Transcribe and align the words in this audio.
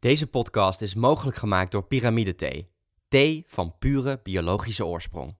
Deze 0.00 0.26
podcast 0.26 0.82
is 0.82 0.94
mogelijk 0.94 1.36
gemaakt 1.36 1.72
door 1.72 1.84
Pyramide 1.84 2.34
Thee. 2.34 2.70
Thee 3.08 3.44
van 3.46 3.78
pure 3.78 4.20
biologische 4.22 4.86
oorsprong. 4.86 5.36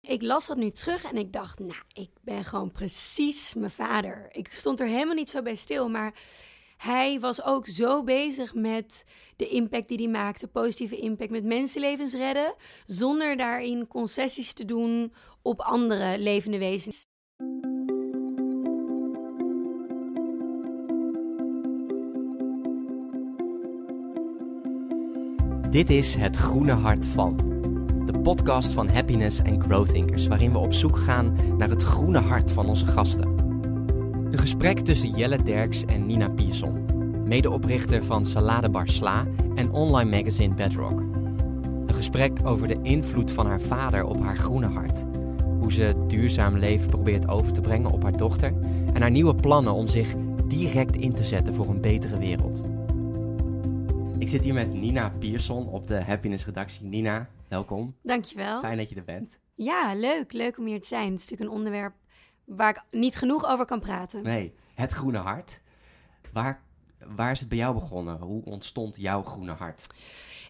Ik 0.00 0.22
las 0.22 0.46
dat 0.46 0.56
nu 0.56 0.70
terug 0.70 1.04
en 1.04 1.16
ik 1.16 1.32
dacht, 1.32 1.58
nou, 1.58 1.82
ik 1.92 2.10
ben 2.20 2.44
gewoon 2.44 2.72
precies 2.72 3.54
mijn 3.54 3.70
vader. 3.70 4.28
Ik 4.30 4.52
stond 4.52 4.80
er 4.80 4.86
helemaal 4.86 5.14
niet 5.14 5.30
zo 5.30 5.42
bij 5.42 5.54
stil, 5.54 5.88
maar 5.88 6.14
hij 6.76 7.20
was 7.20 7.42
ook 7.42 7.66
zo 7.66 8.04
bezig 8.04 8.54
met 8.54 9.04
de 9.36 9.48
impact 9.48 9.88
die 9.88 9.98
hij 9.98 10.08
maakte, 10.08 10.48
positieve 10.48 10.96
impact 10.96 11.30
met 11.30 11.44
mensenlevens 11.44 12.14
redden, 12.14 12.54
zonder 12.86 13.36
daarin 13.36 13.86
concessies 13.86 14.52
te 14.52 14.64
doen 14.64 15.12
op 15.42 15.60
andere 15.60 16.18
levende 16.18 16.58
wezens. 16.58 17.02
Dit 25.74 25.90
is 25.90 26.14
Het 26.14 26.36
Groene 26.36 26.72
Hart 26.72 27.06
van. 27.06 27.36
De 28.06 28.18
podcast 28.18 28.72
van 28.72 28.88
Happiness 28.88 29.38
en 29.38 29.62
Growthinkers, 29.62 30.26
waarin 30.26 30.52
we 30.52 30.58
op 30.58 30.72
zoek 30.72 30.98
gaan 30.98 31.36
naar 31.58 31.68
het 31.68 31.82
groene 31.82 32.18
hart 32.18 32.52
van 32.52 32.66
onze 32.66 32.86
gasten. 32.86 33.28
Een 34.30 34.38
gesprek 34.38 34.80
tussen 34.80 35.10
Jelle 35.10 35.42
Derks 35.42 35.84
en 35.84 36.06
Nina 36.06 36.28
Pierson, 36.28 36.84
medeoprichter 37.24 38.04
van 38.04 38.26
Saladebar 38.26 38.88
Sla 38.88 39.26
en 39.54 39.72
online 39.72 40.16
magazine 40.16 40.54
Bedrock. 40.54 41.00
Een 41.86 41.94
gesprek 41.94 42.38
over 42.44 42.68
de 42.68 42.78
invloed 42.82 43.30
van 43.30 43.46
haar 43.46 43.60
vader 43.60 44.04
op 44.04 44.22
haar 44.22 44.36
groene 44.36 44.68
hart. 44.68 45.04
Hoe 45.60 45.72
ze 45.72 45.94
duurzaam 46.06 46.56
leven 46.56 46.88
probeert 46.88 47.28
over 47.28 47.52
te 47.52 47.60
brengen 47.60 47.90
op 47.90 48.02
haar 48.02 48.16
dochter 48.16 48.52
en 48.92 49.00
haar 49.00 49.10
nieuwe 49.10 49.34
plannen 49.34 49.72
om 49.72 49.86
zich 49.86 50.14
direct 50.44 50.96
in 50.96 51.12
te 51.12 51.24
zetten 51.24 51.54
voor 51.54 51.68
een 51.68 51.80
betere 51.80 52.18
wereld. 52.18 52.73
Ik 54.24 54.30
zit 54.30 54.44
hier 54.44 54.54
met 54.54 54.74
Nina 54.74 55.10
Pierson 55.18 55.68
op 55.68 55.86
de 55.86 56.02
Happiness 56.02 56.44
redactie. 56.44 56.86
Nina, 56.86 57.28
welkom. 57.48 57.96
Dankjewel. 58.02 58.60
Fijn 58.60 58.76
dat 58.76 58.88
je 58.88 58.94
er 58.94 59.04
bent. 59.04 59.38
Ja, 59.54 59.94
leuk. 59.94 60.32
Leuk 60.32 60.58
om 60.58 60.66
hier 60.66 60.80
te 60.80 60.86
zijn. 60.86 61.12
Het 61.12 61.20
is 61.20 61.28
natuurlijk 61.28 61.50
een 61.50 61.56
onderwerp 61.56 61.94
waar 62.44 62.70
ik 62.70 62.82
niet 62.90 63.16
genoeg 63.16 63.46
over 63.46 63.64
kan 63.64 63.80
praten. 63.80 64.22
Nee, 64.22 64.54
het 64.74 64.92
groene 64.92 65.18
hart. 65.18 65.60
Waar, 66.32 66.62
waar 67.16 67.30
is 67.30 67.40
het 67.40 67.48
bij 67.48 67.58
jou 67.58 67.74
begonnen? 67.74 68.18
Hoe 68.20 68.44
ontstond 68.44 68.96
jouw 68.96 69.22
groene 69.22 69.52
hart? 69.52 69.86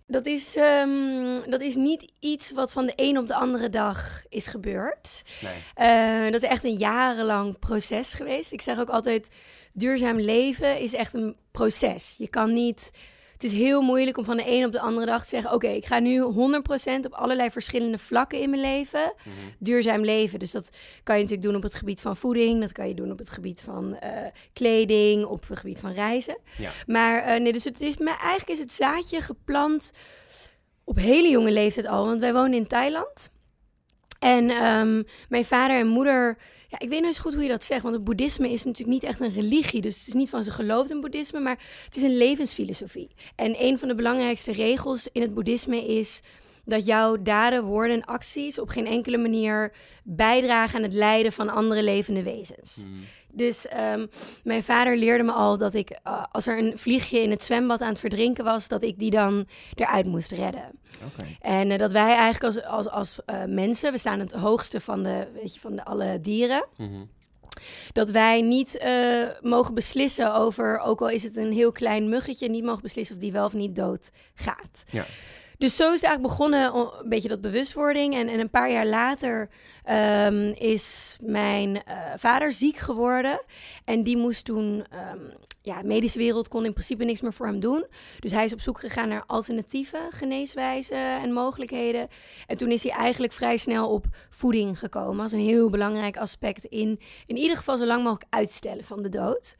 Dat 0.07 0.27
is, 0.27 0.57
ehm, 0.57 1.51
dat 1.51 1.61
is 1.61 1.75
niet 1.75 2.13
iets 2.21 2.53
wat 2.53 2.73
van 2.73 2.87
de 2.87 2.93
een 2.97 3.19
op 3.19 3.29
de 3.29 3.35
andere 3.35 3.69
dag 3.69 4.23
is 4.29 4.47
gebeurd. 4.47 5.23
Nee. 5.43 5.63
Eh, 5.75 6.33
dat 6.33 6.43
is 6.43 6.49
echt 6.49 6.65
een 6.65 6.77
jarenlang 6.77 7.59
proces 7.59 8.15
geweest. 8.15 8.53
Ik 8.53 8.63
zeg 8.63 8.79
ook 8.79 8.91
altijd, 8.91 9.31
duurzaam 9.73 10.21
leven 10.21 10.81
is 10.81 10.95
echt 10.95 11.15
een 11.15 11.37
proces. 11.51 12.15
Je 12.19 12.29
kan 12.29 12.53
niet 12.53 12.91
het 13.45 13.53
is 13.53 13.59
heel 13.59 13.83
moeilijk 13.83 14.19
om 14.19 14.25
van 14.25 14.37
de 14.37 14.45
een 14.47 14.65
op 14.65 14.73
de 14.73 14.81
andere 14.81 15.07
dag 15.07 15.23
te 15.23 15.29
zeggen: 15.29 15.53
Oké, 15.53 15.69
ik 15.69 15.87
ga 15.87 15.99
nu 15.99 16.23
100% 16.23 16.27
op 17.05 17.13
allerlei 17.13 17.51
verschillende 17.51 17.99
vlakken 17.99 18.41
in 18.41 18.51
mijn 18.51 18.63
leven 18.63 19.15
duurzaam 19.59 20.05
leven. 20.05 20.39
Dus 20.39 20.51
dat 20.51 20.69
kan 21.03 21.17
je 21.17 21.23
natuurlijk 21.23 21.49
doen 21.49 21.57
op 21.57 21.63
het 21.63 21.75
gebied 21.75 22.01
van 22.01 22.17
voeding, 22.17 22.61
dat 22.61 22.73
kan 22.73 22.89
je 22.89 22.95
doen 22.95 23.11
op 23.11 23.19
het 23.19 23.31
gebied 23.31 23.63
van 23.63 23.97
eh, 23.97 24.11
kleding, 24.53 25.25
op 25.25 25.49
het 25.49 25.59
gebied 25.59 25.81
van 25.81 25.93
reizen. 25.93 26.37
Ja. 26.59 26.71
Maar 26.87 27.23
eh, 27.23 27.41
nee, 27.41 27.53
dus 27.53 27.65
het 27.65 27.81
is, 27.81 27.97
maar 27.97 28.19
eigenlijk 28.19 28.49
is 28.51 28.59
het 28.59 28.73
zaadje 28.73 29.21
geplant 29.21 29.91
op 30.85 30.97
hele 30.97 31.29
jonge 31.29 31.53
leeftijd 31.53 31.87
al, 31.87 32.07
want 32.07 32.21
wij 32.21 32.33
wonen 32.33 32.55
in 32.55 32.67
Thailand. 32.67 33.31
En 34.19 34.51
ehm, 34.51 35.03
mijn 35.29 35.45
vader 35.45 35.77
en 35.77 35.87
moeder, 35.87 36.39
ja, 36.69 36.79
ik 36.79 36.89
weet 36.89 36.99
niet 36.99 37.05
eens 37.05 37.19
goed 37.19 37.35
hoe 37.35 37.43
je 37.43 37.49
dat 37.49 37.65
zegt, 37.65 37.83
want 37.83 37.95
het 37.95 38.05
boeddhisme 38.05 38.51
is 38.51 38.65
natuurlijk 38.65 38.93
niet 38.93 39.11
echt 39.11 39.21
een 39.21 39.33
religie. 39.33 39.81
Dus 39.81 39.99
het 39.99 40.07
is 40.07 40.15
niet 40.15 40.31
van 40.31 40.45
ze 40.45 40.51
gelooft 40.51 40.91
in 40.91 41.01
boeddhisme, 41.01 41.41
maar 41.41 41.59
het 41.85 41.97
is 41.97 42.03
een 42.03 42.17
levensfilosofie. 42.17 43.11
En 43.37 43.55
een 43.65 43.79
van 43.79 43.89
de 43.89 43.95
belangrijkste 43.95 44.53
regels 44.53 45.09
in 45.13 45.23
het 45.23 45.35
boeddhisme 45.35 45.87
is 45.87 46.21
dat 46.65 46.87
jouw 46.87 47.23
daden, 47.23 47.65
woorden 47.65 47.97
en 47.97 48.05
acties 48.05 48.59
op 48.59 48.69
geen 48.69 48.87
enkele 48.87 49.19
manier 49.19 49.73
bijdragen 50.03 50.77
aan 50.77 50.83
het 50.83 50.93
lijden 50.93 51.33
van 51.33 51.49
andere 51.49 51.83
levende 51.83 52.23
wezens. 52.23 52.87
Dus 53.35 53.69
ehm, 53.69 54.07
mijn 54.45 54.63
vader 54.63 54.97
leerde 54.97 55.25
me 55.25 55.33
al 55.33 55.59
dat 55.59 55.75
ik, 55.75 55.91
eh, 55.91 56.25
als 56.33 56.47
er 56.47 56.59
een 56.59 56.79
vliegje 56.79 57.21
in 57.23 57.31
het 57.31 57.43
zwembad 57.43 57.81
aan 57.81 57.89
het 57.89 57.99
verdrinken 57.99 58.45
was, 58.45 58.69
dat 58.69 58.83
ik 58.83 58.99
die 58.99 59.11
dan 59.11 59.47
eruit 59.75 60.07
moest 60.07 60.31
redden. 60.31 60.71
En 61.41 61.71
eh, 61.71 61.79
dat 61.79 61.93
wij 61.93 62.15
eigenlijk 62.17 62.45
als, 62.45 62.65
als, 62.65 62.89
als 62.89 63.19
eh, 63.27 63.45
mensen, 63.45 63.93
we 63.93 63.99
staan 63.99 64.19
het 64.21 64.33
hoogste 64.33 64.81
van, 64.81 65.03
de, 65.03 65.29
weet 65.35 65.55
je, 65.55 65.61
van 65.61 65.77
de, 65.77 65.85
alle 65.85 66.21
dieren, 66.21 66.67
Mhm. 66.77 67.05
dat 67.93 68.11
wij 68.11 68.41
niet 68.41 68.85
mogen 69.43 69.75
beslissen 69.75 70.35
over, 70.35 70.79
ook 70.79 71.01
al 71.01 71.09
is 71.09 71.23
het 71.23 71.37
een 71.37 71.53
heel 71.53 71.73
klein 71.73 72.09
muggetje, 72.09 72.49
niet 72.49 72.65
mogen 72.65 72.83
beslissen 72.83 73.15
of 73.17 73.21
die 73.23 73.33
wel 73.33 73.45
of 73.45 73.53
niet 73.53 73.77
dood 73.77 74.11
gaat. 74.35 74.85
Ja. 74.91 75.05
Dus 75.59 75.77
zo 75.77 75.93
is 75.93 76.01
het 76.01 76.11
eigenlijk 76.11 76.37
begonnen, 76.37 76.75
een 76.75 77.09
beetje 77.09 77.29
dat 77.29 77.41
bewustwording. 77.41 78.15
En, 78.15 78.29
en 78.29 78.41
een 78.41 78.51
paar 78.51 78.71
jaar 78.71 78.87
later 78.87 79.49
ehm, 79.85 80.53
is 80.59 81.17
mijn 81.23 81.83
eh, 81.85 81.97
vader 82.17 82.53
ziek 82.53 82.77
geworden. 82.77 83.41
En 83.85 84.03
die 84.03 84.17
moest 84.17 84.45
toen, 84.45 84.85
ehm, 84.91 85.19
ja, 85.63 85.81
de 85.81 85.87
medische 85.87 86.19
wereld 86.19 86.49
kon 86.49 86.65
in 86.65 86.73
principe 86.73 87.05
niks 87.05 87.21
meer 87.21 87.33
voor 87.33 87.47
hem 87.47 87.61
doen. 87.61 87.87
Dus 88.21 88.31
hij 88.31 88.45
is 88.45 88.53
op 88.53 88.61
zoek 88.61 88.81
gegaan 88.81 89.09
naar 89.09 89.25
alternatieve 89.27 89.99
geneeswijzen 90.11 91.21
en 91.21 91.33
mogelijkheden. 91.33 92.09
En 92.47 92.57
toen 92.57 92.71
is 92.71 92.83
hij 92.83 92.93
eigenlijk 92.93 93.33
vrij 93.33 93.57
snel 93.57 93.89
op 93.89 94.05
voeding 94.31 94.79
gekomen. 94.79 95.23
als 95.23 95.33
een 95.33 95.39
heel 95.39 95.71
belangrijk 95.71 96.17
aspect 96.17 96.65
in, 96.65 97.01
in 97.27 97.37
ieder 97.37 97.57
geval 97.57 97.77
zo 97.77 97.85
lang 97.85 98.03
mogelijk 98.03 98.35
uitstellen 98.35 98.85
van 98.85 99.03
de 99.03 99.09
dood. 99.09 99.57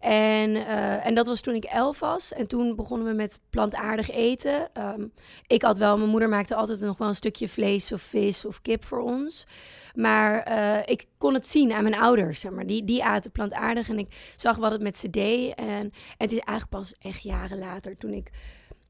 En, 0.00 0.54
eh, 0.54 1.06
en 1.06 1.14
dat 1.14 1.26
was 1.26 1.40
toen 1.40 1.54
ik 1.54 1.64
elf 1.64 2.00
was. 2.00 2.32
En 2.32 2.48
toen 2.48 2.76
begonnen 2.76 3.06
we 3.06 3.14
met 3.14 3.40
plantaardig 3.50 4.10
eten. 4.10 4.72
Ehm, 4.72 5.06
ik 5.46 5.62
had 5.62 5.78
wel, 5.78 5.98
mijn 5.98 6.10
moeder 6.10 6.28
maakte 6.28 6.54
altijd 6.54 6.80
nog 6.80 6.98
wel 6.98 7.08
een 7.08 7.14
stukje 7.14 7.48
vlees 7.48 7.92
of 7.92 8.00
vis 8.00 8.44
of 8.44 8.62
kip 8.62 8.84
voor 8.84 9.00
ons. 9.00 9.46
Maar 9.94 10.42
eh, 10.42 10.82
ik 10.84 11.04
kon 11.18 11.34
het 11.34 11.48
zien 11.48 11.72
aan 11.72 11.82
mijn 11.82 12.00
ouders. 12.00 12.40
Zeg 12.40 12.52
maar. 12.52 12.66
die, 12.66 12.84
die 12.84 13.04
aten 13.04 13.30
plantaardig 13.30 13.88
en 13.88 13.98
ik 13.98 14.32
zag 14.36 14.56
wat 14.56 14.72
het 14.72 14.82
met 14.82 14.98
ze 14.98 15.10
deed. 15.10 15.54
En, 15.54 15.92
het 16.18 16.32
is 16.32 16.38
eigenlijk 16.38 16.68
pas 16.68 16.94
echt 16.98 17.22
jaren 17.22 17.58
later, 17.58 17.96
toen 17.96 18.12
ik 18.12 18.30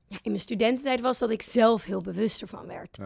ja, 0.07 0.19
in 0.23 0.31
mijn 0.31 0.41
studententijd 0.41 1.01
was, 1.01 1.19
dat 1.19 1.31
ik 1.31 1.43
zelf 1.43 1.85
heel 1.85 2.01
bewust 2.01 2.43
ervan 2.43 2.67
werd. 2.67 2.99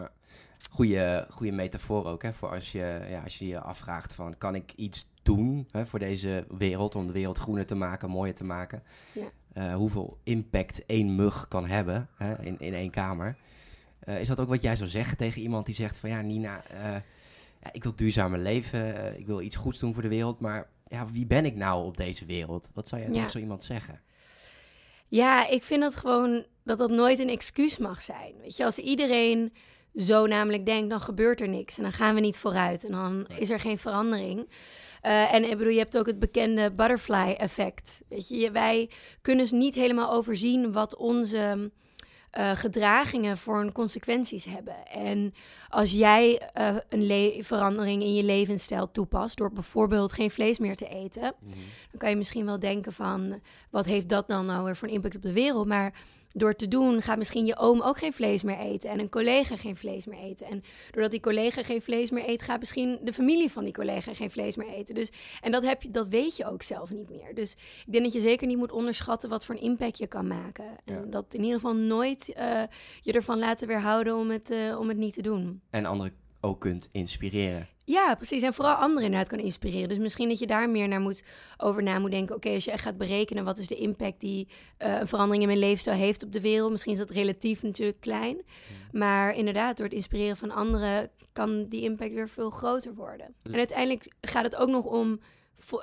Goeie, 0.71 1.25
goeie 1.29 1.51
metafoor 1.51 2.05
ook, 2.05 2.23
hè, 2.23 2.33
voor 2.33 2.49
als 2.49 2.71
je, 2.71 3.05
ja, 3.09 3.21
als 3.23 3.37
je 3.37 3.47
je 3.47 3.59
afvraagt 3.59 4.13
van, 4.13 4.37
kan 4.37 4.55
ik 4.55 4.73
iets 4.75 5.05
doen 5.23 5.67
hè, 5.71 5.85
voor 5.85 5.99
deze 5.99 6.45
wereld, 6.57 6.95
om 6.95 7.07
de 7.07 7.13
wereld 7.13 7.37
groener 7.37 7.65
te 7.65 7.75
maken, 7.75 8.09
mooier 8.09 8.35
te 8.35 8.43
maken? 8.43 8.83
Ja. 9.11 9.31
Eh, 9.53 9.75
hoeveel 9.75 10.17
impact 10.23 10.85
één 10.85 11.15
mug 11.15 11.47
kan 11.47 11.65
hebben 11.67 12.09
hè, 12.15 12.43
in, 12.43 12.59
in 12.59 12.73
één 12.73 12.89
kamer. 12.91 13.35
Eh, 13.99 14.19
is 14.19 14.27
dat 14.27 14.39
ook 14.39 14.47
wat 14.47 14.61
jij 14.61 14.75
zou 14.75 14.89
zeggen 14.89 15.17
tegen 15.17 15.41
iemand 15.41 15.65
die 15.65 15.75
zegt 15.75 15.97
van, 15.97 16.09
ja 16.09 16.21
Nina, 16.21 16.63
eh, 16.67 16.79
ja, 17.61 17.69
ik 17.71 17.83
wil 17.83 17.95
duurzamer 17.95 18.39
leven, 18.39 19.19
ik 19.19 19.25
wil 19.25 19.41
iets 19.41 19.55
goeds 19.55 19.79
doen 19.79 19.93
voor 19.93 20.01
de 20.01 20.07
wereld, 20.09 20.39
maar 20.39 20.69
ja, 20.87 21.07
wie 21.11 21.25
ben 21.25 21.45
ik 21.45 21.55
nou 21.55 21.85
op 21.85 21.97
deze 21.97 22.25
wereld? 22.25 22.69
Wat 22.73 22.87
zou 22.87 23.01
jij 23.01 23.09
Ja. 23.09 23.15
tegen 23.15 23.31
zo 23.31 23.39
iemand 23.39 23.63
zeggen? 23.63 24.01
Ja, 25.07 25.47
ik 25.47 25.63
vind 25.63 25.81
dat 25.81 25.95
gewoon 25.95 26.45
dat 26.63 26.77
dat 26.77 26.89
nooit 26.89 27.19
een 27.19 27.29
excuus 27.29 27.77
mag 27.77 28.01
zijn. 28.01 28.33
Weet 28.41 28.57
je, 28.57 28.65
als 28.65 28.77
iedereen 28.77 29.53
zo 29.95 30.25
namelijk 30.25 30.65
denkt, 30.65 30.89
dan 30.89 31.01
gebeurt 31.01 31.41
er 31.41 31.49
niks 31.49 31.77
en 31.77 31.83
dan 31.83 31.91
gaan 31.91 32.15
we 32.15 32.21
niet 32.21 32.37
vooruit 32.37 32.85
en 32.85 32.91
dan 32.91 33.27
is 33.37 33.49
er 33.49 33.59
geen 33.59 33.77
verandering. 33.77 34.49
Eh, 35.01 35.33
en 35.33 35.43
ik 35.43 35.57
bedoel, 35.57 35.73
je 35.73 35.79
hebt 35.79 35.97
ook 35.97 36.05
het 36.05 36.19
bekende 36.19 36.71
butterfly 36.71 37.35
effect. 37.37 38.01
Weet 38.09 38.29
je, 38.29 38.51
wij 38.51 38.89
kunnen 39.21 39.43
dus 39.43 39.59
niet 39.59 39.75
helemaal 39.75 40.11
overzien 40.11 40.71
wat 40.71 40.95
onze 40.95 41.71
eh, 42.31 42.51
gedragingen 42.51 43.37
voor 43.37 43.61
een 43.61 43.71
consequenties 43.71 44.45
hebben. 44.45 44.87
En 44.87 45.33
als 45.69 45.91
jij 45.91 46.49
eh, 46.53 46.75
een 46.89 47.43
verandering 47.43 48.01
in 48.01 48.13
je 48.13 48.23
levensstijl 48.23 48.91
toepast 48.91 49.37
door 49.37 49.51
bijvoorbeeld 49.51 50.13
geen 50.13 50.31
vlees 50.31 50.59
meer 50.59 50.75
te 50.75 50.87
eten, 50.87 51.33
dan 51.89 51.97
kan 51.97 52.09
je 52.09 52.15
misschien 52.15 52.45
wel 52.45 52.59
denken 52.59 52.93
van 52.93 53.41
wat 53.69 53.85
heeft 53.85 54.09
dat 54.09 54.27
dan 54.27 54.45
nou 54.45 54.63
weer 54.63 54.75
voor 54.75 54.87
een 54.87 54.93
impact 54.93 55.15
op 55.15 55.21
de 55.21 55.33
wereld? 55.33 55.67
Maar 55.67 55.93
door 56.33 56.53
te 56.53 56.67
doen 56.67 57.01
gaat 57.01 57.17
misschien 57.17 57.45
je 57.45 57.57
oom 57.57 57.81
ook 57.81 57.97
geen 57.97 58.13
vlees 58.13 58.43
meer 58.43 58.57
eten 58.57 58.89
en 58.89 58.99
een 58.99 59.09
collega 59.09 59.57
geen 59.57 59.75
vlees 59.75 60.05
meer 60.05 60.19
eten. 60.19 60.47
En 60.47 60.63
doordat 60.91 61.11
die 61.11 61.19
collega 61.19 61.63
geen 61.63 61.81
vlees 61.81 62.11
meer 62.11 62.29
eet, 62.29 62.41
gaat 62.41 62.59
misschien 62.59 62.99
de 63.03 63.13
familie 63.13 63.51
van 63.51 63.63
die 63.63 63.73
collega 63.73 64.13
geen 64.13 64.31
vlees 64.31 64.55
meer 64.55 64.69
eten. 64.69 64.95
Dus, 64.95 65.11
en 65.41 65.51
dat, 65.51 65.63
heb 65.63 65.81
je, 65.81 65.91
dat 65.91 66.07
weet 66.07 66.37
je 66.37 66.45
ook 66.45 66.61
zelf 66.61 66.89
niet 66.91 67.09
meer. 67.09 67.35
Dus 67.35 67.51
ik 67.85 67.91
denk 67.91 68.03
dat 68.03 68.13
je 68.13 68.19
zeker 68.21 68.47
niet 68.47 68.57
moet 68.57 68.71
onderschatten 68.71 69.29
wat 69.29 69.45
voor 69.45 69.55
een 69.55 69.61
impact 69.61 69.97
je 69.97 70.07
kan 70.07 70.27
maken. 70.27 70.65
En 70.85 70.93
Ja. 70.93 71.01
dat 71.05 71.33
in 71.33 71.41
ieder 71.41 71.59
geval 71.59 71.75
nooit 71.75 72.33
eh, 72.33 72.61
je 73.01 73.11
ervan 73.11 73.39
laten 73.39 73.67
weerhouden 73.67 74.15
om 74.15 74.29
het, 74.29 74.49
eh, 74.49 74.79
om 74.79 74.87
het 74.87 74.97
niet 74.97 75.13
te 75.13 75.21
doen. 75.21 75.61
En 75.69 75.85
anderen 75.85 76.13
ook 76.41 76.59
kunt 76.59 76.89
inspireren. 76.91 77.67
Ja, 77.85 78.15
precies. 78.15 78.41
En 78.41 78.53
vooral 78.53 78.73
anderen 78.73 79.03
inderdaad 79.03 79.29
kan 79.29 79.39
inspireren. 79.39 79.89
Dus 79.89 79.97
misschien 79.97 80.29
dat 80.29 80.39
je 80.39 80.47
daar 80.47 80.69
meer 80.69 80.87
naar 80.87 81.01
moet, 81.01 81.23
over 81.57 81.83
na 81.83 81.99
moet 81.99 82.11
denken. 82.11 82.35
Oké, 82.35 82.49
als 82.49 82.65
je 82.65 82.71
echt 82.71 82.83
gaat 82.83 82.97
berekenen 82.97 83.43
wat 83.43 83.57
is 83.57 83.67
de 83.67 83.75
impact 83.75 84.19
die 84.19 84.47
eh, 84.77 84.99
een 84.99 85.07
verandering 85.07 85.41
in 85.41 85.47
mijn 85.49 85.59
leefstijl 85.59 85.97
heeft 85.97 86.23
op 86.23 86.31
de 86.31 86.41
wereld. 86.41 86.71
Misschien 86.71 86.93
is 86.93 86.97
dat 86.97 87.09
relatief 87.09 87.63
natuurlijk 87.63 87.99
klein. 87.99 88.41
Maar 88.91 89.35
inderdaad, 89.35 89.77
door 89.77 89.85
het 89.85 89.95
inspireren 89.95 90.37
van 90.37 90.51
anderen 90.51 91.09
kan 91.31 91.65
die 91.69 91.81
impact 91.81 92.13
weer 92.13 92.29
veel 92.29 92.49
groter 92.49 92.93
worden. 92.93 93.35
En 93.43 93.55
uiteindelijk 93.55 94.13
gaat 94.21 94.43
het 94.43 94.55
ook 94.55 94.69
nog 94.69 94.85
om 94.85 95.19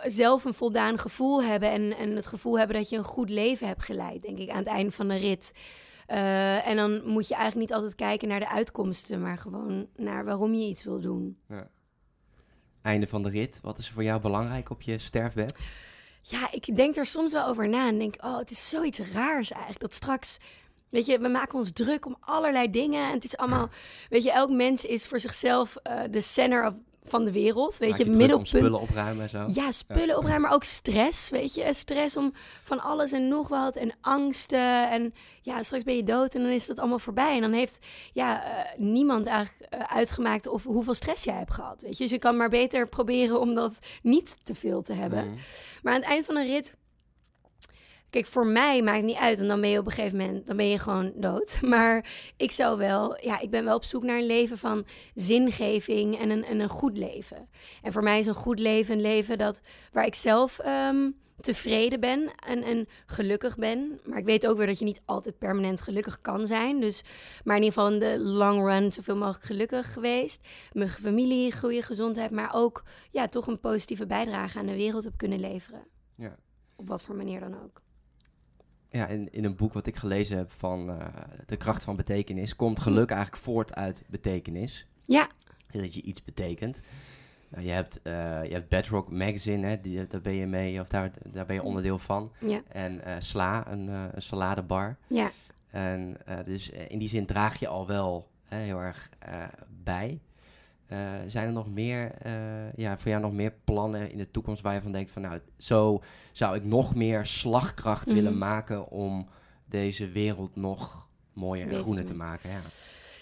zelf 0.02 0.44
een 0.44 0.54
voldaan 0.54 0.98
gevoel 0.98 1.42
hebben 1.42 1.70
en, 1.70 1.96
en 1.96 2.16
het 2.16 2.26
gevoel 2.26 2.58
hebben 2.58 2.76
dat 2.76 2.88
je 2.88 2.96
een 2.96 3.04
goed 3.04 3.30
leven 3.30 3.66
hebt 3.66 3.82
geleid, 3.82 4.22
denk 4.22 4.38
ik, 4.38 4.50
aan 4.50 4.58
het 4.58 4.66
einde 4.66 4.92
van 4.92 5.08
de 5.08 5.16
rit. 5.16 5.52
Uh, 6.08 6.68
en 6.68 6.76
dan 6.76 7.02
moet 7.04 7.28
je 7.28 7.34
eigenlijk 7.34 7.68
niet 7.68 7.78
altijd 7.78 7.94
kijken 7.94 8.28
naar 8.28 8.40
de 8.40 8.48
uitkomsten, 8.48 9.20
maar 9.20 9.38
gewoon 9.38 9.88
naar 9.96 10.24
waarom 10.24 10.54
je 10.54 10.66
iets 10.66 10.84
wil 10.84 11.00
doen. 11.00 11.38
Ja. 11.48 11.68
Einde 12.88 13.06
van 13.06 13.22
de 13.22 13.30
rit, 13.30 13.60
wat 13.62 13.78
is 13.78 13.90
voor 13.90 14.02
jou 14.02 14.20
belangrijk 14.20 14.70
op 14.70 14.82
je 14.82 14.98
sterfbed? 14.98 15.58
Ja, 16.22 16.48
ik 16.50 16.76
denk 16.76 16.96
er 16.96 17.06
soms 17.06 17.32
wel 17.32 17.46
over 17.46 17.68
na 17.68 17.88
en 17.88 17.98
denk, 17.98 18.14
oh, 18.24 18.38
het 18.38 18.50
is 18.50 18.68
zoiets 18.68 18.98
raars 18.98 19.50
eigenlijk. 19.50 19.80
Dat 19.80 19.94
straks 19.94 20.38
Weet 20.88 21.06
je, 21.06 21.18
we 21.18 21.28
maken 21.28 21.58
ons 21.58 21.72
druk 21.72 22.06
om 22.06 22.16
allerlei 22.20 22.70
dingen. 22.70 23.06
En 23.06 23.12
het 23.12 23.24
is 23.24 23.36
allemaal, 23.36 23.68
weet 24.08 24.22
je, 24.22 24.32
elk 24.32 24.50
mens 24.50 24.84
is 24.84 25.06
voor 25.06 25.20
zichzelf 25.20 25.76
uh, 25.86 26.00
de 26.10 26.20
center 26.20 26.66
of 26.66 26.74
van 27.08 27.24
de 27.24 27.32
wereld. 27.32 27.78
Weet 27.78 27.96
je, 27.96 28.04
middelpunt. 28.04 28.48
spullen 28.48 28.80
opruimen 28.80 29.22
en 29.22 29.28
zo. 29.28 29.60
Ja, 29.60 29.72
spullen 29.72 30.16
opruimen, 30.16 30.40
maar 30.40 30.54
ook 30.54 30.64
stress. 30.64 31.30
Weet 31.30 31.54
je, 31.54 31.72
stress 31.72 32.16
om 32.16 32.32
van 32.62 32.80
alles 32.80 33.12
en 33.12 33.28
nog 33.28 33.48
wat 33.48 33.76
en 33.76 33.92
angsten. 34.00 34.90
En 34.90 35.14
ja, 35.42 35.62
straks 35.62 35.82
ben 35.82 35.96
je 35.96 36.02
dood 36.02 36.34
en 36.34 36.42
dan 36.42 36.50
is 36.50 36.66
dat 36.66 36.78
allemaal 36.78 36.98
voorbij. 36.98 37.34
En 37.34 37.40
dan 37.40 37.52
heeft 37.52 37.78
ja, 38.12 38.44
uh, 38.44 38.64
niemand 38.76 39.26
eigenlijk 39.26 39.74
uh, 39.74 39.80
uitgemaakt 39.80 40.46
of 40.46 40.64
hoeveel 40.64 40.94
stress 40.94 41.24
jij 41.24 41.34
hebt 41.34 41.54
gehad. 41.54 41.82
Weet 41.82 41.96
je, 41.96 42.02
dus 42.02 42.12
je 42.12 42.18
kan 42.18 42.36
maar 42.36 42.48
beter 42.48 42.88
proberen 42.88 43.40
om 43.40 43.54
dat 43.54 43.78
niet 44.02 44.36
te 44.42 44.54
veel 44.54 44.82
te 44.82 44.92
hebben. 44.92 45.28
Mm. 45.28 45.36
Maar 45.82 45.94
aan 45.94 46.00
het 46.00 46.08
eind 46.08 46.24
van 46.24 46.36
een 46.36 46.46
rit 46.46 46.76
Kijk, 48.10 48.26
voor 48.26 48.46
mij 48.46 48.82
maakt 48.82 48.96
het 48.96 49.06
niet 49.06 49.16
uit, 49.16 49.40
en 49.40 49.48
dan 49.48 49.60
ben 49.60 49.70
je 49.70 49.78
op 49.78 49.86
een 49.86 49.92
gegeven 49.92 50.18
moment, 50.18 50.46
dan 50.46 50.56
ben 50.56 50.68
je 50.68 50.78
gewoon 50.78 51.12
dood. 51.16 51.58
Maar 51.68 52.10
ik 52.36 52.50
zou 52.50 52.78
wel, 52.78 53.24
ja, 53.24 53.40
ik 53.40 53.50
ben 53.50 53.64
wel 53.64 53.76
op 53.76 53.84
zoek 53.84 54.02
naar 54.02 54.18
een 54.18 54.26
leven 54.26 54.58
van 54.58 54.86
zingeving 55.14 56.18
en 56.18 56.30
een, 56.30 56.44
en 56.44 56.60
een 56.60 56.68
goed 56.68 56.96
leven. 56.96 57.48
En 57.82 57.92
voor 57.92 58.02
mij 58.02 58.18
is 58.18 58.26
een 58.26 58.34
goed 58.34 58.58
leven 58.58 58.94
een 58.94 59.00
leven 59.00 59.38
dat, 59.38 59.60
waar 59.92 60.06
ik 60.06 60.14
zelf 60.14 60.58
um, 60.66 61.16
tevreden 61.40 62.00
ben 62.00 62.30
en, 62.46 62.62
en 62.62 62.86
gelukkig 63.06 63.56
ben. 63.56 64.00
Maar 64.04 64.18
ik 64.18 64.24
weet 64.24 64.46
ook 64.46 64.56
weer 64.56 64.66
dat 64.66 64.78
je 64.78 64.84
niet 64.84 65.00
altijd 65.04 65.38
permanent 65.38 65.80
gelukkig 65.80 66.20
kan 66.20 66.46
zijn. 66.46 66.80
Dus, 66.80 67.02
maar 67.44 67.56
in 67.56 67.62
ieder 67.62 67.78
geval 67.78 67.92
in 67.92 67.98
de 67.98 68.18
long 68.18 68.66
run 68.66 68.92
zoveel 68.92 69.16
mogelijk 69.16 69.44
gelukkig 69.44 69.92
geweest. 69.92 70.48
Mijn 70.72 70.88
familie, 70.88 71.56
goede 71.58 71.82
gezondheid, 71.82 72.30
maar 72.30 72.50
ook 72.54 72.82
ja, 73.10 73.28
toch 73.28 73.46
een 73.46 73.60
positieve 73.60 74.06
bijdrage 74.06 74.58
aan 74.58 74.66
de 74.66 74.76
wereld 74.76 75.04
heb 75.04 75.16
kunnen 75.16 75.40
leveren. 75.40 75.86
Ja. 76.14 76.36
Op 76.76 76.88
wat 76.88 77.02
voor 77.02 77.16
manier 77.16 77.40
dan 77.40 77.62
ook 77.62 77.82
ja, 78.90 79.06
in, 79.06 79.32
in 79.32 79.44
een 79.44 79.56
boek 79.56 79.72
wat 79.72 79.86
ik 79.86 79.96
gelezen 79.96 80.36
heb 80.36 80.52
van 80.52 80.90
uh, 80.90 80.96
De 81.46 81.56
kracht 81.56 81.84
van 81.84 81.96
betekenis, 81.96 82.56
komt 82.56 82.80
geluk 82.80 83.10
eigenlijk 83.10 83.42
voort 83.42 83.74
uit 83.74 84.04
betekenis. 84.06 84.86
Ja. 85.04 85.28
Dat 85.70 85.94
je 85.94 86.02
iets 86.02 86.24
betekent. 86.24 86.80
Nou, 87.48 87.64
je, 87.64 87.70
hebt, 87.70 88.00
uh, 88.02 88.44
je 88.44 88.52
hebt 88.52 88.68
Bedrock 88.68 89.12
Magazine, 89.12 89.66
hè, 89.66 89.80
die, 89.80 90.06
daar 90.06 90.20
ben 90.20 90.34
je 90.34 90.46
mee, 90.46 90.80
of 90.80 90.88
daar, 90.88 91.10
daar 91.32 91.46
ben 91.46 91.56
je 91.56 91.62
onderdeel 91.62 91.98
van. 91.98 92.32
Ja. 92.40 92.62
En 92.68 93.00
uh, 93.06 93.14
Sla, 93.18 93.70
een, 93.70 93.88
een 93.88 94.22
saladebar. 94.22 94.96
Ja. 95.06 95.30
En 95.70 96.16
dus 96.44 96.68
in 96.68 96.98
die 96.98 97.08
zin 97.08 97.26
draag 97.26 97.58
je 97.58 97.68
al 97.68 97.86
wel 97.86 98.28
heel 98.44 98.80
erg 98.80 99.10
bij. 99.82 100.20
Uh, 100.92 100.98
zijn 101.26 101.46
er 101.46 101.52
nog 101.52 101.70
meer, 101.70 102.14
uh, 102.26 102.72
ja, 102.76 102.98
voor 102.98 103.10
jou 103.10 103.22
nog 103.22 103.32
meer 103.32 103.54
plannen 103.64 104.10
in 104.10 104.18
de 104.18 104.30
toekomst 104.30 104.62
waar 104.62 104.74
je 104.74 104.80
van 104.80 104.92
denkt 104.92 105.10
van 105.10 105.22
nou, 105.22 105.40
zo 105.58 106.02
zou 106.32 106.56
ik 106.56 106.64
nog 106.64 106.94
meer 106.94 107.26
slagkracht 107.26 108.12
willen 108.12 108.30
mhm. 108.30 108.40
maken 108.40 108.88
om 108.90 109.28
deze 109.64 110.08
wereld 110.08 110.56
nog 110.56 111.08
mooier 111.32 111.68
en 111.68 111.78
groener 111.78 112.04
te 112.04 112.14
maken. 112.14 112.50
Ja. 112.50 112.60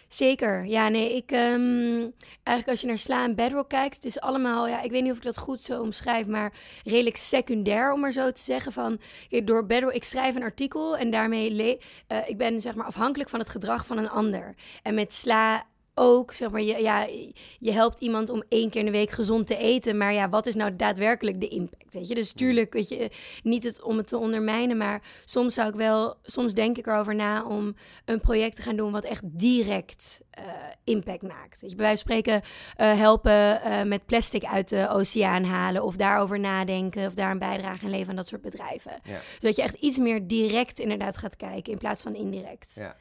Zeker, 0.08 0.64
ja, 0.64 0.88
nee, 0.88 1.16
ik 1.16 1.30
um, 1.30 2.12
eigenlijk 2.42 2.68
als 2.68 2.80
je 2.80 2.86
naar 2.86 2.98
Sla 2.98 3.24
en 3.24 3.34
Bedrock 3.34 3.68
kijkt, 3.68 3.94
het 3.94 4.04
is 4.04 4.20
allemaal, 4.20 4.68
ja, 4.68 4.82
ik 4.82 4.90
weet 4.90 5.02
niet 5.02 5.10
of 5.10 5.16
ik 5.16 5.22
dat 5.22 5.38
goed 5.38 5.62
zo 5.62 5.80
omschrijf, 5.80 6.26
maar 6.26 6.52
redelijk 6.84 7.16
secundair 7.16 7.92
om 7.92 8.00
maar 8.00 8.12
zo 8.12 8.30
te 8.30 8.42
zeggen 8.42 8.72
van, 8.72 9.00
door 9.44 9.66
Bedrock, 9.66 9.92
ik 9.92 10.04
schrijf 10.04 10.34
een 10.34 10.42
artikel 10.42 10.96
en 10.96 11.10
daarmee, 11.10 11.78
uh, 12.08 12.28
ik 12.28 12.36
ben 12.36 12.60
zeg 12.60 12.74
maar 12.74 12.86
afhankelijk 12.86 13.30
van 13.30 13.38
het 13.38 13.48
gedrag 13.48 13.86
van 13.86 13.98
een 13.98 14.10
ander. 14.10 14.54
En 14.82 14.94
met 14.94 15.14
Sla 15.14 15.66
ook, 15.98 16.32
zeg 16.32 16.50
maar, 16.50 16.62
je, 16.62 16.82
ja, 16.82 17.06
je 17.58 17.72
helpt 17.72 18.00
iemand 18.00 18.30
om 18.30 18.42
één 18.48 18.70
keer 18.70 18.80
in 18.80 18.86
de 18.86 18.92
week 18.92 19.10
gezond 19.10 19.46
te 19.46 19.56
eten. 19.56 19.96
Maar 19.96 20.12
ja, 20.12 20.28
wat 20.28 20.46
is 20.46 20.54
nou 20.54 20.76
daadwerkelijk 20.76 21.40
de 21.40 21.48
impact? 21.48 21.94
Weet 21.94 22.08
je, 22.08 22.14
dus 22.14 22.32
tuurlijk, 22.32 22.72
weet 22.72 22.88
je, 22.88 23.10
niet 23.42 23.64
het, 23.64 23.82
om 23.82 23.96
het 23.96 24.06
te 24.06 24.18
ondermijnen. 24.18 24.76
Maar 24.76 25.02
soms 25.24 25.54
zou 25.54 25.68
ik 25.68 25.74
wel, 25.74 26.14
soms 26.22 26.54
denk 26.54 26.78
ik 26.78 26.86
erover 26.86 27.14
na 27.14 27.44
om 27.44 27.74
een 28.04 28.20
project 28.20 28.56
te 28.56 28.62
gaan 28.62 28.76
doen 28.76 28.92
wat 28.92 29.04
echt 29.04 29.22
direct 29.24 30.20
uh, 30.38 30.44
impact 30.84 31.22
maakt. 31.22 31.60
Weet 31.60 31.70
je, 31.70 31.76
bij 31.76 31.86
wijze 31.86 32.04
van 32.06 32.16
spreken 32.16 32.42
uh, 32.80 32.98
helpen 32.98 33.60
uh, 33.66 33.82
met 33.82 34.06
plastic 34.06 34.44
uit 34.44 34.68
de 34.68 34.88
oceaan 34.88 35.44
halen. 35.44 35.84
Of 35.84 35.96
daarover 35.96 36.40
nadenken. 36.40 37.06
Of 37.06 37.14
daar 37.14 37.30
een 37.30 37.38
bijdrage 37.38 37.84
aan 37.84 37.90
leveren 37.90 38.10
aan 38.10 38.16
dat 38.16 38.28
soort 38.28 38.42
bedrijven. 38.42 38.92
Ja. 39.04 39.20
Zodat 39.40 39.56
je 39.56 39.62
echt 39.62 39.74
iets 39.74 39.98
meer 39.98 40.26
direct 40.26 40.78
inderdaad 40.78 41.16
gaat 41.16 41.36
kijken 41.36 41.72
in 41.72 41.78
plaats 41.78 42.02
van 42.02 42.14
indirect. 42.14 42.72
Ja. 42.74 42.96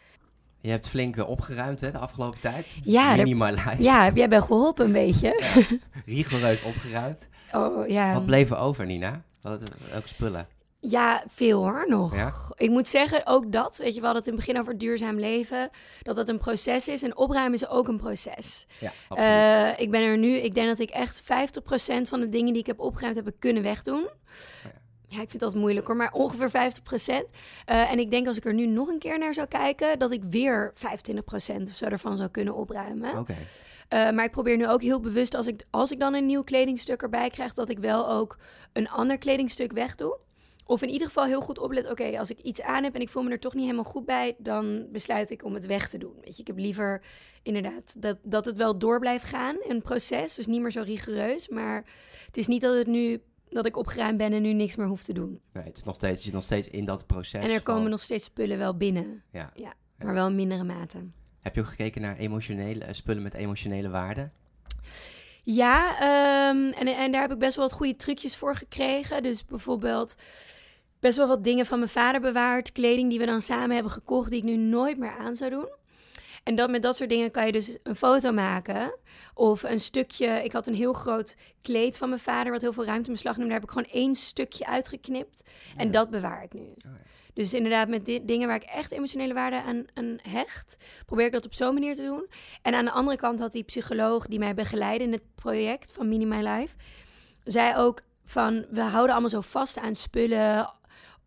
Je 0.66 0.72
hebt 0.72 0.88
flink 0.88 1.18
eh, 1.18 1.30
opgeruimd 1.30 1.82
hè, 1.82 1.92
de 1.92 1.98
afgelopen 1.98 2.40
tijd. 2.40 2.76
Ja, 2.84 3.16
Mini 3.16 3.56
Ja, 3.78 4.04
heb 4.04 4.16
jij 4.16 4.30
bij 4.30 4.42
geholpen 4.42 4.86
een 4.86 4.92
beetje. 4.92 5.28
Ja, 5.40 5.78
rigoureus 6.16 6.64
opgeruimd. 6.64 7.28
Oh, 7.52 7.88
ja. 7.88 8.14
Wat 8.14 8.26
bleef 8.26 8.50
er 8.50 8.58
over, 8.58 8.86
Nina? 8.86 9.22
Welke 9.42 10.08
spullen? 10.08 10.48
Ja, 10.80 11.24
veel 11.28 11.62
hoor 11.62 11.86
nog. 11.88 12.16
Ja? 12.16 12.34
Ik 12.56 12.70
moet 12.70 12.88
zeggen, 12.88 13.22
ook 13.26 13.52
dat, 13.52 13.78
weet 13.78 13.94
je, 13.94 14.00
we 14.00 14.06
hadden 14.06 14.24
het 14.24 14.32
in 14.32 14.38
het 14.38 14.46
begin 14.46 14.62
over 14.62 14.78
duurzaam 14.78 15.20
leven, 15.20 15.70
dat 16.02 16.16
dat 16.16 16.30
een 16.30 16.38
proces 16.38 16.88
is. 16.88 17.04
En 17.04 17.18
opruimen 17.18 17.54
is 17.54 17.68
ook 17.68 17.88
een 17.88 17.98
proces. 17.98 18.68
Ja, 18.80 18.92
uh, 19.18 19.80
ik 19.80 19.92
ben 19.92 20.02
er 20.02 20.18
nu, 20.18 20.36
ik 20.36 20.56
denk 20.56 20.68
dat 20.68 20.80
ik 20.80 20.90
echt 20.90 21.22
50% 21.22 21.26
van 22.02 22.20
de 22.20 22.30
dingen 22.30 22.52
die 22.52 22.62
ik 22.62 22.68
heb 22.68 22.80
opgeruimd 22.80 23.16
heb 23.16 23.32
kunnen 23.40 23.64
wegdoen. 23.64 24.08
Ja. 24.64 24.84
Ja, 25.08 25.22
ik 25.22 25.30
vind 25.30 25.40
dat 25.40 25.56
moeilijk 25.56 25.88
hoor, 25.88 25.96
maar 25.96 26.14
ongeveer 26.14 26.50
50 26.50 26.84
procent. 26.84 27.26
Uh, 27.70 27.92
en 27.92 28.00
ik 28.00 28.12
denk 28.12 28.28
als 28.28 28.38
ik 28.38 28.46
er 28.46 28.54
nu 28.54 28.66
nog 28.66 28.88
een 28.88 29.00
keer 29.00 29.18
naar 29.18 29.34
zou 29.34 29.48
kijken, 29.48 30.00
dat 30.00 30.12
ik 30.12 30.24
weer 30.24 30.72
25 30.74 31.26
procent 31.26 31.70
of 31.70 31.76
zo 31.76 31.86
ervan 31.86 32.18
zou 32.18 32.30
kunnen 32.30 32.56
opruimen. 32.56 33.18
Oké. 33.18 33.36
Uh, 33.90 34.12
maar 34.12 34.26
ik 34.26 34.32
probeer 34.32 34.58
nu 34.58 34.68
ook 34.68 34.82
heel 34.82 35.00
bewust, 35.00 35.36
als 35.36 35.48
ik, 35.48 35.64
als 35.70 35.92
ik 35.92 36.00
dan 36.00 36.14
een 36.14 36.26
nieuw 36.26 36.44
kledingstuk 36.44 37.02
erbij 37.02 37.30
krijg, 37.30 37.54
dat 37.54 37.70
ik 37.70 37.80
wel 37.80 38.10
ook 38.10 38.38
een 38.74 38.90
ander 38.90 39.18
kledingstuk 39.18 39.72
wegdoe. 39.72 40.18
Of 40.68 40.82
in 40.82 40.90
ieder 40.90 41.08
geval 41.08 41.26
heel 41.26 41.42
goed 41.42 41.60
oplet, 41.60 41.90
oké, 41.90 42.20
als 42.20 42.30
ik 42.30 42.40
iets 42.40 42.62
aan 42.62 42.84
heb 42.84 42.96
en 42.96 43.02
ik 43.02 43.10
voel 43.10 43.24
me 43.24 43.30
er 43.30 43.40
toch 43.40 43.54
niet 43.54 43.64
helemaal 43.64 43.84
goed 43.84 44.06
bij, 44.06 44.36
dan 44.38 44.88
besluit 44.92 45.32
ik 45.32 45.44
om 45.44 45.54
het 45.54 45.66
weg 45.66 45.90
te 45.90 45.98
doen. 45.98 46.16
Weet 46.22 46.36
je, 46.36 46.42
ik 46.42 46.48
heb 46.48 46.58
liever 46.58 47.02
inderdaad 47.44 48.02
dat, 48.02 48.18
dat 48.24 48.46
het 48.46 48.58
wel 48.58 48.78
door 48.78 49.00
blijft 49.00 49.26
gaan, 49.26 49.56
een 49.68 49.82
proces. 49.82 50.36
Dus 50.36 50.48
niet 50.48 50.62
meer 50.62 50.72
zo 50.72 50.82
rigoureus, 50.82 51.48
maar 51.48 51.86
het 52.26 52.38
is 52.38 52.48
niet 52.48 52.62
dat 52.62 52.76
het 52.76 52.88
nu 52.88 53.22
dat 53.56 53.66
ik 53.66 53.78
opgeruimd 53.78 54.18
ben 54.18 54.34
en 54.34 54.42
nu 54.42 54.54
niks 54.54 54.76
meer 54.76 54.88
hoef 54.88 55.04
te 55.04 55.14
doen. 55.14 55.40
Nee, 55.54 55.64
het 55.64 55.78
is 55.78 55.84
nog 55.84 55.96
steeds, 55.96 56.18
je 56.18 56.24
zit 56.24 56.34
nog 56.34 56.44
steeds 56.44 56.70
in 56.70 56.86
dat 56.86 57.06
proces. 57.06 57.44
En 57.44 57.50
er 57.50 57.64
komen 57.64 57.90
nog 57.90 58.02
steeds 58.02 58.24
spullen 58.24 58.58
wel 58.58 58.78
binnen. 58.78 59.24
Ja. 59.32 59.52
ja 59.54 59.74
maar 59.98 60.14
wel 60.14 60.28
in 60.28 60.36
mindere 60.36 60.64
mate. 60.64 60.98
Heb 61.40 61.56
je 61.56 61.62
ook 61.62 61.68
gekeken 61.68 62.02
naar 62.02 62.18
emotionele 62.18 62.84
eh, 62.84 62.94
spullen 62.94 63.24
met 63.24 63.34
emotionele 63.34 63.90
waarde? 63.90 64.30
Ja, 65.44 65.90
um, 66.50 66.72
en, 66.72 66.88
en 66.88 67.12
daar 67.12 67.22
heb 67.22 67.32
ik 67.32 67.40
best 67.40 67.56
wel 67.56 67.66
wat 67.66 67.78
goede 67.78 67.96
trucjes 67.96 68.36
voor 68.36 68.56
gekregen. 68.56 69.24
Dus 69.24 69.46
bijvoorbeeld 69.46 70.16
best 71.00 71.18
wel 71.18 71.28
wat 71.28 71.44
dingen 71.44 71.66
van 71.66 71.80
mijn 71.80 71.92
vader 71.92 72.22
bewaard. 72.22 72.72
Kleding 72.72 73.10
die 73.10 73.20
we 73.20 73.26
dan 73.26 73.42
samen 73.42 73.74
hebben 73.74 73.92
gekocht, 73.92 74.30
die 74.30 74.40
ik 74.40 74.46
nu 74.46 74.56
nooit 74.56 74.98
meer 74.98 75.18
aan 75.18 75.36
zou 75.36 75.50
doen. 75.50 75.70
En 76.46 76.56
dat, 76.56 76.70
met 76.70 76.82
dat 76.82 76.98
soort 76.98 77.10
dingen 77.10 77.32
kan 77.32 77.46
je 77.46 77.52
dus 77.52 77.78
een 77.84 77.96
foto 77.96 78.32
maken. 78.32 78.96
Of 79.34 79.64
een 79.64 79.80
stukje. 79.80 80.44
Ik 80.44 80.52
had 80.52 80.68
een 80.68 80.74
heel 80.74 80.94
groot 80.94 81.36
kleed 81.62 81.98
van 81.98 82.10
mijn 82.10 82.22
vader, 82.22 82.52
wat 82.52 82.62
heel 82.62 82.74
veel 82.74 82.86
ruimte 82.86 83.08
in 83.08 83.14
beslag 83.14 83.38
neemt. 83.38 83.50
Daar 83.50 83.60
heb 83.60 83.70
ik 83.70 83.76
gewoon 83.76 84.02
één 84.02 84.16
stukje 84.16 84.66
uitgeknipt. 84.66 85.44
En 85.78 85.92
dat 85.92 86.10
bewaar 86.10 86.44
ik 86.44 86.54
nu. 86.54 86.62
Oh, 86.62 86.76
ja. 86.84 86.90
Dus 87.34 87.54
inderdaad, 87.54 87.88
met 87.88 88.06
dit, 88.06 88.28
dingen 88.28 88.48
waar 88.48 88.56
ik 88.56 88.64
echt 88.64 88.92
emotionele 88.92 89.34
waarde 89.34 89.62
aan, 89.62 89.86
aan, 89.94 90.18
hecht, 90.22 90.78
probeer 91.06 91.26
ik 91.26 91.32
dat 91.32 91.46
op 91.46 91.54
zo'n 91.54 91.74
manier 91.74 91.96
te 91.96 92.04
doen. 92.04 92.28
En 92.62 92.74
aan 92.74 92.86
de 92.86 92.92
andere 92.92 93.18
kant 93.18 93.40
had 93.40 93.52
die 93.52 93.64
psycholoog 93.64 94.28
die 94.28 94.40
mij 94.40 94.54
begeleidde 94.54 95.04
in 95.04 95.12
het 95.12 95.36
project 95.36 95.92
van 95.92 96.08
Mini 96.10 96.26
My 96.26 96.48
Life, 96.48 96.76
zei 97.44 97.76
ook 97.78 98.02
van 98.26 98.66
we 98.70 98.82
houden 98.82 99.12
allemaal 99.12 99.30
zo 99.30 99.42
vast 99.42 99.80
aan 99.80 99.96
spullen, 99.96 100.74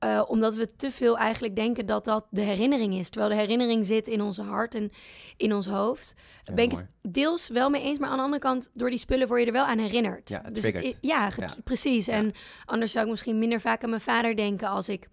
uh, 0.05 0.23
omdat 0.27 0.55
we 0.55 0.77
te 0.77 0.91
veel 0.91 1.19
eigenlijk 1.19 1.57
denken 1.57 1.87
dat 1.87 2.05
dat 2.05 2.27
de 2.31 2.41
herinnering 2.41 2.95
is. 2.95 3.11
Terwijl 3.11 3.33
de 3.33 3.41
herinnering 3.41 3.87
zit 3.87 4.09
in 4.09 4.23
onze 4.23 4.43
hart 4.43 4.75
en 4.75 4.91
in 5.37 5.55
ons 5.55 5.67
hoofd. 5.67 6.15
Daar 6.43 6.55
ben 6.55 6.65
ik 6.65 6.71
het 6.71 6.87
deels 7.03 7.49
wel 7.49 7.71
mee 7.71 7.83
eens. 7.83 7.99
Maar 7.99 8.09
aan 8.09 8.17
de 8.17 8.23
andere 8.23 8.43
kant, 8.43 8.71
door 8.75 8.91
die 8.91 8.99
spullen 8.99 9.29
word 9.29 9.41
je 9.41 9.47
er 9.47 9.53
wel 9.53 9.65
aan 9.65 9.79
herinnerd. 9.79 10.29
Ja, 10.29 10.41
dus, 10.41 10.73
ja, 11.01 11.31
precies. 11.65 12.09
En 12.09 12.33
anders 12.65 12.93
zou 12.93 13.05
ik 13.05 13.11
misschien 13.11 13.39
minder 13.39 13.61
vaak 13.61 13.83
aan 13.83 13.91
mijn 13.91 14.03
vader 14.03 14.37
denken 14.37 14.69
als 14.69 14.89
ik 14.89 15.09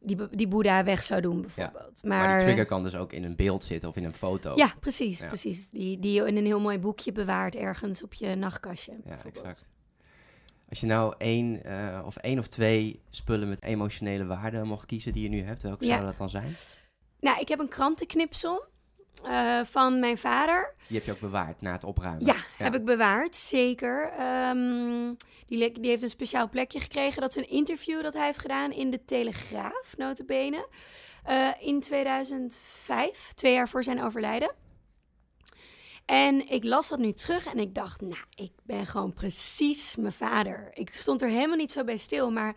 die, 0.00 0.28
die 0.30 0.48
Boeddha 0.48 0.84
weg 0.84 1.02
zou 1.02 1.20
doen, 1.20 1.40
bijvoorbeeld. 1.40 2.04
Maar, 2.04 2.18
maar 2.18 2.36
die 2.36 2.44
trigger 2.44 2.66
kan 2.66 2.82
dus 2.82 2.94
ook 2.94 3.12
in 3.12 3.24
een 3.24 3.36
beeld 3.36 3.64
zitten 3.64 3.88
of 3.88 3.96
in 3.96 4.04
een 4.04 4.14
foto. 4.14 4.52
Ja, 4.56 4.74
precies. 4.80 5.18
precies. 5.18 5.70
Die, 5.70 5.98
die 5.98 6.12
je 6.12 6.26
in 6.26 6.36
een 6.36 6.46
heel 6.46 6.60
mooi 6.60 6.78
boekje 6.78 7.12
bewaart 7.12 7.56
ergens 7.56 8.02
op 8.02 8.14
je 8.14 8.34
nachtkastje. 8.34 8.92
Ja, 9.04 9.18
exact. 9.24 9.64
Als 10.74 10.82
je 10.82 10.88
nou 10.88 11.14
één 11.18 11.60
uh, 11.66 12.02
of 12.06 12.16
één 12.16 12.38
of 12.38 12.46
twee 12.46 13.00
spullen 13.10 13.48
met 13.48 13.62
emotionele 13.62 14.26
waarde 14.26 14.64
mocht 14.64 14.86
kiezen 14.86 15.12
die 15.12 15.22
je 15.22 15.28
nu 15.28 15.42
hebt, 15.42 15.62
welke 15.62 15.84
ja. 15.84 15.90
zouden 15.90 16.08
dat 16.08 16.18
dan 16.18 16.28
zijn? 16.28 16.56
Nou, 17.20 17.40
ik 17.40 17.48
heb 17.48 17.58
een 17.58 17.68
krantenknipsel. 17.68 18.64
eh, 19.22 19.60
van 19.64 20.00
mijn 20.00 20.18
vader. 20.18 20.74
Die 20.86 20.96
heb 20.96 21.06
je 21.06 21.12
ook 21.12 21.20
bewaard 21.20 21.60
na 21.60 21.72
het 21.72 21.84
opruimen? 21.84 22.24
Ja, 22.24 22.36
heb 22.56 22.74
ik 22.74 22.84
bewaard, 22.84 23.36
zeker. 23.36 24.12
Ehm, 24.18 25.14
die, 25.46 25.72
die, 25.72 25.90
heeft 25.90 26.02
een 26.02 26.08
speciaal 26.08 26.48
plekje 26.48 26.80
gekregen. 26.80 27.20
Dat 27.20 27.36
is 27.36 27.36
een 27.36 27.50
interview 27.50 28.02
dat 28.02 28.14
hij 28.14 28.24
heeft 28.24 28.38
gedaan 28.38 28.72
in 28.72 28.90
de 28.90 29.04
Telegraaf, 29.04 29.94
notabene. 29.96 30.68
Uh, 31.28 31.48
in 31.60 31.80
2005, 31.80 33.32
twee 33.34 33.52
jaar 33.52 33.68
voor 33.68 33.82
zijn 33.82 34.02
overlijden. 34.02 34.52
En 36.06 36.50
ik 36.50 36.64
las 36.64 36.88
dat 36.88 36.98
nu 36.98 37.12
terug 37.12 37.46
en 37.46 37.58
ik 37.58 37.74
dacht, 37.74 38.00
nou, 38.00 38.24
ik 38.34 38.52
ben 38.62 38.86
gewoon 38.86 39.12
precies 39.12 39.96
mijn 39.96 40.12
vader. 40.12 40.70
Ik 40.74 40.94
stond 40.94 41.22
er 41.22 41.28
helemaal 41.28 41.56
niet 41.56 41.72
zo 41.72 41.84
bij 41.84 41.96
stil, 41.96 42.30
maar 42.30 42.56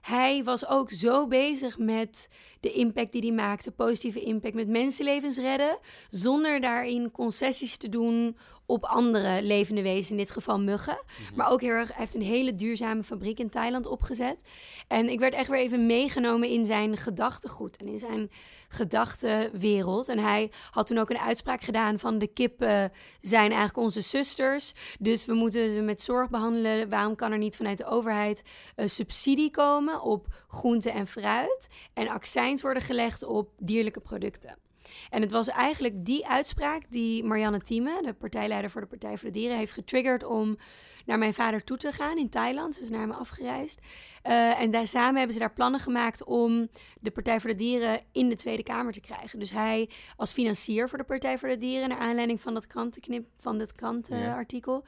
hij 0.00 0.44
was 0.44 0.66
ook 0.66 0.90
zo 0.90 1.26
bezig 1.26 1.78
met 1.78 2.28
de 2.60 2.72
impact 2.72 3.12
die 3.12 3.22
hij 3.22 3.32
maakte, 3.32 3.70
positieve 3.70 4.20
impact 4.20 4.54
met 4.54 4.68
mensenlevens 4.68 5.38
redden, 5.38 5.78
zonder 6.10 6.60
daarin 6.60 7.10
concessies 7.10 7.76
te 7.76 7.88
doen 7.88 8.36
op 8.66 8.84
andere 8.84 9.42
levende 9.42 9.82
wezens, 9.82 10.10
in 10.10 10.16
dit 10.16 10.30
geval 10.30 10.60
muggen. 10.60 10.98
Mhm. 11.04 11.36
Maar 11.36 11.50
ook 11.50 11.60
heel 11.60 11.70
erg, 11.70 11.88
hij 11.88 11.96
heeft 11.98 12.14
een 12.14 12.22
hele 12.22 12.54
duurzame 12.54 13.02
fabriek 13.02 13.38
in 13.38 13.50
Thailand 13.50 13.86
opgezet. 13.86 14.42
En 14.88 15.08
ik 15.08 15.18
werd 15.18 15.34
echt 15.34 15.48
weer 15.48 15.60
even 15.60 15.86
meegenomen 15.86 16.48
in 16.48 16.66
zijn 16.66 16.96
gedachtegoed 16.96 17.76
en 17.76 17.88
in 17.88 17.98
zijn 17.98 18.30
gedachtenwereld. 18.68 20.08
En 20.08 20.18
hij 20.18 20.50
had 20.70 20.86
toen 20.86 20.98
ook 20.98 21.10
een 21.10 21.18
uitspraak 21.18 21.62
gedaan 21.62 21.98
van 21.98 22.18
de 22.18 22.26
kippen 22.26 22.92
zijn 23.20 23.50
eigenlijk 23.50 23.76
onze 23.76 24.00
zusters. 24.00 24.72
Dus 24.98 25.24
we 25.24 25.34
moeten 25.34 25.74
ze 25.74 25.80
met 25.80 26.02
zorg 26.02 26.30
behandelen. 26.30 26.88
Waarom 26.88 27.14
kan 27.14 27.32
er 27.32 27.38
niet 27.38 27.56
vanuit 27.56 27.78
de 27.78 27.86
overheid 27.86 28.42
een 28.76 28.90
subsidie 28.90 29.50
komen 29.50 30.02
op 30.02 30.26
groente 30.48 30.90
en 30.90 31.06
fruit? 31.06 31.68
En 31.94 32.08
accijns 32.08 32.62
worden 32.62 32.82
gelegd 32.82 33.24
op 33.24 33.50
dierlijke 33.58 34.00
producten. 34.00 34.65
En 35.10 35.20
het 35.22 35.32
was 35.32 35.48
eigenlijk 35.48 36.04
die 36.04 36.26
uitspraak 36.26 36.82
die 36.90 37.24
Marianne 37.24 37.60
Thieme, 37.60 38.02
de 38.02 38.12
partijleider 38.12 38.70
voor 38.70 38.80
de 38.80 38.86
Partij 38.86 39.16
voor 39.16 39.28
de 39.28 39.38
Dieren, 39.38 39.56
heeft 39.56 39.72
getriggerd 39.72 40.24
om 40.24 40.56
naar 41.04 41.18
mijn 41.18 41.34
vader 41.34 41.64
toe 41.64 41.76
te 41.76 41.92
gaan 41.92 42.18
in 42.18 42.28
Thailand. 42.28 42.74
Ze 42.74 42.82
is 42.82 42.90
naar 42.90 43.00
hem 43.00 43.10
afgereisd. 43.10 43.80
Uh, 44.28 44.60
en 44.60 44.70
daar, 44.70 44.86
samen 44.86 45.16
hebben 45.16 45.34
ze 45.34 45.40
daar 45.40 45.52
plannen 45.52 45.80
gemaakt 45.80 46.24
om 46.24 46.68
de 47.00 47.10
Partij 47.10 47.40
voor 47.40 47.50
de 47.50 47.56
Dieren 47.56 48.00
in 48.12 48.28
de 48.28 48.34
Tweede 48.34 48.62
Kamer 48.62 48.92
te 48.92 49.00
krijgen. 49.00 49.38
Dus 49.38 49.50
hij 49.50 49.90
als 50.16 50.32
financier 50.32 50.88
voor 50.88 50.98
de 50.98 51.04
Partij 51.04 51.38
voor 51.38 51.48
de 51.48 51.56
Dieren, 51.56 51.88
naar 51.88 51.98
aanleiding 51.98 52.40
van 52.40 52.54
dat 52.54 52.66
krantenknip, 52.66 53.26
van 53.36 53.58
dat 53.58 53.72
krantenartikel, 53.72 54.84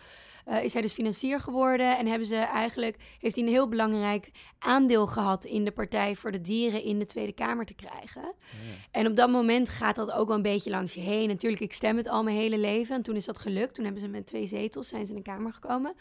uh, 0.49 0.65
is 0.65 0.73
hij 0.73 0.83
dus 0.83 0.93
financier 0.93 1.41
geworden. 1.41 1.99
En 1.99 2.07
hebben 2.07 2.29
ze 2.29 2.37
eigenlijk, 2.37 2.97
heeft 3.19 3.35
hij 3.35 3.45
een 3.45 3.51
heel 3.51 3.69
belangrijk 3.69 4.31
aandeel 4.59 5.07
gehad 5.07 5.45
in 5.45 5.65
de 5.65 5.73
Partij 5.73 6.17
voor 6.17 6.33
de 6.33 6.41
Dieren 6.41 6.83
in 6.83 6.99
de 6.99 7.07
Tweede 7.07 7.33
Kamer 7.33 7.65
te 7.65 7.75
krijgen. 7.75 8.23
Ja. 8.23 8.75
En 8.91 9.07
op 9.07 9.17
dat 9.17 9.31
moment 9.31 9.69
gaat 9.69 9.97
dat 9.97 10.13
ook 10.13 10.27
wel 10.27 10.37
een 10.37 10.43
beetje 10.43 10.71
langs 10.71 10.95
je 10.95 11.01
heen. 11.01 11.29
Natuurlijk, 11.29 11.63
ik 11.63 11.73
stem 11.73 11.97
het 11.97 12.09
al 12.09 12.23
mijn 12.23 12.37
hele 12.37 12.59
leven. 12.59 12.95
En 12.97 13.03
toen 13.03 13.17
is 13.17 13.25
dat 13.25 13.39
gelukt. 13.39 13.75
Toen 13.75 13.85
hebben 13.85 14.03
ze 14.03 14.09
met 14.09 14.27
twee 14.27 14.47
zetels 14.47 14.89
zijn 14.89 15.07
ze 15.07 15.13
in 15.13 15.17
de 15.17 15.31
Kamer 15.31 15.53
gekomen. 15.53 15.95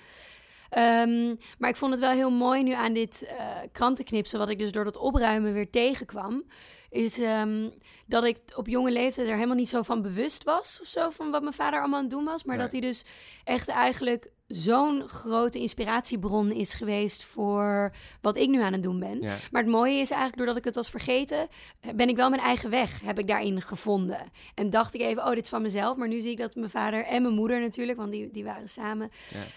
Um, 0.77 1.37
maar 1.57 1.69
ik 1.69 1.75
vond 1.75 1.91
het 1.91 2.01
wel 2.01 2.11
heel 2.11 2.29
mooi 2.29 2.63
nu 2.63 2.73
aan 2.73 2.93
dit 2.93 3.23
uh, 3.23 3.29
krantenknipsel, 3.71 4.39
wat 4.39 4.49
ik 4.49 4.59
dus 4.59 4.71
door 4.71 4.83
dat 4.83 4.97
opruimen 4.97 5.53
weer 5.53 5.69
tegenkwam 5.69 6.43
is 6.89 7.19
um, 7.19 7.71
dat 8.07 8.23
ik 8.23 8.37
op 8.55 8.67
jonge 8.67 8.91
leeftijd 8.91 9.27
er 9.27 9.33
helemaal 9.33 9.55
niet 9.55 9.69
zo 9.69 9.81
van 9.81 10.01
bewust 10.01 10.43
was 10.43 10.79
of 10.81 10.87
zo 10.87 11.09
van 11.09 11.31
wat 11.31 11.41
mijn 11.41 11.53
vader 11.53 11.79
allemaal 11.79 11.97
aan 11.97 12.05
het 12.05 12.13
doen 12.13 12.23
was, 12.25 12.43
maar 12.43 12.57
dat 12.57 12.71
hij 12.71 12.81
dus 12.81 13.05
echt 13.43 13.67
eigenlijk 13.67 14.31
zo'n 14.47 15.07
grote 15.07 15.59
inspiratiebron 15.59 16.51
is 16.51 16.73
geweest 16.73 17.23
voor 17.23 17.93
wat 18.21 18.37
ik 18.37 18.49
nu 18.49 18.61
aan 18.61 18.73
het 18.73 18.83
doen 18.83 18.99
ben. 18.99 19.19
Maar 19.51 19.61
het 19.61 19.71
mooie 19.71 19.99
is 19.99 20.09
eigenlijk, 20.09 20.37
doordat 20.37 20.57
ik 20.57 20.63
het 20.63 20.75
was 20.75 20.89
vergeten, 20.89 21.47
ben 21.95 22.09
ik 22.09 22.15
wel 22.15 22.29
mijn 22.29 22.41
eigen 22.41 22.69
weg, 22.69 23.01
heb 23.01 23.19
ik 23.19 23.27
daarin 23.27 23.61
gevonden. 23.61 24.31
En 24.55 24.69
dacht 24.69 24.93
ik 24.93 25.01
even, 25.01 25.23
oh, 25.23 25.29
dit 25.29 25.43
is 25.43 25.49
van 25.49 25.61
mezelf. 25.61 25.97
Maar 25.97 26.07
nu 26.07 26.21
zie 26.21 26.31
ik 26.31 26.37
dat 26.37 26.55
mijn 26.55 26.69
vader 26.69 27.05
en 27.05 27.21
mijn 27.21 27.33
moeder 27.33 27.59
natuurlijk, 27.59 27.97
want 27.97 28.11
die, 28.11 28.31
die 28.31 28.43
waren 28.43 28.69
samen, 28.69 29.11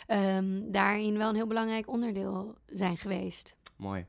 ja. 0.07 0.37
um, 0.37 0.71
daarin 0.73 1.19
wel 1.19 1.29
een 1.29 1.35
heel 1.35 1.47
belangrijk 1.47 1.89
onderdeel 1.89 2.55
zijn 2.67 2.97
geweest. 2.97 3.57
Mooi. 3.77 4.07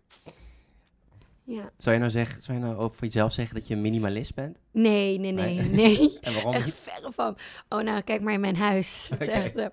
Ja. 1.52 1.72
Zou 1.78 1.96
je 1.96 2.02
nou 2.02 2.12
zeggen, 2.12 2.42
zou 2.42 2.58
je 2.58 2.64
nou 2.64 2.78
over 2.78 2.98
jezelf 3.00 3.34
zeggen 3.34 3.56
dat 3.56 3.68
je 3.68 3.74
een 3.74 3.82
minimalist 3.82 4.36
bent? 4.36 4.58
Nee, 4.72 5.20
nee, 5.20 5.32
nee, 5.32 5.60
nee. 5.60 6.18
en 6.22 6.34
waarom 6.34 6.54
echt 6.54 6.74
verre 6.74 7.12
van. 7.12 7.38
Oh, 7.70 7.82
nou, 7.82 8.02
kijk 8.02 8.22
maar 8.22 8.34
in 8.34 8.40
mijn 8.40 8.56
huis. 8.56 9.10
Okay. 9.14 9.28
echt, 9.28 9.58
uh, 9.58 9.66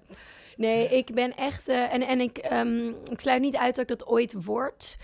nee, 0.56 0.88
ik 0.88 1.14
ben 1.14 1.36
echt... 1.36 1.68
Uh, 1.68 1.92
en 1.92 2.02
en 2.02 2.20
ik, 2.20 2.48
um, 2.52 2.94
ik 3.10 3.20
sluit 3.20 3.40
niet 3.40 3.56
uit 3.56 3.74
dat 3.74 3.90
ik 3.90 3.98
dat 3.98 4.08
ooit 4.08 4.44
word. 4.44 4.96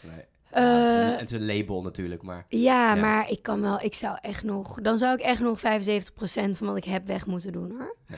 Nee. 0.00 0.24
Uh, 0.54 0.60
ja, 0.60 1.16
het, 1.18 1.32
is 1.32 1.40
een, 1.40 1.46
label 1.46 1.82
natuurlijk, 1.82 2.22
maar... 2.22 2.46
Ja, 2.48 2.94
ja, 2.94 3.00
maar 3.00 3.30
ik 3.30 3.42
kan 3.42 3.60
wel... 3.60 3.80
Ik 3.80 3.94
zou 3.94 4.18
echt 4.20 4.42
nog... 4.42 4.80
Dan 4.80 4.98
zou 4.98 5.14
ik 5.14 5.20
echt 5.20 5.40
nog 5.40 5.60
75% 5.60 5.62
van 6.50 6.66
wat 6.66 6.76
ik 6.76 6.84
heb 6.84 7.06
weg 7.06 7.26
moeten 7.26 7.52
doen, 7.52 7.70
hoor. 7.70 7.96
Ja. 8.08 8.16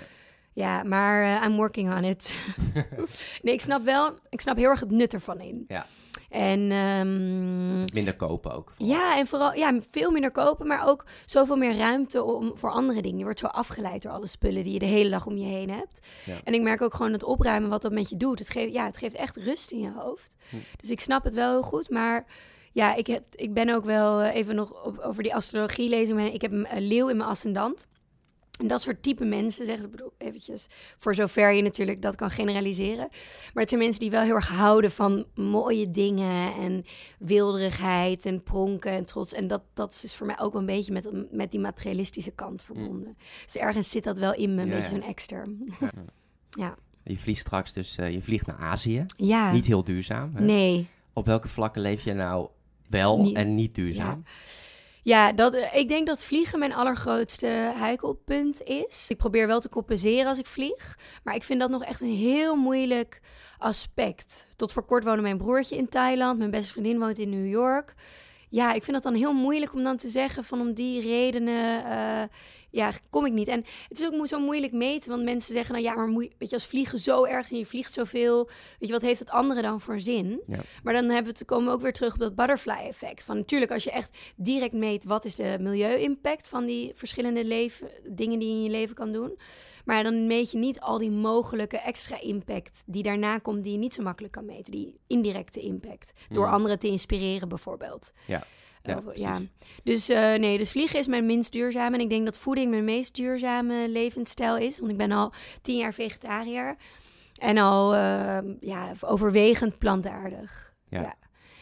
Ja, 0.53 0.83
maar 0.83 1.25
uh, 1.25 1.47
I'm 1.49 1.57
working 1.57 1.95
on 1.95 2.05
it. 2.05 2.35
nee, 3.43 3.55
ik 3.55 3.61
snap 3.61 3.85
wel, 3.85 4.19
ik 4.29 4.41
snap 4.41 4.57
heel 4.57 4.69
erg 4.69 4.81
het 4.81 4.91
nut 4.91 5.13
ervan 5.13 5.41
in. 5.41 5.65
Ja. 5.69 5.87
En, 6.35 6.73
um, 6.73 7.85
minder 7.93 8.17
kopen 8.17 8.55
ook. 8.55 8.73
Vooral. 8.77 8.97
Ja, 8.97 9.19
en 9.19 9.27
vooral 9.27 9.55
ja, 9.55 9.79
veel 9.91 10.11
minder 10.11 10.31
kopen, 10.31 10.67
maar 10.67 10.89
ook 10.89 11.05
zoveel 11.25 11.57
meer 11.57 11.77
ruimte 11.77 12.23
om, 12.23 12.53
voor 12.55 12.71
andere 12.71 13.03
dingen. 13.03 13.19
Je 13.19 13.25
wordt 13.25 13.39
zo 13.39 13.47
afgeleid 13.47 14.03
door 14.03 14.13
alle 14.13 14.27
spullen 14.27 14.63
die 14.63 14.73
je 14.73 14.79
de 14.79 14.85
hele 14.85 15.11
dag 15.11 15.27
om 15.27 15.37
je 15.37 15.45
heen 15.45 15.71
hebt. 15.71 16.07
Ja. 16.25 16.35
En 16.45 16.55
ik 16.55 16.63
merk 16.63 16.83
ook 16.83 16.95
gewoon 16.95 17.13
het 17.13 17.25
opruimen 17.25 17.71
wat 17.71 17.83
dat 17.83 17.93
met 17.93 18.09
je 18.09 18.17
doet. 18.17 18.39
Het 18.39 18.51
geeft, 18.51 18.73
ja, 18.73 18.85
het 18.85 18.99
geeft 18.99 19.15
echt 19.15 19.37
rust 19.37 19.71
in 19.71 19.81
je 19.81 19.93
hoofd. 19.97 20.37
Hm. 20.49 20.57
Dus 20.77 20.91
ik 20.91 21.01
snap 21.01 21.25
het 21.25 21.35
wel 21.35 21.51
heel 21.51 21.63
goed, 21.63 21.91
maar 21.91 22.27
ja, 22.73 22.95
ik, 22.95 23.07
heb, 23.07 23.25
ik 23.35 23.55
ben 23.55 23.69
ook 23.69 23.85
wel 23.85 24.21
eh, 24.21 24.35
even 24.35 24.55
nog 24.55 24.85
op, 24.85 24.99
over 24.99 25.23
die 25.23 25.35
astrologie 25.35 25.89
lezen. 25.89 26.19
Ik 26.19 26.43
heb 26.43 26.53
een 26.53 26.67
leeuw 26.79 27.09
in 27.09 27.17
mijn 27.17 27.29
ascendant. 27.29 27.87
En 28.61 28.67
dat 28.67 28.83
soort 28.83 29.03
type 29.03 29.25
mensen, 29.25 29.65
zeggen 29.65 29.83
ze, 29.83 29.89
bedoel, 29.89 30.13
eventjes, 30.19 30.67
voor 30.97 31.15
zover 31.15 31.53
je 31.53 31.63
natuurlijk 31.63 32.03
dat 32.03 32.15
kan 32.15 32.31
generaliseren. 32.31 33.09
Maar 33.53 33.63
het 33.63 33.69
zijn 33.69 33.81
mensen 33.81 34.01
die 34.01 34.11
wel 34.11 34.23
heel 34.23 34.35
erg 34.35 34.49
houden 34.49 34.91
van 34.91 35.27
mooie 35.35 35.91
dingen 35.91 36.55
en 36.55 36.85
wilderigheid 37.19 38.27
en 38.27 38.43
pronken 38.43 38.93
en 38.93 39.05
trots. 39.05 39.33
En 39.33 39.47
dat, 39.47 39.63
dat 39.73 40.01
is 40.03 40.15
voor 40.15 40.27
mij 40.27 40.41
ook 40.41 40.53
wel 40.53 40.61
een 40.61 40.67
beetje 40.67 40.93
met, 40.93 41.33
met 41.33 41.51
die 41.51 41.61
materialistische 41.61 42.31
kant 42.31 42.63
verbonden. 42.63 43.09
Mm. 43.09 43.17
Dus 43.45 43.57
ergens 43.57 43.91
zit 43.91 44.05
dat 44.05 44.19
wel 44.19 44.35
in 44.35 44.55
me, 44.55 44.63
een 44.63 44.69
ja, 44.69 44.75
beetje 44.75 44.95
ja. 44.95 45.01
zo'n 45.01 45.09
extern. 45.09 45.73
Ja. 45.81 45.91
ja. 46.65 46.77
Je 47.05 47.19
vliegt 47.19 47.41
straks 47.41 47.73
dus, 47.73 47.99
uh, 47.99 48.13
je 48.13 48.23
vliegt 48.23 48.47
naar 48.47 48.59
Azië. 48.59 49.05
Ja. 49.07 49.53
Niet 49.53 49.67
heel 49.67 49.83
duurzaam. 49.83 50.35
Hè? 50.35 50.45
Nee. 50.45 50.89
Op 51.13 51.27
welke 51.27 51.49
vlakken 51.49 51.83
leef 51.83 52.05
je 52.05 52.13
nou 52.13 52.49
wel 52.89 53.21
niet, 53.21 53.37
en 53.37 53.55
niet 53.55 53.75
duurzaam? 53.75 54.23
Ja. 54.25 54.31
Ja, 55.05 55.33
dat, 55.33 55.55
ik 55.73 55.89
denk 55.89 56.07
dat 56.07 56.25
vliegen 56.25 56.59
mijn 56.59 56.75
allergrootste 56.75 57.47
heikelpunt 57.77 58.63
is. 58.63 59.07
Ik 59.09 59.17
probeer 59.17 59.47
wel 59.47 59.61
te 59.61 59.69
compenseren 59.69 60.27
als 60.27 60.39
ik 60.39 60.47
vlieg. 60.47 60.99
Maar 61.25 61.35
ik 61.35 61.43
vind 61.43 61.61
dat 61.61 61.71
nog 61.71 61.85
echt 61.85 62.01
een 62.01 62.15
heel 62.15 62.57
moeilijk 62.57 63.21
aspect. 63.59 64.49
Tot 64.57 64.73
voor 64.73 64.85
kort 64.85 65.05
woonde 65.05 65.23
mijn 65.23 65.39
broertje 65.39 65.77
in 65.77 65.89
Thailand. 65.89 66.39
Mijn 66.39 66.51
beste 66.51 66.73
vriendin 66.73 66.99
woont 66.99 67.19
in 67.19 67.31
New 67.31 67.51
York. 67.51 67.95
Ja, 68.49 68.73
ik 68.73 68.83
vind 68.83 68.93
dat 68.93 69.03
dan 69.03 69.15
heel 69.15 69.33
moeilijk 69.33 69.75
om 69.75 69.83
dan 69.83 69.97
te 69.97 70.09
zeggen 70.09 70.45
van 70.45 70.61
om 70.61 70.75
die 70.75 71.01
redenen 71.01 71.85
uh, 71.87 72.23
ja, 72.75 72.93
kom 73.11 73.27
ik 73.27 73.33
niet. 73.33 73.49
En 73.49 73.65
het 73.89 73.99
is 74.01 74.07
ook 74.07 74.27
zo 74.27 74.41
moeilijk 74.41 74.73
meten, 74.73 75.11
want 75.11 75.23
mensen 75.23 75.53
zeggen 75.53 75.73
nou 75.73 75.87
ja, 75.87 75.95
maar 75.95 76.09
moet, 76.09 76.29
weet 76.39 76.49
je, 76.49 76.55
als 76.55 76.67
vliegen 76.67 76.99
zo 76.99 77.25
erg 77.25 77.51
en 77.51 77.59
je 77.59 77.67
vliegt 77.67 77.93
zoveel, 77.93 78.45
weet 78.79 78.89
je, 78.89 78.93
wat 78.93 79.03
heeft 79.03 79.19
het 79.19 79.31
andere 79.31 79.63
dan 79.63 79.81
voor 79.81 80.01
zin? 80.01 80.43
Ja. 80.47 80.61
Maar 80.83 80.95
dan 80.95 81.09
hebben 81.09 81.37
we, 81.37 81.45
komen 81.45 81.67
we 81.67 81.73
ook 81.73 81.81
weer 81.81 81.93
terug 81.93 82.13
op 82.13 82.19
dat 82.19 82.35
butterfly 82.35 82.73
effect. 82.73 83.25
Van 83.25 83.37
natuurlijk, 83.37 83.73
als 83.73 83.85
je 83.85 83.91
echt 83.91 84.17
direct 84.37 84.73
meet 84.73 85.05
wat 85.05 85.25
is 85.25 85.35
de 85.35 85.57
milieu-impact 85.61 86.49
van 86.49 86.65
die 86.65 86.93
verschillende 86.95 87.45
leven, 87.45 87.89
dingen 88.11 88.39
die 88.39 88.49
je 88.49 88.55
in 88.55 88.63
je 88.63 88.71
leven 88.71 88.95
kan 88.95 89.13
doen. 89.13 89.39
Maar 89.85 90.03
dan 90.03 90.27
meet 90.27 90.51
je 90.51 90.59
niet 90.59 90.81
al 90.81 90.99
die 90.99 91.11
mogelijke 91.11 91.79
extra 91.79 92.21
impact 92.21 92.83
die 92.87 93.03
daarna 93.03 93.39
komt, 93.39 93.63
die 93.63 93.73
je 93.73 93.79
niet 93.79 93.95
zo 93.95 94.03
makkelijk 94.03 94.33
kan 94.33 94.45
meten. 94.45 94.73
Die 94.73 94.99
indirecte 95.07 95.61
impact. 95.61 96.13
Door 96.29 96.51
anderen 96.51 96.79
te 96.79 96.89
inspireren, 96.89 97.49
bijvoorbeeld. 97.49 98.13
Ja. 98.27 98.47
Ja, 98.87 99.03
ja. 99.15 99.41
Dus 99.83 100.11
uh, 100.11 100.17
nee, 100.35 100.59
dus 100.59 100.71
vliegen 100.71 100.99
is 100.99 101.07
mijn 101.07 101.27
minst 101.27 101.53
duurzame. 101.53 101.97
En 101.97 102.03
ik 102.03 102.09
denk 102.09 102.25
dat 102.25 102.39
voeding 102.39 102.71
mijn 102.71 102.85
meest 102.85 103.15
duurzame 103.15 103.89
levensstijl 103.89 104.57
is. 104.57 104.79
Want 104.79 104.91
ik 104.91 104.97
ben 104.97 105.13
al 105.13 105.33
tien 105.63 105.77
jaar 105.77 105.95
vegetariër. 105.95 106.77
En 107.35 107.59
al 107.59 107.95
uh, 107.95 108.39
ja, 108.61 108.93
overwegend 109.01 109.79
plantaardig. 109.79 110.75
Ja. 110.89 111.01
ja. 111.01 111.15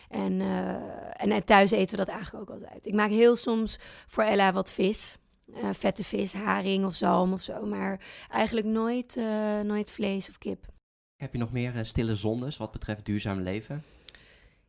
En, 0.09 0.33
uh, 0.33 1.23
en 1.23 1.45
thuis 1.45 1.71
eten 1.71 1.99
we 1.99 2.05
dat 2.05 2.15
eigenlijk 2.15 2.51
ook 2.51 2.61
altijd. 2.61 2.87
Ik 2.87 2.95
maak 2.95 3.11
heel 3.11 3.37
soms 3.37 3.79
voor 4.07 4.25
Ella 4.25 4.53
wat 4.53 4.73
vis. 4.73 5.17
vette 5.73 6.05
vis, 6.05 6.33
haring 6.33 6.85
of 6.85 6.95
zalm 6.95 7.33
of 7.33 7.43
zo. 7.43 7.67
Maar 7.67 8.01
eigenlijk 8.31 8.67
nooit, 8.67 9.21
nooit 9.63 9.91
vlees 9.91 10.29
of 10.29 10.39
kip. 10.39 10.67
Heb 11.17 11.33
je 11.33 11.39
nog 11.39 11.53
meer 11.53 11.85
stille 11.85 12.17
zondes 12.17 12.57
wat 12.57 12.73
betreft 12.73 13.05
duurzaam 13.05 13.41
leven? 13.41 13.85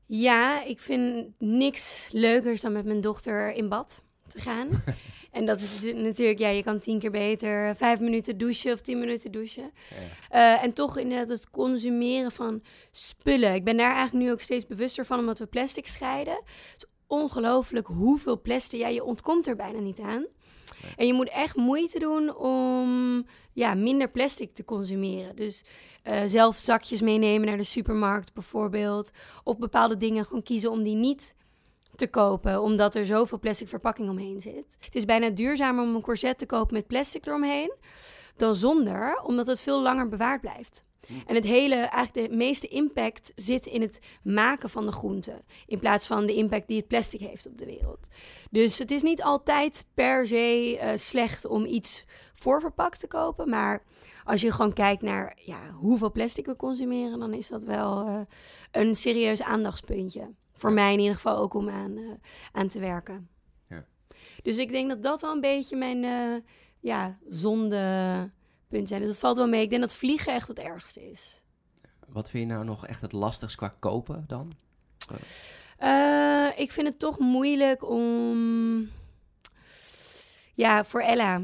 Ja, 0.06 0.64
ik 0.64 0.80
vind 0.80 1.28
niks 1.40 2.10
leukers 2.12 2.62
dan 2.62 2.72
met 2.72 2.86
mijn 2.86 3.02
dochter 3.02 3.54
in 3.54 3.70
bad 3.70 4.04
te 4.28 4.40
gaan. 4.40 4.84
en 5.32 5.46
dat 5.46 5.62
is 5.62 5.80
dus 5.80 5.94
natuurlijk, 5.94 6.40
ja, 6.40 6.50
je 6.50 6.64
kan 6.64 6.80
tien 6.80 7.00
keer 7.00 7.12
beter 7.12 7.76
vijf 7.76 8.00
minuten 8.00 8.38
douchen 8.38 8.74
of 8.74 8.82
tien 8.82 9.00
minuten 9.00 9.32
douchen. 9.32 9.72
Ja. 10.30 10.56
Uh, 10.56 10.64
en 10.64 10.74
toch 10.74 10.98
inderdaad 10.98 11.28
het 11.28 11.50
consumeren 11.50 12.32
van 12.32 12.62
spullen. 12.92 13.54
Ik 13.54 13.64
ben 13.64 13.78
daar 13.78 13.96
eigenlijk 13.96 14.26
nu 14.26 14.32
ook 14.32 14.42
steeds 14.42 14.68
bewuster 14.68 15.06
van, 15.06 15.20
omdat 15.20 15.40
we 15.40 15.46
plastic 15.46 15.88
scheiden. 15.88 16.42
Het 16.72 16.84
is 16.84 16.86
ongelooflijk 17.08 17.88
hoeveel 17.88 18.42
plastic, 18.42 18.80
ja, 18.80 18.88
je 18.88 19.04
ontkomt 19.04 19.48
er 19.48 19.56
bijna 19.56 19.80
niet 19.80 20.00
aan. 20.00 20.26
En 20.96 21.08
je 21.08 21.14
moet 21.14 21.30
echt 21.30 21.56
moeite 21.56 22.00
doen 22.00 22.36
om 22.36 23.26
ja, 23.54 23.74
minder 23.74 24.10
plastic 24.10 24.54
te 24.54 24.64
consumeren. 24.64 25.36
Dus 25.36 25.64
uh, 26.04 26.22
zelf 26.26 26.58
zakjes 26.58 27.02
meenemen 27.02 27.48
naar 27.48 27.58
de 27.58 27.64
supermarkt 27.64 28.34
bijvoorbeeld. 28.34 29.12
Of 29.44 29.58
bepaalde 29.58 29.98
dingen 29.98 30.26
gewoon 30.26 30.44
kiezen 30.44 30.72
om 30.72 30.84
die 30.84 30.96
niet 30.96 31.36
te 31.96 32.08
kopen, 32.08 32.62
omdat 32.62 32.96
er 32.96 33.06
zoveel 33.06 33.40
plastic 33.40 33.68
verpakking 33.68 34.10
omheen 34.10 34.42
zit. 34.42 34.78
Het 34.80 34.96
is 34.96 35.06
bijna 35.06 35.30
duurzamer 35.30 35.84
om 35.84 35.96
een 35.96 36.02
corset 36.02 36.38
te 36.38 36.46
kopen 36.46 36.74
met 36.74 36.88
plastic 36.88 37.26
eromheen 37.26 37.74
dan 38.36 38.56
zonder, 38.56 39.22
omdat 39.24 39.48
het 39.48 39.62
veel 39.62 39.82
langer 39.82 40.10
bewaard 40.10 40.42
blijft. 40.42 40.84
En 41.26 41.36
het 41.36 41.44
hele, 41.44 41.76
eigenlijk 41.76 42.30
de 42.30 42.36
meeste 42.36 42.68
impact 42.68 43.32
zit 43.36 43.66
in 43.66 43.82
het 43.82 44.00
maken 44.24 44.70
van 44.70 44.86
de 44.86 44.92
groenten. 44.92 45.42
In 45.66 45.80
plaats 45.80 46.08
van 46.08 46.26
de 46.26 46.34
impact 46.34 46.68
die 46.68 46.78
het 46.78 46.88
plastic 46.88 47.20
heeft 47.20 47.48
op 47.48 47.58
de 47.58 47.66
wereld. 47.66 48.08
Dus 48.52 48.80
het 48.80 48.92
is 48.92 49.02
niet 49.02 49.24
altijd 49.24 49.86
per 49.94 50.28
se 50.28 50.80
uh, 50.82 50.92
slecht 50.96 51.46
om 51.46 51.66
iets 51.66 52.06
voorverpakt 52.34 53.00
te 53.00 53.08
kopen. 53.08 53.50
Maar 53.50 53.84
als 54.24 54.42
je 54.42 54.52
gewoon 54.52 54.74
kijkt 54.74 55.02
naar 55.02 55.38
ja, 55.42 55.72
hoeveel 55.72 56.12
plastic 56.12 56.46
we 56.46 56.56
consumeren, 56.56 57.20
dan 57.20 57.34
is 57.34 57.48
dat 57.48 57.64
wel 57.64 58.08
uh, 58.08 58.20
een 58.72 58.96
serieus 58.96 59.42
aandachtspuntje. 59.42 60.34
Voor 60.54 60.72
mij 60.72 60.94
in 60.94 61.00
ieder 61.00 61.16
geval 61.16 61.38
ook 61.38 61.54
om 61.54 61.70
aan, 61.70 61.98
uh, 61.98 62.12
aan 62.52 62.68
te 62.68 62.80
werken. 62.80 63.30
Ja. 63.70 63.86
Dus 64.44 64.58
ik 64.58 64.72
denk 64.72 64.90
dat 64.90 65.04
dat 65.04 65.22
wel 65.22 65.32
een 65.32 65.42
beetje 65.42 65.76
mijn 65.76 66.44
ja, 66.80 67.18
zonde 67.28 68.32
punt 68.74 68.88
zijn. 68.88 69.02
Dus 69.02 69.10
dat 69.10 69.20
valt 69.20 69.38
wel 69.38 69.48
mee. 69.48 69.62
Ik 69.62 69.70
denk 69.70 69.82
dat 69.82 69.96
vliegen 69.96 70.34
echt 70.34 70.48
het 70.48 70.60
ergste 70.60 71.10
is. 71.10 71.42
Wat 72.08 72.30
vind 72.30 72.48
je 72.48 72.54
nou 72.54 72.66
nog 72.66 72.88
echt 72.88 73.02
het 73.02 73.12
lastigst 73.12 73.56
qua 73.56 73.76
kopen 73.80 74.24
dan? 74.28 74.54
Uh, 75.80 76.48
ik 76.56 76.72
vind 76.72 76.88
het 76.88 77.00
toch 77.00 77.20
moeilijk 77.20 77.90
om... 77.90 78.90
Ja, 80.54 80.84
voor 80.84 81.02
Ella 81.02 81.42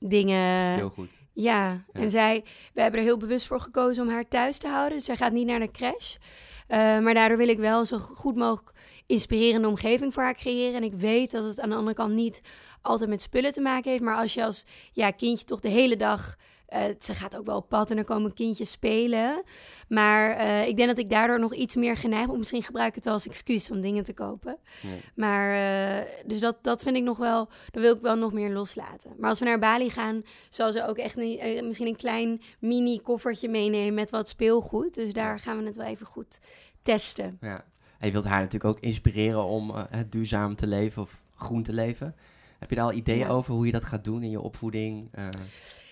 dingen... 0.00 0.74
Heel 0.74 0.90
goed. 0.90 1.18
Ja, 1.32 1.84
en 1.92 2.10
zij... 2.10 2.44
We 2.74 2.80
hebben 2.80 3.00
er 3.00 3.06
heel 3.06 3.16
bewust 3.16 3.46
voor 3.46 3.60
gekozen 3.60 4.02
om 4.02 4.10
haar 4.10 4.28
thuis 4.28 4.58
te 4.58 4.68
houden. 4.68 4.96
Dus 4.96 5.06
zij 5.06 5.16
gaat 5.16 5.32
niet 5.32 5.46
naar 5.46 5.60
de 5.60 5.70
crash. 5.70 6.14
Uh, 6.14 6.76
maar 6.76 7.14
daardoor 7.14 7.38
wil 7.38 7.48
ik 7.48 7.58
wel 7.58 7.84
zo 7.84 7.98
goed 7.98 8.36
mogelijk 8.36 8.72
inspirerende 9.06 9.68
omgeving 9.68 10.14
voor 10.14 10.22
haar 10.22 10.34
creëren. 10.34 10.74
En 10.74 10.82
ik 10.82 10.94
weet 10.94 11.30
dat 11.30 11.44
het 11.44 11.60
aan 11.60 11.68
de 11.68 11.74
andere 11.74 11.96
kant 11.96 12.14
niet 12.14 12.40
altijd 12.82 13.10
met 13.10 13.22
spullen 13.22 13.52
te 13.52 13.60
maken 13.60 13.90
heeft. 13.90 14.02
Maar 14.02 14.16
als 14.16 14.34
je 14.34 14.44
als 14.44 14.64
ja, 14.92 15.10
kindje 15.10 15.44
toch 15.44 15.60
de 15.60 15.68
hele 15.68 15.96
dag 15.96 16.36
uh, 16.74 16.84
ze 16.98 17.14
gaat 17.14 17.36
ook 17.36 17.46
wel 17.46 17.56
op 17.56 17.68
pad 17.68 17.90
en 17.90 17.96
dan 17.96 18.04
komen 18.04 18.34
kindjes 18.34 18.70
spelen. 18.70 19.42
Maar 19.88 20.36
uh, 20.36 20.66
ik 20.66 20.76
denk 20.76 20.88
dat 20.88 20.98
ik 20.98 21.10
daardoor 21.10 21.40
nog 21.40 21.54
iets 21.54 21.76
meer 21.76 21.96
geneigd 21.96 22.26
ben. 22.26 22.38
Misschien 22.38 22.62
gebruik 22.62 22.88
ik 22.88 22.94
het 22.94 23.04
wel 23.04 23.12
als 23.12 23.26
excuus 23.26 23.70
om 23.70 23.80
dingen 23.80 24.04
te 24.04 24.14
kopen. 24.14 24.58
Nee. 24.82 25.00
Maar 25.14 25.52
uh, 25.52 26.10
dus 26.26 26.40
dat, 26.40 26.58
dat 26.62 26.82
vind 26.82 26.96
ik 26.96 27.02
nog 27.02 27.18
wel, 27.18 27.48
dat 27.70 27.82
wil 27.82 27.94
ik 27.94 28.00
wel 28.00 28.16
nog 28.16 28.32
meer 28.32 28.50
loslaten. 28.50 29.14
Maar 29.18 29.28
als 29.28 29.38
we 29.38 29.44
naar 29.44 29.58
Bali 29.58 29.90
gaan, 29.90 30.22
zal 30.48 30.72
ze 30.72 30.86
ook 30.88 30.96
echt 30.96 31.16
een, 31.16 31.66
misschien 31.66 31.86
een 31.86 31.96
klein 31.96 32.42
mini 32.60 33.00
koffertje 33.00 33.48
meenemen 33.48 33.94
met 33.94 34.10
wat 34.10 34.28
speelgoed. 34.28 34.94
Dus 34.94 35.12
daar 35.12 35.40
gaan 35.40 35.58
we 35.58 35.64
het 35.64 35.76
wel 35.76 35.86
even 35.86 36.06
goed 36.06 36.40
testen. 36.82 37.38
Ja. 37.40 37.64
En 37.98 38.06
je 38.06 38.12
wilt 38.12 38.24
haar 38.24 38.40
natuurlijk 38.40 38.76
ook 38.76 38.80
inspireren 38.80 39.44
om 39.44 39.74
duurzaam 40.08 40.56
te 40.56 40.66
leven 40.66 41.02
of 41.02 41.22
groen 41.36 41.62
te 41.62 41.72
leven. 41.72 42.14
Heb 42.58 42.70
je 42.70 42.76
daar 42.76 42.84
al 42.84 42.92
ideeën 42.92 43.18
ja. 43.18 43.28
over 43.28 43.54
hoe 43.54 43.66
je 43.66 43.72
dat 43.72 43.84
gaat 43.84 44.04
doen 44.04 44.22
in 44.22 44.30
je 44.30 44.40
opvoeding? 44.40 45.10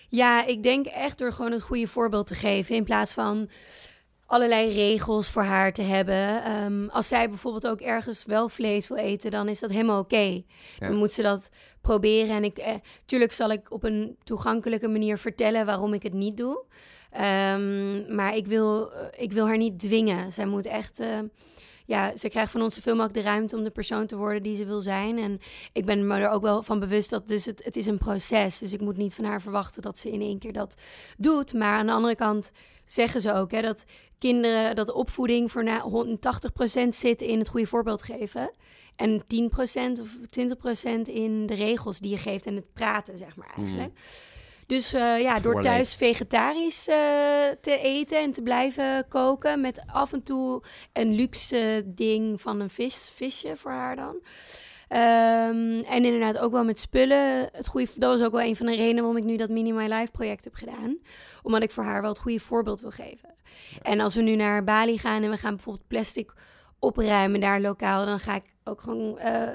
Ja, 0.07 0.45
ik 0.45 0.63
denk 0.63 0.85
echt 0.85 1.17
door 1.17 1.33
gewoon 1.33 1.51
het 1.51 1.61
goede 1.61 1.87
voorbeeld 1.87 2.27
te 2.27 2.35
geven. 2.35 2.75
In 2.75 2.83
plaats 2.83 3.13
van 3.13 3.49
allerlei 4.25 4.73
regels 4.73 5.29
voor 5.29 5.43
haar 5.43 5.73
te 5.73 5.81
hebben. 5.81 6.51
Um, 6.51 6.89
als 6.89 7.07
zij 7.07 7.29
bijvoorbeeld 7.29 7.67
ook 7.67 7.81
ergens 7.81 8.25
wel 8.25 8.49
vlees 8.49 8.87
wil 8.87 8.97
eten, 8.97 9.31
dan 9.31 9.47
is 9.47 9.59
dat 9.59 9.69
helemaal 9.69 9.99
oké. 9.99 10.43
Dan 10.79 10.95
moet 10.95 11.11
ze 11.11 11.21
dat 11.21 11.49
proberen. 11.81 12.35
En 12.35 12.43
ik, 12.43 12.57
eh, 12.57 12.73
tuurlijk 13.05 13.33
zal 13.33 13.51
ik 13.51 13.71
op 13.71 13.83
een 13.83 14.17
toegankelijke 14.23 14.87
manier 14.87 15.17
vertellen 15.17 15.65
waarom 15.65 15.93
ik 15.93 16.03
het 16.03 16.13
niet 16.13 16.37
doe. 16.37 16.63
Um, 17.13 18.15
maar 18.15 18.35
ik 18.35 18.47
wil, 18.47 18.91
eh, 18.93 19.23
ik 19.23 19.31
wil 19.31 19.47
haar 19.47 19.57
niet 19.57 19.79
dwingen. 19.79 20.31
Zij 20.31 20.45
moet 20.45 20.65
echt. 20.65 20.99
Uh, 20.99 21.07
ja, 21.87 22.17
ze 22.17 22.29
krijgt 22.29 22.51
van 22.51 22.61
ons 22.61 22.75
zoveel 22.75 22.95
mogelijk 22.95 23.19
de 23.19 23.25
ruimte 23.25 23.55
om 23.55 23.63
de 23.63 23.69
persoon 23.69 24.07
te 24.07 24.15
worden 24.15 24.43
die 24.43 24.55
ze 24.55 24.65
wil 24.65 24.81
zijn. 24.81 25.17
En 25.17 25.39
ik 25.73 25.85
ben 25.85 26.07
me 26.07 26.17
er 26.17 26.29
ook 26.29 26.41
wel 26.41 26.63
van 26.63 26.79
bewust 26.79 27.09
dat 27.09 27.27
dus 27.27 27.45
het, 27.45 27.63
het 27.63 27.75
is 27.75 27.87
een 27.87 27.97
proces. 27.97 28.57
Dus 28.57 28.73
ik 28.73 28.81
moet 28.81 28.97
niet 28.97 29.15
van 29.15 29.25
haar 29.25 29.41
verwachten 29.41 29.81
dat 29.81 29.97
ze 29.97 30.11
in 30.11 30.21
één 30.21 30.39
keer 30.39 30.53
dat 30.53 30.75
doet. 31.17 31.53
Maar 31.53 31.77
aan 31.77 31.85
de 31.85 31.91
andere 31.91 32.15
kant 32.15 32.51
zeggen 32.85 33.21
ze 33.21 33.33
ook 33.33 33.51
hè, 33.51 33.61
dat 33.61 33.83
kinderen, 34.17 34.75
dat 34.75 34.91
opvoeding 34.91 35.51
voor 35.51 35.63
na 35.63 35.85
80% 36.85 36.87
zit 36.89 37.21
in 37.21 37.39
het 37.39 37.49
goede 37.49 37.67
voorbeeld 37.67 38.03
geven. 38.03 38.51
En 38.95 39.21
10% 39.21 40.01
of 40.01 40.17
20% 40.17 41.01
in 41.03 41.45
de 41.45 41.55
regels 41.55 41.99
die 41.99 42.11
je 42.11 42.17
geeft 42.17 42.45
en 42.45 42.55
het 42.55 42.73
praten, 42.73 43.17
zeg 43.17 43.35
maar 43.35 43.53
eigenlijk. 43.55 43.93
Mm. 43.93 43.99
Dus 44.67 44.93
uh, 44.93 45.21
ja, 45.21 45.39
door 45.39 45.61
thuis 45.61 45.95
vegetarisch 45.95 46.87
uh, 46.87 46.95
te 47.61 47.79
eten 47.81 48.19
en 48.19 48.31
te 48.31 48.41
blijven 48.41 49.07
koken. 49.07 49.61
Met 49.61 49.83
af 49.85 50.13
en 50.13 50.23
toe 50.23 50.63
een 50.93 51.15
luxe 51.15 51.83
ding 51.85 52.41
van 52.41 52.59
een 52.59 52.69
vis, 52.69 53.11
visje 53.13 53.55
voor 53.55 53.71
haar 53.71 53.95
dan. 53.95 54.15
Um, 54.89 55.79
en 55.79 56.05
inderdaad 56.05 56.37
ook 56.37 56.51
wel 56.51 56.63
met 56.63 56.79
spullen. 56.79 57.49
Het 57.51 57.67
goede, 57.67 57.87
dat 57.95 58.17
was 58.17 58.27
ook 58.27 58.33
wel 58.33 58.41
een 58.41 58.55
van 58.55 58.65
de 58.65 58.75
redenen 58.75 59.03
waarom 59.03 59.17
ik 59.17 59.23
nu 59.23 59.37
dat 59.37 59.49
Mini 59.49 59.71
My 59.71 59.87
Life 59.87 60.11
project 60.11 60.43
heb 60.43 60.55
gedaan. 60.55 60.97
Omdat 61.43 61.63
ik 61.63 61.71
voor 61.71 61.83
haar 61.83 62.01
wel 62.01 62.09
het 62.09 62.19
goede 62.19 62.39
voorbeeld 62.39 62.81
wil 62.81 62.91
geven. 62.91 63.35
En 63.81 63.99
als 63.99 64.15
we 64.15 64.21
nu 64.21 64.35
naar 64.35 64.63
Bali 64.63 64.97
gaan 64.97 65.23
en 65.23 65.29
we 65.29 65.37
gaan 65.37 65.55
bijvoorbeeld 65.55 65.87
plastic 65.87 66.33
opruimen 66.79 67.39
daar 67.39 67.61
lokaal, 67.61 68.05
dan 68.05 68.19
ga 68.19 68.35
ik 68.35 68.45
ook 68.63 68.81
gewoon 68.81 69.19
uh, 69.25 69.49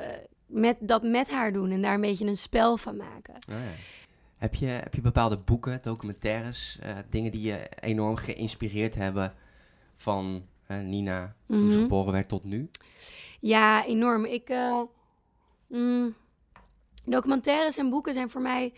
met, 0.47 0.77
dat 0.81 1.03
met 1.03 1.31
haar 1.31 1.53
doen 1.53 1.71
en 1.71 1.83
daar 1.83 1.95
een 1.95 2.01
beetje 2.01 2.27
een 2.27 2.37
spel 2.37 2.77
van 2.77 2.97
maken. 2.97 3.35
Oh 3.35 3.55
ja. 3.55 3.73
Heb 4.43 4.55
je, 4.55 4.67
heb 4.67 4.95
je 4.95 5.01
bepaalde 5.01 5.37
boeken, 5.37 5.79
documentaires, 5.83 6.79
uh, 6.85 6.97
dingen 7.11 7.31
die 7.31 7.43
je 7.43 7.69
enorm 7.81 8.17
geïnspireerd 8.17 8.95
hebben 8.95 9.35
van 9.97 10.47
uh, 10.69 10.81
Nina 10.81 11.35
toen 11.47 11.57
mm 11.57 11.63
-hmm. 11.63 11.71
ze 11.71 11.77
mhm. 11.77 11.83
geboren 11.83 12.13
werd 12.13 12.29
tot 12.29 12.45
nu? 12.45 12.71
Ja, 13.41 13.85
enorm. 13.85 14.25
Ik, 14.25 14.51
uh, 14.51 14.81
mm, 15.67 16.15
documentaires 17.05 17.77
en 17.77 17.91
boeken 17.91 18.15
zijn 18.15 18.31
voor 18.31 18.41
mij 18.41 18.73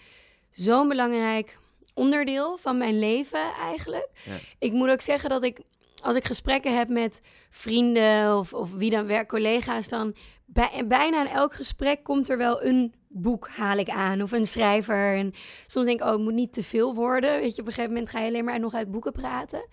zo'n 0.51 0.89
belangrijk 0.89 1.59
onderdeel 1.95 2.57
van 2.57 2.79
mijn 2.79 2.99
leven 2.99 3.53
eigenlijk. 3.55 4.11
Ja. 4.25 4.37
Ik 4.59 4.73
moet 4.73 4.91
ook 4.91 5.01
zeggen 5.01 5.31
dat 5.31 5.43
ik, 5.43 5.61
als 6.03 6.17
ik 6.17 6.25
gesprekken 6.25 6.77
heb 6.77 6.89
met 6.89 7.21
vrienden 7.51 8.39
of, 8.39 8.55
of 8.55 8.73
wie 8.73 8.91
dan 8.91 9.07
werk, 9.07 9.29
collega's, 9.29 9.89
dan 9.89 10.15
bij, 10.47 10.85
bijna 10.87 11.21
in 11.21 11.31
elk 11.31 11.55
gesprek 11.55 12.05
komt 12.05 12.29
er 12.29 12.37
wel 12.37 12.65
een 12.65 12.95
boek 13.09 13.49
haal 13.49 13.79
ik 13.79 13.89
aan 13.89 14.23
of 14.23 14.33
een 14.33 14.47
schrijver. 14.47 15.17
En 15.17 15.33
soms 15.67 15.87
denk 15.87 16.01
ik, 16.01 16.07
oh, 16.07 16.13
het 16.13 16.21
moet 16.21 16.33
niet 16.33 16.53
te 16.53 16.63
veel 16.63 16.95
worden. 16.95 17.41
Weet 17.41 17.55
je, 17.55 17.61
op 17.61 17.67
een 17.67 17.73
gegeven 17.73 17.95
moment 17.95 18.11
ga 18.11 18.21
je 18.21 18.29
alleen 18.29 18.45
maar 18.45 18.61
nog 18.61 18.75
uit 18.75 18.91
boeken 18.91 19.13
praten. 19.13 19.69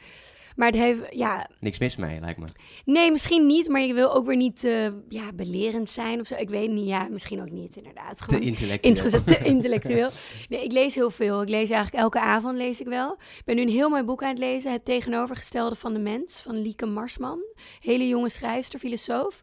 Maar 0.55 0.67
het 0.67 0.75
heeft, 0.75 1.01
ja... 1.09 1.47
Niks 1.59 1.79
mis 1.79 1.95
mee, 1.95 2.19
lijkt 2.19 2.39
me. 2.39 2.45
Nee, 2.85 3.11
misschien 3.11 3.45
niet, 3.45 3.67
maar 3.67 3.81
je 3.81 3.93
wil 3.93 4.13
ook 4.13 4.25
weer 4.25 4.35
niet 4.35 4.63
uh, 4.63 4.87
ja, 5.09 5.33
belerend 5.33 5.89
zijn 5.89 6.19
of 6.19 6.27
zo. 6.27 6.35
Ik 6.35 6.49
weet 6.49 6.71
niet, 6.71 6.87
ja, 6.87 7.07
misschien 7.09 7.41
ook 7.41 7.49
niet, 7.49 7.75
inderdaad. 7.75 8.21
Gewoon 8.21 8.39
te 8.39 8.45
intellectueel. 8.45 9.23
Te 9.23 9.37
intellectueel. 9.55 10.09
Nee, 10.49 10.63
ik 10.63 10.71
lees 10.71 10.95
heel 10.95 11.11
veel. 11.11 11.41
Ik 11.41 11.49
lees 11.49 11.69
eigenlijk 11.69 12.03
elke 12.03 12.19
avond, 12.19 12.57
lees 12.57 12.81
ik 12.81 12.87
wel. 12.87 13.11
Ik 13.11 13.45
ben 13.45 13.55
nu 13.55 13.61
een 13.61 13.69
heel 13.69 13.89
mooi 13.89 14.03
boek 14.03 14.23
aan 14.23 14.29
het 14.29 14.39
lezen, 14.39 14.71
Het 14.71 14.85
tegenovergestelde 14.85 15.75
van 15.75 15.93
de 15.93 15.99
mens, 15.99 16.41
van 16.41 16.61
Lieke 16.61 16.85
Marsman. 16.85 17.39
Hele 17.79 18.07
jonge 18.07 18.29
schrijfster, 18.29 18.79
filosoof. 18.79 19.41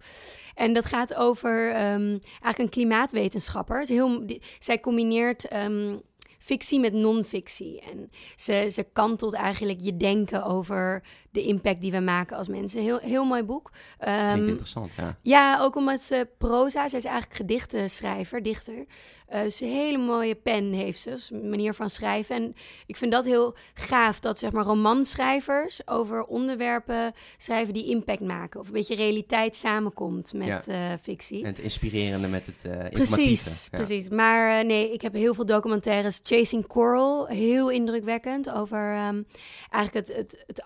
En 0.55 0.73
dat 0.73 0.85
gaat 0.85 1.15
over 1.15 1.69
um, 1.69 2.19
eigenlijk 2.21 2.59
een 2.59 2.69
klimaatwetenschapper. 2.69 3.81
Het 3.81 3.89
heel, 3.89 4.27
die, 4.27 4.43
zij 4.59 4.81
combineert 4.81 5.53
um, 5.53 6.03
fictie 6.39 6.81
met 6.81 6.93
non-fictie. 6.93 7.81
En 7.81 8.11
ze, 8.37 8.69
ze 8.73 8.85
kantelt 8.93 9.35
eigenlijk 9.35 9.81
je 9.81 9.97
denken 9.97 10.45
over 10.45 11.03
de 11.31 11.43
impact 11.43 11.81
die 11.81 11.91
we 11.91 12.01
maken 12.01 12.37
als 12.37 12.49
mensen. 12.49 12.83
Heel, 12.83 12.99
heel 12.99 13.25
mooi 13.25 13.43
boek. 13.43 13.71
Um, 14.09 14.49
interessant, 14.49 14.91
ja. 14.97 15.19
Ja, 15.23 15.61
ook 15.61 15.77
omdat 15.77 16.01
ze 16.01 16.29
proza, 16.39 16.89
zij 16.89 16.99
is 16.99 17.05
eigenlijk 17.05 17.37
gedichtenschrijver, 17.37 18.43
dichter. 18.43 18.87
Uh, 19.35 19.43
dus 19.43 19.61
een 19.61 19.69
hele 19.69 19.99
mooie 19.99 20.35
pen 20.35 20.73
heeft 20.73 21.01
ze, 21.01 21.11
dus 21.11 21.31
een 21.31 21.51
manier 21.51 21.75
van 21.75 21.91
schrijven. 21.91 22.37
En 22.37 22.55
ik 22.87 22.97
vind 22.97 23.13
dat 23.13 23.25
heel 23.25 23.57
gaaf, 23.75 24.21
dat 24.21 24.39
zeg 24.39 24.53
maar 24.53 24.65
romanschrijvers 24.65 25.89
over 25.89 26.25
onderwerpen 26.25 27.13
schrijven 27.37 27.75
die 27.75 27.87
impact 27.87 28.21
maken. 28.21 28.61
Of 28.61 28.67
een 28.67 28.73
beetje 28.73 28.95
realiteit 28.95 29.57
samenkomt 29.57 30.33
met 30.33 30.47
ja. 30.67 30.93
uh, 30.93 30.99
fictie. 31.03 31.43
En 31.43 31.49
het 31.49 31.59
inspirerende 31.59 32.29
met 32.29 32.47
het 32.47 32.63
uh, 32.67 32.89
Precies, 32.91 33.69
ja. 33.71 33.79
precies. 33.79 34.09
Maar 34.09 34.65
nee, 34.65 34.93
ik 34.93 35.03
heb 35.03 35.15
heel 35.15 35.35
veel 35.35 35.47
documentaires. 35.47 36.21
Chasing 36.23 36.67
Coral, 36.67 37.27
heel 37.27 37.71
indrukwekkend, 37.71 38.51
over 38.51 39.07
um, 39.09 39.27
eigenlijk 39.71 40.07
het, 40.07 40.17
het, 40.17 40.45
het 40.47 40.65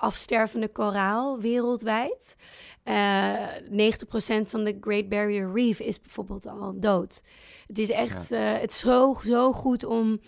afstervende 0.53 0.73
koraal 0.73 1.41
wereldwijd. 1.41 2.37
Uh, 2.85 3.47
90% 3.57 4.45
van 4.45 4.65
de 4.65 4.77
Great 4.81 5.09
Barrier 5.09 5.53
Reef 5.55 5.81
is 5.81 6.01
bijvoorbeeld 6.01 6.47
al 6.47 6.81
dood. 6.81 7.23
Het 7.67 7.79
is 7.79 7.91
echt 7.91 8.29
ja. 8.29 8.55
uh, 8.55 8.61
het 8.61 8.73
is 8.73 8.79
zo, 8.79 9.17
zo 9.25 9.53
goed 9.53 9.85
om 9.85 10.21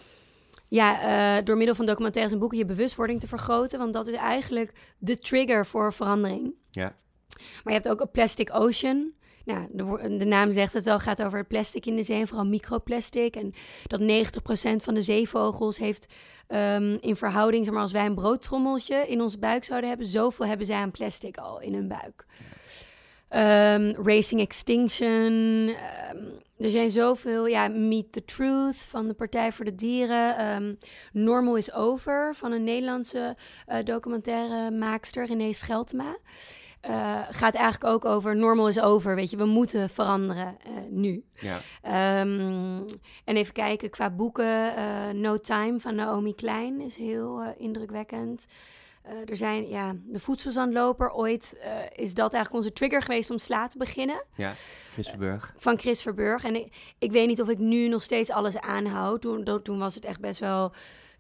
ja, 0.69 1.37
uh, 1.39 1.45
door 1.45 1.57
middel 1.57 1.75
van 1.75 1.87
documentaires 1.87 2.33
en 2.33 2.39
boeken 2.39 2.59
je 2.59 2.65
bewustwording 2.65 3.21
te 3.21 3.27
vergroten. 3.27 3.79
Want 3.79 3.93
dat 3.93 4.07
is 4.07 4.15
eigenlijk 4.15 4.73
de 4.99 5.19
trigger 5.19 5.67
voor 5.67 5.93
verandering. 5.93 6.55
Ja. 6.71 6.97
Maar 7.37 7.73
je 7.73 7.81
hebt 7.81 7.89
ook 7.89 8.01
een 8.01 8.11
Plastic 8.11 8.55
Ocean. 8.55 9.13
Nou, 9.45 9.69
de, 9.73 10.17
de, 10.17 10.25
naam 10.25 10.53
zegt 10.53 10.73
het 10.73 10.87
al, 10.87 10.99
gaat 10.99 11.23
over 11.23 11.45
plastic 11.45 11.87
in 11.87 11.97
de 11.97 12.03
zee, 12.03 12.27
vooral 12.27 12.47
microplastic. 12.47 13.37
En 13.37 13.55
dat 13.87 14.01
90% 14.01 14.05
van 14.83 14.95
de 14.95 15.03
zeevogels 15.03 15.79
heeft 15.79 16.07
um, 16.49 16.97
in 17.01 17.17
verhouding, 17.17 17.65
zeg 17.65 17.75
maar, 17.75 17.83
als 17.83 17.93
wij 17.93 18.07
een 18.07 18.15
broodtrommeltje 18.15 19.07
in 19.07 19.21
onze 19.21 19.39
buik 19.39 19.65
zouden 19.65 19.89
hebben, 19.89 20.07
zoveel 20.07 20.47
hebben 20.47 20.67
zij 20.67 20.77
aan 20.77 20.91
plastic 20.91 21.37
al 21.37 21.61
in 21.61 21.75
hun 21.75 21.89
buik. 21.89 22.27
Um, 23.31 24.07
Racing 24.07 24.41
Extinction. 24.41 25.13
Um, 25.13 26.43
er 26.59 26.71
zijn 26.71 26.91
zoveel. 26.91 27.47
Ja, 27.47 27.69
Meet 27.69 28.13
the 28.13 28.25
Truth 28.25 28.77
van 28.77 29.09
de 29.09 29.15
Partij 29.15 29.53
voor 29.53 29.65
de 29.65 29.75
Dieren. 29.75 30.79
Normal 31.13 31.57
is 31.57 31.73
Over 31.73 32.35
van 32.35 32.53
een 32.53 32.65
Nederlandse 32.65 33.37
uh, 33.69 33.77
documentaire 33.85 34.71
maakster, 34.71 35.27
René 35.27 35.53
Scheltema. 35.53 36.17
Uh, 36.89 37.21
gaat 37.31 37.55
eigenlijk 37.55 37.95
ook 37.95 38.05
over 38.05 38.37
normal 38.37 38.69
is 38.69 38.81
over. 38.81 39.15
Weet 39.15 39.31
je, 39.31 39.37
we 39.37 39.45
moeten 39.45 39.91
veranderen 39.91 40.57
uh, 40.69 40.73
nu. 40.91 41.25
Ja. 41.35 42.21
Um, 42.21 42.85
en 43.25 43.37
even 43.37 43.53
kijken 43.53 43.91
qua 43.91 44.11
boeken. 44.11 44.73
Uh, 44.79 45.11
no 45.11 45.37
Time 45.37 45.81
van 45.81 45.95
Naomi 45.95 46.35
Klein 46.35 46.81
is 46.81 46.97
heel 46.97 47.55
indrukwekkend. 47.59 48.47
er 49.29 49.37
zijn, 49.37 49.69
ja, 49.69 49.95
de 50.07 50.21
voedselzandloper. 50.21 51.13
Ooit 51.13 51.57
is 51.95 52.15
dat 52.15 52.33
eigenlijk 52.33 52.65
onze 52.65 52.73
trigger 52.75 53.03
geweest 53.03 53.31
om 53.31 53.39
sla 53.39 53.67
te 53.67 53.79
beginnen. 53.79 54.25
Ja, 54.35 54.53
Chris 54.93 55.09
Verburg. 55.09 55.55
van 55.57 55.79
Chris 55.79 56.03
Verburg. 56.03 56.45
En 56.45 56.55
ik, 56.55 56.95
ik, 56.99 57.13
weet 57.13 57.27
niet 57.27 57.41
of 57.41 57.49
ik 57.49 57.59
nu 57.59 57.89
nog 57.89 58.03
steeds 58.03 58.31
alles 58.31 58.59
aanhoud. 58.59 59.21
Toen, 59.21 59.63
toen 59.63 59.79
was 59.79 59.95
het 59.95 60.05
echt 60.05 60.21
best 60.21 60.41
wel 60.41 60.73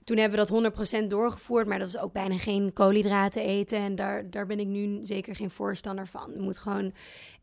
toen 0.04 0.16
hebben 0.16 0.38
we 0.38 0.72
dat 0.72 1.02
100% 1.02 1.06
doorgevoerd, 1.06 1.66
maar 1.66 1.78
dat 1.78 1.88
is 1.88 1.98
ook 1.98 2.12
bijna 2.12 2.38
geen 2.38 2.72
koolhydraten 2.72 3.42
eten. 3.42 3.78
En 3.78 3.94
daar, 3.94 4.30
daar 4.30 4.46
ben 4.46 4.60
ik 4.60 4.66
nu 4.66 4.98
zeker 5.02 5.36
geen 5.36 5.50
voorstander 5.50 6.06
van. 6.06 6.30
Het 6.30 6.40
moet 6.40 6.58
gewoon 6.58 6.92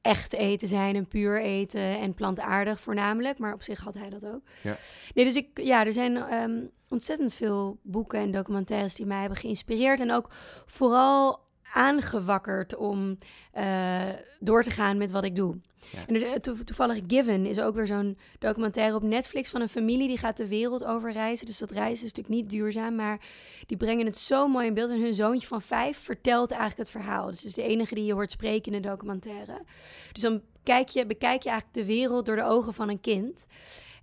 echt 0.02 0.34
eten 0.34 0.68
zijn 0.68 0.96
en 0.96 1.08
puur 1.08 1.42
eten 1.42 2.00
en 2.00 2.14
plantaardig 2.14 2.80
voornamelijk. 2.80 3.38
Maar 3.38 3.54
op 3.54 3.64
zich 3.64 3.80
had 3.80 3.94
hij 3.94 4.10
dat 4.10 4.26
ook. 4.26 4.42
Ja. 4.64 4.78
Nee, 5.14 5.26
dus 5.26 5.36
ik, 5.36 5.48
ja, 5.54 5.86
er 5.86 5.94
zijn 5.94 6.34
um, 6.34 6.72
ontzettend 6.90 7.34
veel 7.34 7.80
boeken 7.84 8.20
en 8.20 8.32
documentaires 8.32 8.96
die 8.96 9.06
mij 9.06 9.20
hebben 9.20 9.38
geïnspireerd. 9.38 10.00
En 10.00 10.12
ook 10.12 10.28
vooral 10.66 11.50
aangewakkerd 11.74 12.76
om 12.76 13.18
uh, 13.58 14.02
door 14.40 14.64
te 14.64 14.72
gaan 14.72 14.98
met 14.98 15.12
wat 15.12 15.24
ik 15.24 15.36
doe. 15.36 15.56
En 16.08 16.14
dus, 16.14 16.24
to 16.42 16.56
toevallig 16.64 17.00
Given 17.08 17.46
is 17.46 17.60
ook 17.60 17.76
weer 17.76 17.88
zo'n 17.88 18.18
documentaire 18.40 18.96
op 18.96 19.04
Netflix 19.04 19.50
van 19.50 19.62
een 19.62 19.70
familie 19.70 20.08
die 20.08 20.18
gaat 20.18 20.38
de 20.38 20.48
wereld 20.48 20.84
over 20.84 21.12
reizen. 21.12 21.46
Dus 21.46 21.58
dat 21.58 21.72
reizen 21.72 22.06
is 22.06 22.14
natuurlijk 22.14 22.36
niet 22.36 22.50
duurzaam, 22.50 22.96
maar 22.96 23.20
die 23.66 23.78
brengen 23.78 24.06
het 24.06 24.18
zo 24.18 24.48
mooi 24.48 24.68
in 24.68 24.74
beeld. 24.74 24.90
En 24.90 25.02
hun 25.02 25.14
zoontje 25.14 25.48
van 25.48 25.62
vijf 25.62 25.98
vertelt 25.98 26.52
eigenlijk 26.52 26.80
het 26.80 26.90
verhaal. 26.90 27.26
Dus 27.26 27.36
het 27.36 27.46
is 27.46 27.54
de 27.54 27.64
enige 27.64 27.96
die 27.96 28.06
je 28.06 28.14
hoort 28.14 28.32
spreken 28.32 28.74
in 28.74 28.82
de 28.82 28.88
documentaire. 28.88 29.62
Dus 30.12 30.22
dan 30.22 30.42
kijk 30.64 30.90
je, 30.90 31.06
bekijk 31.06 31.44
je 31.44 31.50
eigenlijk 31.50 31.80
de 31.80 31.94
wereld 31.94 32.26
door 32.26 32.36
de 32.36 32.44
ogen 32.44 32.74
van 32.74 32.90
een 32.90 33.02
kind. 33.02 33.46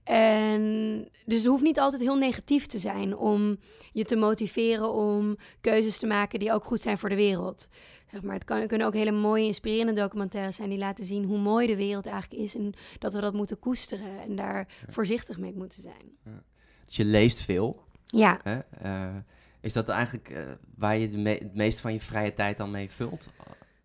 En 0.08 1.08
dus 1.26 1.36
het 1.36 1.46
hoeft 1.46 1.62
niet 1.62 1.78
altijd 1.78 2.02
heel 2.02 2.16
negatief 2.16 2.66
te 2.66 2.78
zijn 2.78 3.16
om 3.16 3.58
je 3.92 4.04
te 4.04 4.16
motiveren 4.16 4.92
om 4.92 5.36
keuzes 5.60 5.98
te 5.98 6.06
maken 6.06 6.38
die 6.38 6.52
ook 6.52 6.64
goed 6.64 6.80
zijn 6.80 6.98
voor 6.98 7.08
de 7.08 7.14
wereld. 7.14 7.68
Zeg 8.06 8.22
maar, 8.22 8.34
het 8.34 8.44
kan, 8.44 8.66
kunnen 8.66 8.86
ook 8.86 8.94
hele 8.94 9.10
mooie, 9.12 9.44
inspirerende 9.44 10.00
documentaires 10.00 10.56
zijn 10.56 10.68
die 10.68 10.78
laten 10.78 11.04
zien 11.04 11.24
hoe 11.24 11.38
mooi 11.38 11.66
de 11.66 11.76
wereld 11.76 12.06
eigenlijk 12.06 12.42
is 12.42 12.54
en 12.54 12.74
dat 12.98 13.14
we 13.14 13.20
dat 13.20 13.32
moeten 13.32 13.58
koesteren 13.58 14.20
en 14.20 14.36
daar 14.36 14.68
voorzichtig 14.88 15.38
mee 15.38 15.52
moeten 15.54 15.82
zijn. 15.82 16.16
Ja. 16.24 16.42
Dus 16.86 16.96
je 16.96 17.04
leest 17.04 17.40
veel. 17.40 17.84
Ja. 18.06 18.40
Hè? 18.42 18.58
Uh, 18.84 19.14
is 19.60 19.72
dat 19.72 19.88
eigenlijk 19.88 20.30
uh, 20.30 20.40
waar 20.76 20.96
je 20.96 21.08
me 21.08 21.30
het 21.30 21.54
meest 21.54 21.80
van 21.80 21.92
je 21.92 22.00
vrije 22.00 22.32
tijd 22.32 22.56
dan 22.56 22.70
mee 22.70 22.90
vult? 22.90 23.28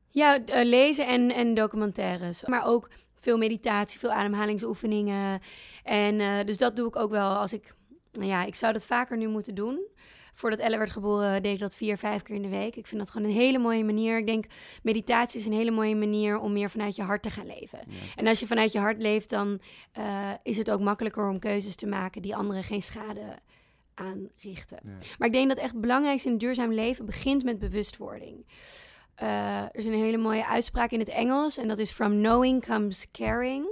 Ja, 0.08 0.40
uh, 0.40 0.64
lezen 0.64 1.08
en, 1.08 1.32
en 1.32 1.54
documentaires. 1.54 2.46
Maar 2.46 2.66
ook 2.66 2.90
veel 3.24 3.38
meditatie, 3.38 4.00
veel 4.00 4.12
ademhalingsoefeningen. 4.12 5.42
En 5.84 6.20
uh, 6.20 6.44
dus 6.46 6.58
dat 6.58 6.76
doe 6.76 6.88
ik 6.88 6.96
ook 6.96 7.12
wel 7.12 7.36
als 7.36 7.54
ik... 7.54 7.76
Nou 8.12 8.28
ja, 8.28 8.46
ik 8.46 8.56
zou 8.56 8.74
dat 8.74 8.86
vaker 8.86 9.18
nu 9.18 9.28
moeten 9.28 9.56
doen. 9.56 9.88
Voordat 10.34 10.60
Elle 10.60 10.78
werd 10.78 10.92
geboren 10.92 11.44
deed 11.44 11.54
ik 11.54 11.60
dat 11.60 11.76
vier, 11.76 11.98
vijf 11.98 12.22
keer 12.22 12.36
in 12.36 12.42
de 12.42 12.48
week. 12.50 12.76
Ik 12.76 12.88
vind 12.88 13.02
dat 13.02 13.12
gewoon 13.12 13.28
een 13.28 13.36
hele 13.36 13.58
mooie 13.58 13.84
manier. 13.84 14.18
Ik 14.18 14.26
denk, 14.26 14.46
meditatie 14.84 15.40
is 15.40 15.46
een 15.46 15.54
hele 15.54 15.72
mooie 15.72 15.96
manier 15.96 16.40
om 16.40 16.54
meer 16.54 16.70
vanuit 16.70 16.96
je 16.96 17.02
hart 17.02 17.24
te 17.24 17.30
gaan 17.30 17.46
leven. 17.46 17.80
En 18.16 18.28
als 18.28 18.40
je 18.40 18.48
vanuit 18.48 18.72
je 18.72 18.80
hart 18.80 19.02
leeft, 19.02 19.30
dan 19.30 19.60
uh, 19.98 20.30
is 20.44 20.58
het 20.58 20.72
ook 20.72 20.80
makkelijker 20.80 21.30
om 21.30 21.40
keuzes 21.40 21.76
te 21.76 21.88
maken 21.88 22.22
die 22.22 22.36
anderen 22.36 22.64
geen 22.64 22.82
schade 22.82 23.40
aanrichten. 23.94 24.80
Ja. 24.84 24.98
Maar 25.18 25.28
ik 25.28 25.34
denk 25.34 25.48
dat 25.48 25.58
echt 25.58 25.72
het 25.72 25.82
belangrijkste 25.82 26.30
in 26.30 26.38
duurzaam 26.38 26.74
leven 26.74 27.06
begint 27.06 27.44
met 27.44 27.60
bewustwording. 27.60 28.46
Uh, 29.22 29.62
er 29.62 29.76
is 29.76 29.86
een 29.86 29.94
hele 29.94 30.18
mooie 30.18 30.46
uitspraak 30.46 30.92
in 30.92 31.00
het 31.00 31.10
Engels 31.10 31.58
en 31.58 31.68
dat 31.68 31.78
is: 31.78 31.92
From 31.92 32.12
knowing 32.12 32.66
comes 32.66 33.12
caring, 33.12 33.68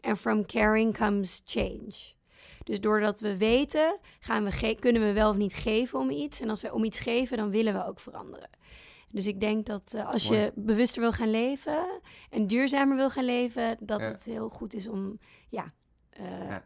and 0.00 0.18
from 0.18 0.46
caring 0.46 0.96
comes 0.96 1.42
change. 1.44 2.16
Dus 2.64 2.80
doordat 2.80 3.20
we 3.20 3.36
weten, 3.36 3.98
gaan 4.20 4.44
we 4.44 4.74
kunnen 4.74 5.02
we 5.02 5.12
wel 5.12 5.30
of 5.30 5.36
niet 5.36 5.54
geven 5.54 5.98
om 5.98 6.10
iets. 6.10 6.40
En 6.40 6.50
als 6.50 6.62
we 6.62 6.72
om 6.72 6.84
iets 6.84 7.00
geven, 7.00 7.36
dan 7.36 7.50
willen 7.50 7.74
we 7.74 7.84
ook 7.84 8.00
veranderen. 8.00 8.48
Dus 9.10 9.26
ik 9.26 9.40
denk 9.40 9.66
dat 9.66 9.92
uh, 9.94 10.08
als 10.08 10.28
Mooi. 10.28 10.40
je 10.40 10.52
bewuster 10.54 11.00
wil 11.00 11.12
gaan 11.12 11.30
leven 11.30 12.00
en 12.30 12.46
duurzamer 12.46 12.96
wil 12.96 13.10
gaan 13.10 13.24
leven, 13.24 13.76
dat 13.80 14.00
ja. 14.00 14.06
het 14.06 14.24
heel 14.24 14.48
goed 14.48 14.74
is 14.74 14.88
om 14.88 15.18
ja, 15.48 15.72
uh, 16.20 16.48
ja 16.48 16.64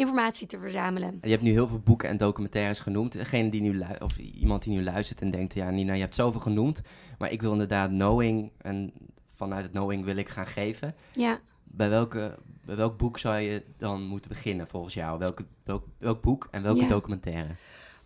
informatie 0.00 0.46
te 0.46 0.58
verzamelen. 0.58 1.18
Je 1.22 1.30
hebt 1.30 1.42
nu 1.42 1.50
heel 1.50 1.68
veel 1.68 1.78
boeken 1.78 2.08
en 2.08 2.16
documentaires 2.16 2.80
genoemd. 2.80 3.12
Degene 3.12 3.50
die 3.50 3.60
nu 3.60 3.82
of 3.98 4.18
iemand 4.18 4.62
die 4.62 4.72
nu 4.72 4.82
luistert 4.82 5.20
en 5.20 5.30
denkt, 5.30 5.54
ja 5.54 5.70
Nina, 5.70 5.92
je 5.92 6.00
hebt 6.00 6.14
zoveel 6.14 6.40
genoemd, 6.40 6.80
maar 7.18 7.32
ik 7.32 7.40
wil 7.40 7.52
inderdaad 7.52 7.88
knowing 7.88 8.50
en 8.58 8.92
vanuit 9.34 9.62
het 9.62 9.72
knowing 9.72 10.04
wil 10.04 10.16
ik 10.16 10.28
gaan 10.28 10.46
geven. 10.46 10.94
Ja. 11.12 11.40
Bij, 11.64 11.88
welke, 11.88 12.38
bij 12.64 12.76
welk 12.76 12.96
boek 12.96 13.18
zou 13.18 13.38
je 13.38 13.62
dan 13.78 14.02
moeten 14.02 14.30
beginnen 14.30 14.68
volgens 14.68 14.94
jou? 14.94 15.18
Welke, 15.18 15.44
welk, 15.64 15.84
welk 15.98 16.20
boek 16.20 16.48
en 16.50 16.62
welke 16.62 16.80
ja. 16.80 16.88
documentaire? 16.88 17.54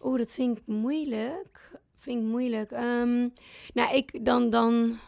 Oeh, 0.03 0.19
dat 0.19 0.33
vind 0.33 0.59
ik 0.59 0.63
moeilijk. 0.67 1.81
Vind 1.97 2.23
ik 2.23 2.29
moeilijk. 2.29 2.71
Um, 2.71 3.33
nou, 3.75 3.95
ik 3.95 4.25
dan 4.25 4.51
dan 4.51 4.99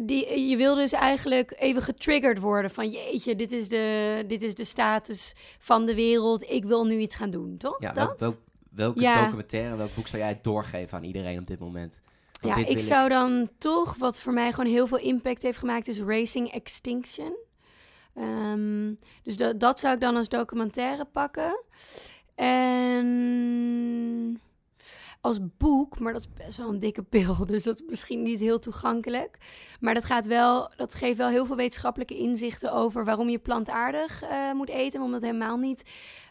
die, 0.00 0.48
je 0.48 0.56
wil 0.56 0.74
dus 0.74 0.92
eigenlijk 0.92 1.54
even 1.58 1.82
getriggerd 1.82 2.38
worden 2.38 2.70
van 2.70 2.88
jeetje, 2.88 3.36
dit 3.36 3.52
is, 3.52 3.68
de, 3.68 4.24
dit 4.26 4.42
is 4.42 4.54
de 4.54 4.64
status 4.64 5.34
van 5.58 5.86
de 5.86 5.94
wereld. 5.94 6.50
Ik 6.50 6.64
wil 6.64 6.84
nu 6.84 6.98
iets 6.98 7.16
gaan 7.16 7.30
doen, 7.30 7.56
toch? 7.56 7.80
Ja, 7.80 7.92
dat? 7.92 8.20
Welk, 8.20 8.36
welke 8.70 9.00
ja. 9.00 9.24
documentaire, 9.24 9.76
welk 9.76 9.94
boek 9.94 10.06
zou 10.06 10.22
jij 10.22 10.38
doorgeven 10.42 10.98
aan 10.98 11.04
iedereen 11.04 11.38
op 11.38 11.46
dit 11.46 11.58
moment? 11.58 12.00
Want 12.40 12.56
ja, 12.56 12.66
ik 12.66 12.80
zou 12.80 13.04
ik... 13.04 13.10
dan 13.10 13.48
toch, 13.58 13.96
wat 13.96 14.20
voor 14.20 14.32
mij 14.32 14.52
gewoon 14.52 14.70
heel 14.70 14.86
veel 14.86 14.98
impact 14.98 15.42
heeft 15.42 15.58
gemaakt, 15.58 15.88
is 15.88 16.00
Racing 16.00 16.52
Extinction. 16.52 17.36
Um, 18.14 18.98
dus 19.22 19.36
dat, 19.36 19.60
dat 19.60 19.80
zou 19.80 19.94
ik 19.94 20.00
dan 20.00 20.16
als 20.16 20.28
documentaire 20.28 21.04
pakken. 21.04 21.62
En 22.34 24.40
als 25.20 25.38
boek, 25.58 25.98
maar 25.98 26.12
dat 26.12 26.20
is 26.20 26.44
best 26.44 26.58
wel 26.58 26.68
een 26.68 26.78
dikke 26.78 27.02
pil, 27.02 27.36
dus 27.46 27.62
dat 27.62 27.76
is 27.76 27.84
misschien 27.88 28.22
niet 28.22 28.40
heel 28.40 28.58
toegankelijk. 28.58 29.38
Maar 29.80 29.94
dat, 29.94 30.04
gaat 30.04 30.26
wel, 30.26 30.72
dat 30.76 30.94
geeft 30.94 31.16
wel 31.18 31.28
heel 31.28 31.46
veel 31.46 31.56
wetenschappelijke 31.56 32.16
inzichten 32.16 32.72
over 32.72 33.04
waarom 33.04 33.28
je 33.28 33.38
plantaardig 33.38 34.22
uh, 34.22 34.52
moet 34.52 34.68
eten, 34.68 35.00
omdat 35.00 35.22
het 35.22 35.30
helemaal 35.30 35.56
niet 35.56 35.82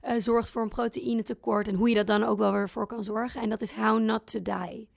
uh, 0.03 0.11
zorgt 0.17 0.49
voor 0.49 0.61
een 0.61 0.69
proteïnetekort 0.69 1.67
en 1.67 1.75
hoe 1.75 1.89
je 1.89 1.95
dat 1.95 2.07
dan 2.07 2.23
ook 2.23 2.37
wel 2.37 2.51
weer 2.51 2.69
voor 2.69 2.87
kan 2.87 3.03
zorgen. 3.03 3.41
En 3.41 3.49
dat 3.49 3.61
is 3.61 3.71
How 3.71 3.99
Not 3.99 4.31
to 4.31 4.41
Die. 4.41 4.89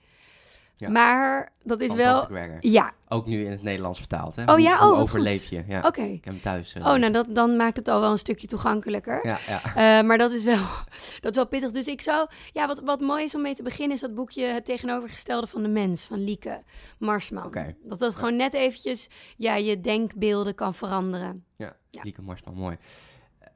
Ja. 0.75 0.89
Maar 0.89 1.51
dat 1.63 1.81
is 1.81 1.93
wel. 1.93 2.27
Ja. 2.59 2.91
Ook 3.07 3.25
nu 3.25 3.45
in 3.45 3.51
het 3.51 3.63
Nederlands 3.63 3.99
vertaald. 3.99 4.35
Hè? 4.35 4.53
Oh 4.53 4.59
ja, 4.59 4.91
oh, 4.91 4.99
overleef 4.99 5.49
je? 5.49 5.63
Ja. 5.67 5.77
Oké. 5.77 5.87
Okay. 5.87 6.11
Ik 6.11 6.23
heb 6.25 6.33
hem 6.33 6.41
thuis. 6.41 6.75
Uh, 6.75 6.85
oh, 6.85 6.95
nou 6.95 7.11
dat, 7.11 7.27
dan 7.29 7.55
maakt 7.55 7.77
het 7.77 7.87
al 7.87 7.99
wel 7.99 8.11
een 8.11 8.17
stukje 8.17 8.47
toegankelijker. 8.47 9.27
Ja, 9.27 9.39
ja. 9.47 9.61
Uh, 9.99 10.07
maar 10.07 10.17
dat 10.17 10.31
is, 10.31 10.43
wel, 10.43 10.65
dat 11.21 11.31
is 11.31 11.35
wel 11.35 11.47
pittig. 11.47 11.71
Dus 11.71 11.87
ik 11.87 12.01
zou. 12.01 12.27
Ja, 12.51 12.67
wat, 12.67 12.79
wat 12.79 13.01
mooi 13.01 13.23
is 13.23 13.35
om 13.35 13.41
mee 13.41 13.55
te 13.55 13.63
beginnen, 13.63 13.95
is 13.95 14.01
dat 14.01 14.15
boekje 14.15 14.45
Het 14.45 14.65
tegenovergestelde 14.65 15.47
van 15.47 15.63
de 15.63 15.69
mens 15.69 16.05
van 16.05 16.23
Lieke 16.23 16.63
Marsman. 16.97 17.45
Okay. 17.45 17.75
Dat 17.83 17.99
dat 17.99 18.15
gewoon 18.15 18.35
net 18.35 18.53
eventjes 18.53 19.09
ja, 19.37 19.55
je 19.55 19.81
denkbeelden 19.81 20.55
kan 20.55 20.73
veranderen. 20.73 21.45
Ja. 21.57 21.75
Lieke 22.03 22.21
Marsman, 22.21 22.53
mooi. 22.53 22.77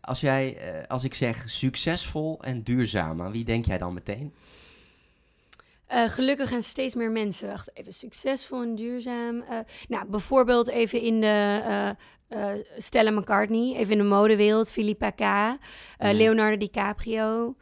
Als, 0.02 0.22
jij, 0.22 0.58
uh, 0.80 0.88
als 0.88 1.04
ik 1.04 1.14
zeg 1.14 1.50
succesvol 1.50 2.42
en 2.42 2.64
duurzaam, 2.64 3.22
aan 3.22 3.32
wie 3.32 3.44
denk 3.44 3.66
jij 3.66 3.78
dan 3.78 3.94
meteen? 3.94 4.34
Uh, 5.94 6.10
gelukkig 6.10 6.52
en 6.52 6.64
steeds 6.64 6.96
meer 6.96 7.12
mensen. 7.12 7.48
Wacht 7.48 7.70
even, 7.74 7.94
succesvol 7.94 8.62
en 8.62 8.76
duurzaam. 8.76 9.36
Uh, 9.36 9.60
nou, 9.88 10.08
bijvoorbeeld 10.08 10.68
even 10.68 11.02
in 11.02 11.22
de 11.22 11.96
uh, 12.30 12.52
Stella 12.78 13.12
McCartney, 13.12 13.76
even 13.76 13.92
in 13.92 13.98
de 13.98 14.04
modewereld, 14.04 14.72
Philippa 14.72 15.10
K, 15.10 15.20
mm. 15.20 15.58
Leonardo 15.98 16.58
DiCaprio, 16.58 17.56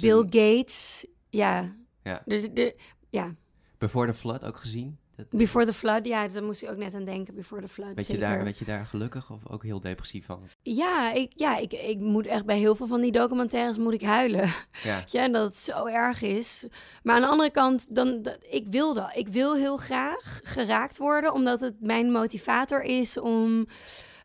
Bill 0.00 0.24
Gates. 0.30 1.06
Ja. 1.30 1.76
Ja. 2.02 2.22
Dus 2.24 2.48
de, 2.50 2.76
ja. 3.10 3.34
Before 3.78 4.06
the 4.06 4.14
Flood 4.14 4.44
ook 4.44 4.56
gezien? 4.56 4.98
Before 5.30 5.64
the 5.64 5.72
Flood, 5.72 6.06
ja, 6.06 6.28
daar 6.28 6.42
moest 6.42 6.62
ik 6.62 6.70
ook 6.70 6.76
net 6.76 6.94
aan 6.94 7.04
denken. 7.04 7.34
Before 7.34 7.62
the 7.62 7.68
Flood, 7.68 7.94
Weet 7.94 8.06
je, 8.06 8.12
zeker. 8.12 8.28
daar, 8.28 8.44
weet 8.44 8.58
je 8.58 8.64
daar 8.64 8.86
gelukkig 8.86 9.30
of 9.30 9.40
ook 9.48 9.62
heel 9.62 9.80
depressief 9.80 10.26
van? 10.26 10.40
Ja, 10.62 11.12
ik, 11.12 11.32
ja 11.34 11.56
ik, 11.56 11.72
ik 11.72 11.98
moet 11.98 12.26
echt 12.26 12.44
bij 12.44 12.58
heel 12.58 12.74
veel 12.74 12.86
van 12.86 13.00
die 13.00 13.12
documentaires 13.12 13.78
moet 13.78 13.92
ik 13.92 14.02
huilen. 14.02 14.50
Ja, 14.82 15.04
Ja, 15.10 15.22
en 15.22 15.32
dat 15.32 15.44
het 15.44 15.56
zo 15.56 15.86
erg 15.86 16.22
is. 16.22 16.66
Maar 17.02 17.14
aan 17.14 17.20
de 17.22 17.28
andere 17.28 17.50
kant, 17.50 17.94
dan, 17.94 18.22
dat, 18.22 18.38
ik 18.50 18.66
wil 18.70 18.94
dat. 18.94 19.10
Ik 19.16 19.28
wil 19.28 19.54
heel 19.56 19.76
graag 19.76 20.40
geraakt 20.42 20.98
worden, 20.98 21.32
omdat 21.32 21.60
het 21.60 21.74
mijn 21.80 22.10
motivator 22.10 22.82
is 22.82 23.18
om 23.18 23.66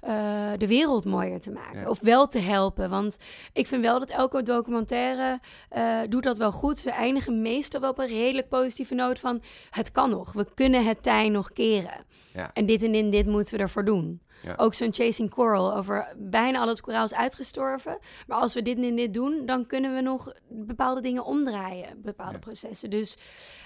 eh, 0.02 0.52
de 0.58 0.68
wereld 0.68 1.06
mooier 1.06 1.40
te 1.40 1.52
maken. 1.52 1.80
Ja. 1.80 1.90
Of 1.90 2.00
wel 2.00 2.28
te 2.28 2.40
helpen. 2.40 2.90
Want 2.90 3.18
ik 3.54 3.68
vind 3.68 3.82
wel 3.82 4.00
dat 4.00 4.10
elke 4.10 4.44
documentaire 4.44 5.40
eh, 5.70 6.00
doet 6.10 6.24
dat 6.24 6.38
wel 6.38 6.52
goed. 6.52 6.80
Ze 6.80 6.92
eindigen 6.92 7.42
meestal 7.42 7.82
wel 7.82 7.90
op 7.90 8.00
een 8.00 8.08
redelijk 8.08 8.50
positieve 8.50 8.96
noot 8.96 9.20
van... 9.20 9.42
het 9.70 9.92
kan 9.92 10.10
nog, 10.10 10.34
we 10.34 10.48
kunnen 10.54 10.86
het 10.86 11.04
tij 11.04 11.30
nog 11.30 11.54
keren. 11.54 12.06
ja. 12.34 12.50
En 12.54 12.66
dit 12.66 12.84
en 12.84 12.92
dit, 12.92 13.04
en 13.04 13.10
dit 13.10 13.26
moeten 13.26 13.56
we 13.56 13.62
ervoor 13.62 13.86
doen. 13.86 14.22
Ja. 14.44 14.54
Ook 14.58 14.74
zo'n 14.74 14.94
Chasing 14.94 15.30
Coral 15.30 15.76
over 15.76 16.14
bijna 16.18 16.60
al 16.60 16.68
het 16.68 16.82
koraal 16.82 17.06
is 17.06 17.14
uitgestorven. 17.14 17.98
Maar 18.28 18.38
als 18.38 18.54
we 18.54 18.62
dit 18.62 18.78
en 18.78 18.96
dit 18.96 19.14
doen, 19.14 19.46
dan 19.46 19.66
kunnen 19.66 19.94
we 19.94 20.02
nog 20.02 20.34
bepaalde 20.50 21.02
dingen 21.02 21.26
omdraaien, 21.26 22.02
bepaalde 22.02 22.34
Ja. 22.34 22.40
processen. 22.40 22.90
Dus 22.90 23.18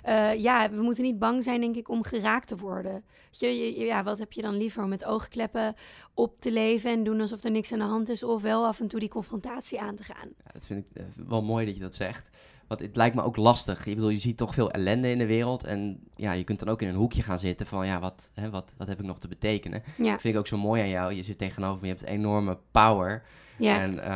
eh, 0.04 0.36
ja, 0.36 0.70
we 0.72 0.82
moeten 0.82 1.04
niet 1.04 1.20
bang 1.20 1.44
zijn, 1.44 1.62
denk 1.62 1.76
ik, 1.76 1.90
om 1.90 2.04
geraakt 2.04 2.48
te 2.48 2.58
worden. 2.58 2.92
Weet 2.94 3.40
Je, 3.40 3.48
je- 3.58 3.80
je- 3.80 3.86
ja, 3.86 4.04
wat 4.04 4.18
heb 4.18 4.32
je 4.32 4.42
dan 4.42 4.58
liever? 4.58 4.84
Om 4.84 4.90
met 4.90 5.06
oogkleppen 5.06 5.76
op 6.14 6.40
te 6.40 6.52
leven 6.52 6.92
en 6.92 7.04
doen 7.04 7.22
alsof 7.22 7.44
er 7.44 7.52
niks 7.52 7.72
aan 7.72 7.80
de 7.80 7.86
hand 7.86 8.10
is, 8.10 8.24
of 8.24 8.42
wel 8.42 8.66
af 8.66 8.80
en 8.80 8.88
toe 8.88 9.00
die 9.00 9.10
confrontatie 9.10 9.82
aan 9.82 9.96
te 9.96 10.04
gaan. 10.04 10.28
Ja, 10.46 10.52
dat 10.54 10.66
vind 10.66 10.86
ik 10.86 10.98
eh, 10.98 11.04
wel 11.28 11.42
mooi 11.42 11.66
dat 11.66 11.76
je 11.76 11.82
dat 11.82 11.96
zegt. 11.96 12.30
Want 12.72 12.84
het 12.84 12.96
lijkt 12.96 13.16
me 13.16 13.24
ook 13.24 13.36
lastig. 13.36 13.86
Ik 13.86 13.96
bedoel, 13.96 14.10
je 14.10 14.20
ziet 14.20 14.38
toch 14.38 14.54
veel 14.54 14.72
ellende 14.72 15.10
in 15.10 15.18
de 15.18 15.26
wereld. 15.26 15.64
En 15.64 16.00
ja, 16.16 16.32
je 16.32 16.44
kunt 16.44 16.60
dan 16.60 16.70
ook 16.70 16.82
in 16.82 16.88
een 16.88 16.96
hoekje 16.96 17.24
gaan 17.24 17.40
zitten 17.40 17.68
van, 17.68 17.86
ja, 17.86 18.00
wat, 18.00 18.30
hè, 18.34 18.50
wat, 18.50 18.74
wat 18.78 18.88
heb 18.88 19.00
ik 19.00 19.06
nog 19.06 19.20
te 19.20 19.28
betekenen? 19.28 19.84
Ja, 19.98 20.12
Dat 20.12 20.22
vind 20.22 20.34
ik 20.34 20.40
ook 20.40 20.48
zo 20.48 20.58
mooi 20.58 20.82
aan 20.82 20.90
jou. 20.90 21.14
Je 21.14 21.24
zit 21.24 21.38
tegenover 21.38 21.82
me, 21.82 21.88
je 21.88 21.94
hebt 21.94 22.06
enorme 22.06 22.58
power. 22.72 23.24
ja. 23.58 23.80
En 23.80 24.00
eh, 24.00 24.10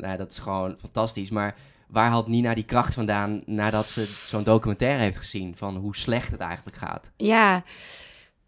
nou, 0.00 0.06
ja, 0.06 0.16
dat 0.16 0.32
is 0.32 0.38
gewoon 0.38 0.76
fantastisch. 0.80 1.30
Maar 1.30 1.54
waar 1.88 2.08
haalt 2.10 2.26
Nina 2.26 2.54
die 2.54 2.64
kracht 2.64 2.94
vandaan 2.94 3.42
nadat 3.46 3.88
ze 3.88 4.04
zo'n 4.04 4.44
documentaire 4.44 5.02
heeft 5.02 5.16
gezien? 5.16 5.56
Van 5.56 5.76
hoe 5.76 5.96
slecht 5.96 6.30
het 6.30 6.40
eigenlijk 6.40 6.76
gaat. 6.76 7.10
Ja. 7.16 7.62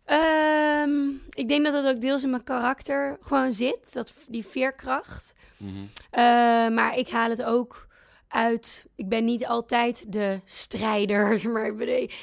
Ehm, 0.05 1.09
ik 1.31 1.49
denk 1.49 1.65
dat 1.65 1.75
het 1.75 1.87
ook 1.87 2.01
deels 2.01 2.23
in 2.23 2.31
mijn 2.31 2.45
karakter 2.45 3.19
gewoon 3.21 3.53
zit, 3.53 3.79
dat, 3.91 4.13
die 4.29 4.47
veerkracht. 4.47 5.35
Mhm. 5.57 5.71
Eh, 6.11 6.21
maar 6.69 6.97
ik 6.97 7.09
haal 7.09 7.31
het 7.31 7.43
ook 7.43 7.87
uit. 8.35 8.87
Ik 8.95 9.09
ben 9.09 9.25
niet 9.25 9.47
altijd 9.47 10.13
de 10.13 10.41
strijder. 10.45 11.23
Maar 11.53 11.67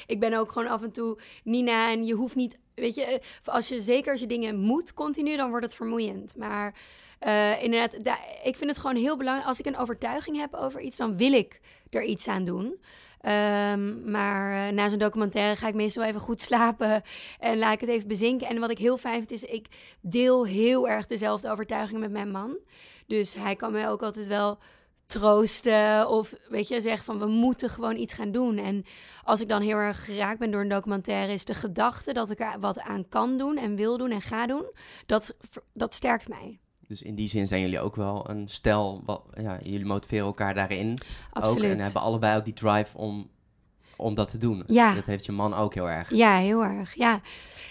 ik 0.06 0.20
ben, 0.20 0.34
ook 0.34 0.52
gewoon 0.52 0.68
af 0.68 0.82
en 0.82 0.92
toe 0.92 1.18
Nina. 1.44 1.90
En 1.90 2.04
je 2.04 2.14
hoeft 2.14 2.34
niet. 2.34 2.58
Weet 2.74 2.94
je, 2.94 3.04
eh, 3.04 3.18
als 3.44 3.68
je 3.68 3.80
zeker 3.80 4.12
als 4.12 4.20
je 4.20 4.26
dingen 4.26 4.60
moet 4.60 4.94
continu, 4.94 5.36
dan 5.36 5.50
wordt 5.50 5.64
het 5.64 5.74
vermoeiend. 5.74 6.36
Maar 6.36 6.74
eh, 7.18 7.62
inderdaad, 7.62 8.04
da- 8.04 8.18
ik 8.44 8.56
vind 8.56 8.70
het 8.70 8.78
gewoon 8.78 8.96
heel 8.96 9.16
belangrijk. 9.16 9.48
Als 9.48 9.58
ik 9.58 9.66
een 9.66 9.76
overtuiging 9.76 10.36
heb 10.36 10.54
over 10.54 10.80
iets, 10.80 10.96
dan 10.96 11.16
wil 11.16 11.32
ik 11.32 11.60
er 11.90 12.02
iets 12.02 12.28
aan 12.28 12.44
doen. 12.44 12.80
Ehm, 13.20 14.10
maar 14.10 14.66
eh, 14.68 14.72
na 14.74 14.88
zo'n 14.88 14.98
documentaire 14.98 15.56
ga 15.56 15.68
ik 15.68 15.74
meestal 15.74 16.02
even 16.04 16.20
goed 16.20 16.40
slapen 16.40 17.02
en 17.38 17.58
laat 17.58 17.72
ik 17.72 17.80
het 17.80 17.90
even 17.90 18.08
bezinken. 18.08 18.48
En 18.48 18.58
wat 18.60 18.70
ik 18.70 18.78
heel 18.78 18.96
fijn 18.96 19.18
vind 19.18 19.30
is, 19.30 19.44
ik 19.44 19.66
deel 20.00 20.46
heel 20.46 20.88
erg 20.88 21.06
dezelfde 21.06 21.50
overtuiging 21.50 22.00
met 22.00 22.10
mijn 22.10 22.30
man. 22.30 22.56
Dus 23.06 23.34
hij 23.34 23.56
kan 23.56 23.72
mij 23.72 23.88
ook 23.88 24.02
altijd 24.02 24.26
wel 24.26 24.58
troosten 25.06 26.08
of 26.08 26.34
weet 26.48 26.68
je, 26.68 26.80
zeggen 26.80 27.04
van 27.04 27.18
we 27.18 27.26
moeten 27.26 27.70
gewoon 27.70 27.96
iets 27.96 28.14
gaan 28.14 28.32
doen. 28.32 28.58
En 28.58 28.84
als 29.24 29.40
ik 29.40 29.48
dan 29.48 29.62
heel 29.62 29.76
erg 29.76 30.04
geraakt 30.04 30.38
ben 30.38 30.50
door 30.50 30.60
een 30.60 30.68
documentaire, 30.68 31.32
is 31.32 31.44
de 31.44 31.54
gedachte 31.54 32.12
dat 32.12 32.30
ik 32.30 32.40
er 32.40 32.56
wat 32.60 32.80
aan 32.80 33.08
kan 33.08 33.36
doen 33.36 33.56
en 33.56 33.76
wil 33.76 33.98
doen 33.98 34.10
en 34.10 34.20
ga 34.20 34.46
doen, 34.46 34.64
dat, 35.06 35.36
dat 35.72 35.94
sterkt 35.94 36.28
mij. 36.28 36.58
Dus 36.88 37.02
in 37.02 37.14
die 37.14 37.28
zin 37.28 37.46
zijn 37.48 37.60
jullie 37.60 37.80
ook 37.80 37.96
wel 37.96 38.30
een 38.30 38.48
stel. 38.48 39.02
Wat, 39.04 39.22
ja, 39.40 39.58
jullie 39.62 39.86
motiveren 39.86 40.26
elkaar 40.26 40.54
daarin. 40.54 40.98
Absoluut. 41.32 41.64
Ook, 41.70 41.76
en 41.76 41.80
hebben 41.84 42.02
allebei 42.02 42.36
ook 42.36 42.44
die 42.44 42.54
drive 42.54 42.96
om, 42.98 43.30
om 43.96 44.14
dat 44.14 44.30
te 44.30 44.38
doen. 44.38 44.62
Ja. 44.66 44.94
Dat 44.94 45.06
heeft 45.06 45.24
je 45.26 45.32
man 45.32 45.54
ook 45.54 45.74
heel 45.74 45.88
erg. 45.90 46.10
Ja, 46.14 46.36
heel 46.36 46.62
erg. 46.64 46.94
Ja. 46.94 47.12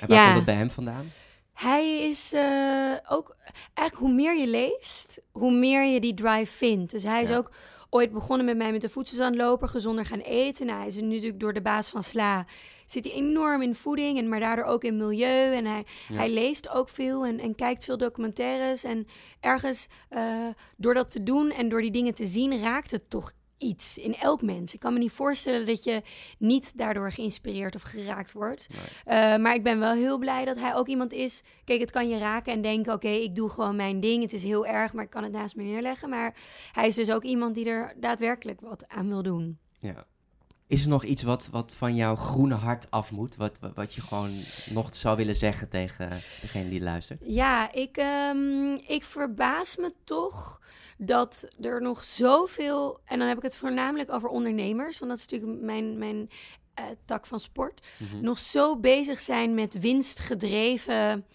En 0.01 0.07
waar 0.07 0.17
Ja. 0.17 0.23
komt 0.23 0.35
dat 0.35 0.45
bij 0.45 0.55
hem 0.55 0.69
vandaan? 0.71 1.05
Hij 1.53 2.09
is 2.09 2.33
eh, 2.33 2.93
ook, 3.09 3.35
eigenlijk 3.73 3.97
hoe 4.07 4.11
meer 4.23 4.37
je 4.37 4.47
leest, 4.47 5.21
hoe 5.31 5.51
meer 5.51 5.85
je 5.85 5.99
die 5.99 6.13
drive 6.13 6.51
vindt. 6.57 6.91
Dus 6.91 7.03
hij 7.03 7.21
is 7.21 7.29
Ja. 7.29 7.37
ook 7.37 7.51
ooit 7.89 8.11
begonnen 8.11 8.45
met 8.45 8.57
mij 8.57 8.71
met 8.71 8.81
de 8.81 8.89
voedselzandloper, 8.89 9.67
gezonder 9.67 10.05
gaan 10.05 10.19
eten. 10.19 10.65
Nou, 10.65 10.77
hij 10.79 10.87
is 10.87 10.95
nu 10.95 11.07
natuurlijk 11.07 11.39
door 11.39 11.53
de 11.53 11.61
baas 11.61 11.89
van 11.89 12.03
Sla, 12.03 12.45
zit 12.85 13.03
hij 13.03 13.13
enorm 13.13 13.61
in 13.61 13.75
voeding, 13.75 14.17
en 14.17 14.29
maar 14.29 14.39
daardoor 14.39 14.65
ook 14.65 14.83
in 14.83 14.97
milieu. 14.97 15.53
En 15.55 15.65
hij, 15.65 15.85
Ja. 16.09 16.15
hij 16.15 16.29
leest 16.29 16.69
ook 16.69 16.89
veel 16.89 17.25
en, 17.25 17.39
en 17.39 17.55
kijkt 17.55 17.83
veel 17.85 17.97
documentaires. 17.97 18.83
En 18.83 19.07
ergens 19.39 19.87
eh, 20.09 20.47
door 20.77 20.93
dat 20.93 21.11
te 21.11 21.23
doen 21.23 21.51
en 21.51 21.69
door 21.69 21.81
die 21.81 21.91
dingen 21.91 22.13
te 22.13 22.25
zien, 22.27 22.61
raakt 22.61 22.91
het 22.91 23.09
toch 23.09 23.31
iets 23.61 23.97
in 23.97 24.15
elk 24.15 24.41
mens. 24.41 24.73
Ik 24.73 24.79
kan 24.79 24.93
me 24.93 24.99
niet 24.99 25.11
voorstellen 25.11 25.65
dat 25.65 25.83
je 25.83 26.01
niet 26.37 26.77
daardoor 26.77 27.11
geïnspireerd 27.11 27.75
of 27.75 27.81
geraakt 27.81 28.31
wordt. 28.31 28.67
Nee. 28.69 29.35
Uh, 29.35 29.41
maar 29.41 29.55
ik 29.55 29.63
ben 29.63 29.79
wel 29.79 29.93
heel 29.93 30.17
blij 30.17 30.45
dat 30.45 30.59
hij 30.59 30.75
ook 30.75 30.87
iemand 30.87 31.13
is. 31.13 31.43
Kijk, 31.63 31.79
het 31.79 31.91
kan 31.91 32.09
je 32.09 32.17
raken 32.17 32.53
en 32.53 32.61
denken: 32.61 32.93
oké, 32.93 33.07
ik 33.07 33.35
doe 33.35 33.49
gewoon 33.49 33.75
mijn 33.75 33.99
ding. 33.99 34.21
Het 34.21 34.33
is 34.33 34.43
heel 34.43 34.65
erg, 34.65 34.93
maar 34.93 35.03
ik 35.03 35.09
kan 35.09 35.23
het 35.23 35.31
naast 35.31 35.55
me 35.55 35.63
neerleggen. 35.63 36.09
Maar 36.09 36.35
hij 36.71 36.87
is 36.87 36.95
dus 36.95 37.11
ook 37.11 37.23
iemand 37.23 37.55
die 37.55 37.65
er 37.65 37.93
daadwerkelijk 37.97 38.61
wat 38.61 38.87
aan 38.87 39.07
wil 39.07 39.23
doen. 39.23 39.59
Ja. 39.79 40.05
Is 40.71 40.83
er 40.83 40.89
nog 40.89 41.03
iets 41.03 41.23
wat, 41.23 41.47
wat 41.51 41.73
van 41.73 41.95
jouw 41.95 42.15
groene 42.15 42.55
hart 42.55 42.91
af 42.91 43.11
moet? 43.11 43.35
Wat, 43.35 43.59
wat, 43.75 43.93
je 43.93 44.01
gewoon 44.01 44.31
nog 44.69 44.95
zou 44.95 45.17
willen 45.17 45.35
zeggen 45.35 45.69
tegen 45.69 46.09
degene 46.41 46.69
die 46.69 46.81
luistert? 46.81 47.21
Ja, 47.25 47.71
ik, 47.73 47.97
um, 48.33 48.73
ik 48.87 49.03
verbaas 49.03 49.75
me 49.75 49.93
toch 50.03 50.61
dat 50.97 51.47
er 51.61 51.81
nog 51.81 52.03
zoveel. 52.03 52.99
En 53.05 53.19
dan 53.19 53.27
heb 53.27 53.37
ik 53.37 53.43
het 53.43 53.55
voornamelijk 53.55 54.11
over 54.11 54.29
ondernemers, 54.29 54.99
want 54.99 55.11
dat 55.11 55.19
is 55.19 55.27
natuurlijk 55.27 55.61
mijn. 55.61 55.97
mijn 55.97 56.29
uh, 56.79 56.85
tak 57.05 57.25
van 57.25 57.39
sport, 57.39 57.87
Mhm. 57.97 58.21
nog 58.21 58.39
zo 58.39 58.77
bezig 58.77 59.19
zijn 59.19 59.53
met 59.53 59.79
winstgedreven 59.79 61.25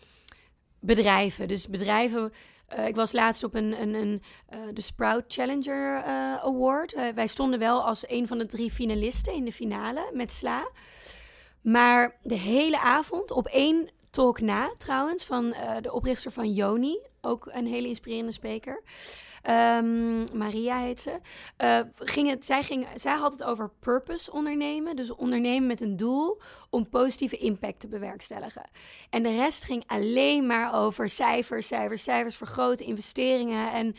bedrijven. 0.80 1.48
Dus 1.48 1.68
bedrijven 1.68 2.32
uh, 2.78 2.86
ik 2.86 2.96
was 2.96 3.12
laatst 3.12 3.44
op 3.44 3.54
een, 3.54 3.80
een, 3.82 3.94
een 3.94 4.22
uh, 4.54 4.60
de 4.72 4.80
Sprout 4.80 5.24
Challenger 5.28 5.96
uh, 6.06 6.34
Award. 6.34 6.96
wij 7.14 7.26
stonden 7.26 7.58
wel 7.58 7.82
als 7.82 8.08
een 8.08 8.26
van 8.26 8.38
de 8.38 8.46
drie 8.46 8.70
finalisten 8.70 9.32
in 9.32 9.44
de 9.44 9.52
finale 9.52 10.10
met 10.12 10.32
Sla. 10.32 10.68
Maar 11.60 12.16
de 12.22 12.34
hele 12.34 12.80
avond 12.80 13.30
op 13.30 13.46
één 13.46 13.88
talk 14.10 14.40
na, 14.40 14.74
trouwens, 14.78 15.24
van 15.24 15.54
de 15.80 15.92
oprichter 15.92 16.30
van 16.30 16.52
Joni. 16.52 16.98
Ook 17.20 17.48
een 17.52 17.66
hele 17.66 17.88
inspirerende 17.88 18.32
spreker. 18.32 18.82
Um, 19.50 20.24
Maria 20.32 20.78
heet 20.78 21.00
ze. 21.00 21.20
Ging 21.94 22.28
het, 22.28 22.44
zij, 22.44 22.62
ging, 22.62 22.88
zij 22.94 23.16
had 23.16 23.32
het 23.32 23.42
over 23.42 23.70
purpose 23.80 24.32
ondernemen. 24.32 24.96
Dus 24.96 25.10
ondernemen 25.10 25.66
met 25.66 25.80
een 25.80 25.96
doel 25.96 26.40
om 26.76 26.88
positieve 26.88 27.36
impact 27.36 27.80
te 27.80 27.88
bewerkstelligen. 27.88 28.68
En 29.10 29.22
de 29.22 29.34
rest 29.34 29.64
ging 29.64 29.84
alleen 29.86 30.46
maar 30.46 30.74
over 30.74 31.08
cijfers, 31.08 31.66
cijfers, 31.66 32.02
cijfers, 32.02 32.36
vergroten, 32.36 32.86
investeringen. 32.86 33.72
En 33.72 33.94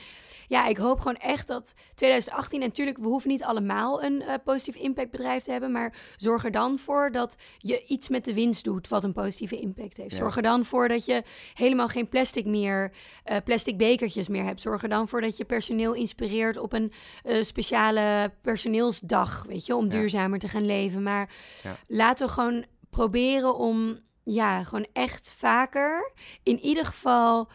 ja, 0.47 0.67
ik 0.67 0.77
hoop 0.77 0.97
gewoon 0.97 1.17
echt 1.17 1.47
dat 1.47 1.73
2018, 1.95 2.61
en 2.61 2.67
natuurlijk, 2.67 2.97
we 2.97 3.07
hoeven 3.07 3.29
niet 3.29 3.43
allemaal 3.43 4.03
een 4.03 4.21
uh, 4.21 4.33
positief 4.43 4.75
impact 4.75 5.11
bedrijf 5.11 5.43
te 5.43 5.51
hebben, 5.51 5.71
maar 5.71 5.93
zorg 6.17 6.45
er 6.45 6.51
dan 6.51 6.77
voor 6.77 7.11
dat 7.11 7.35
je 7.57 7.85
iets 7.85 8.09
met 8.09 8.25
de 8.25 8.33
winst 8.33 8.63
doet 8.63 8.87
wat 8.87 9.03
een 9.03 9.13
positieve 9.13 9.59
impact 9.59 9.97
heeft. 9.97 10.11
Ja. 10.11 10.17
Zorg 10.17 10.35
er 10.35 10.41
dan 10.41 10.65
voor 10.65 10.87
dat 10.87 11.05
je 11.05 11.23
helemaal 11.53 11.87
geen 11.87 12.09
plastic 12.09 12.45
meer, 12.45 12.91
uh, 13.25 13.37
plastic 13.43 13.77
bekertjes 13.77 14.27
meer 14.27 14.43
hebt. 14.43 14.61
Zorg 14.61 14.83
er 14.83 14.89
dan 14.89 15.07
voor 15.07 15.21
dat 15.21 15.37
je 15.37 15.45
personeel 15.45 15.93
inspireert 15.93 16.57
op 16.57 16.73
een 16.73 16.91
uh, 17.23 17.43
speciale 17.43 18.31
personeelsdag, 18.41 19.45
weet 19.47 19.65
je, 19.65 19.75
om 19.75 19.83
ja. 19.83 19.89
duurzamer 19.89 20.39
te 20.39 20.47
gaan 20.47 20.65
leven. 20.65 21.03
Maar 21.03 21.29
ja. 21.63 21.77
laten 21.87 22.27
we 22.27 22.33
gewoon 22.33 22.65
proberen 22.89 23.55
om, 23.55 23.99
ja, 24.23 24.63
gewoon 24.63 24.87
echt 24.93 25.33
vaker, 25.37 26.11
in 26.43 26.59
ieder 26.59 26.85
geval, 26.85 27.49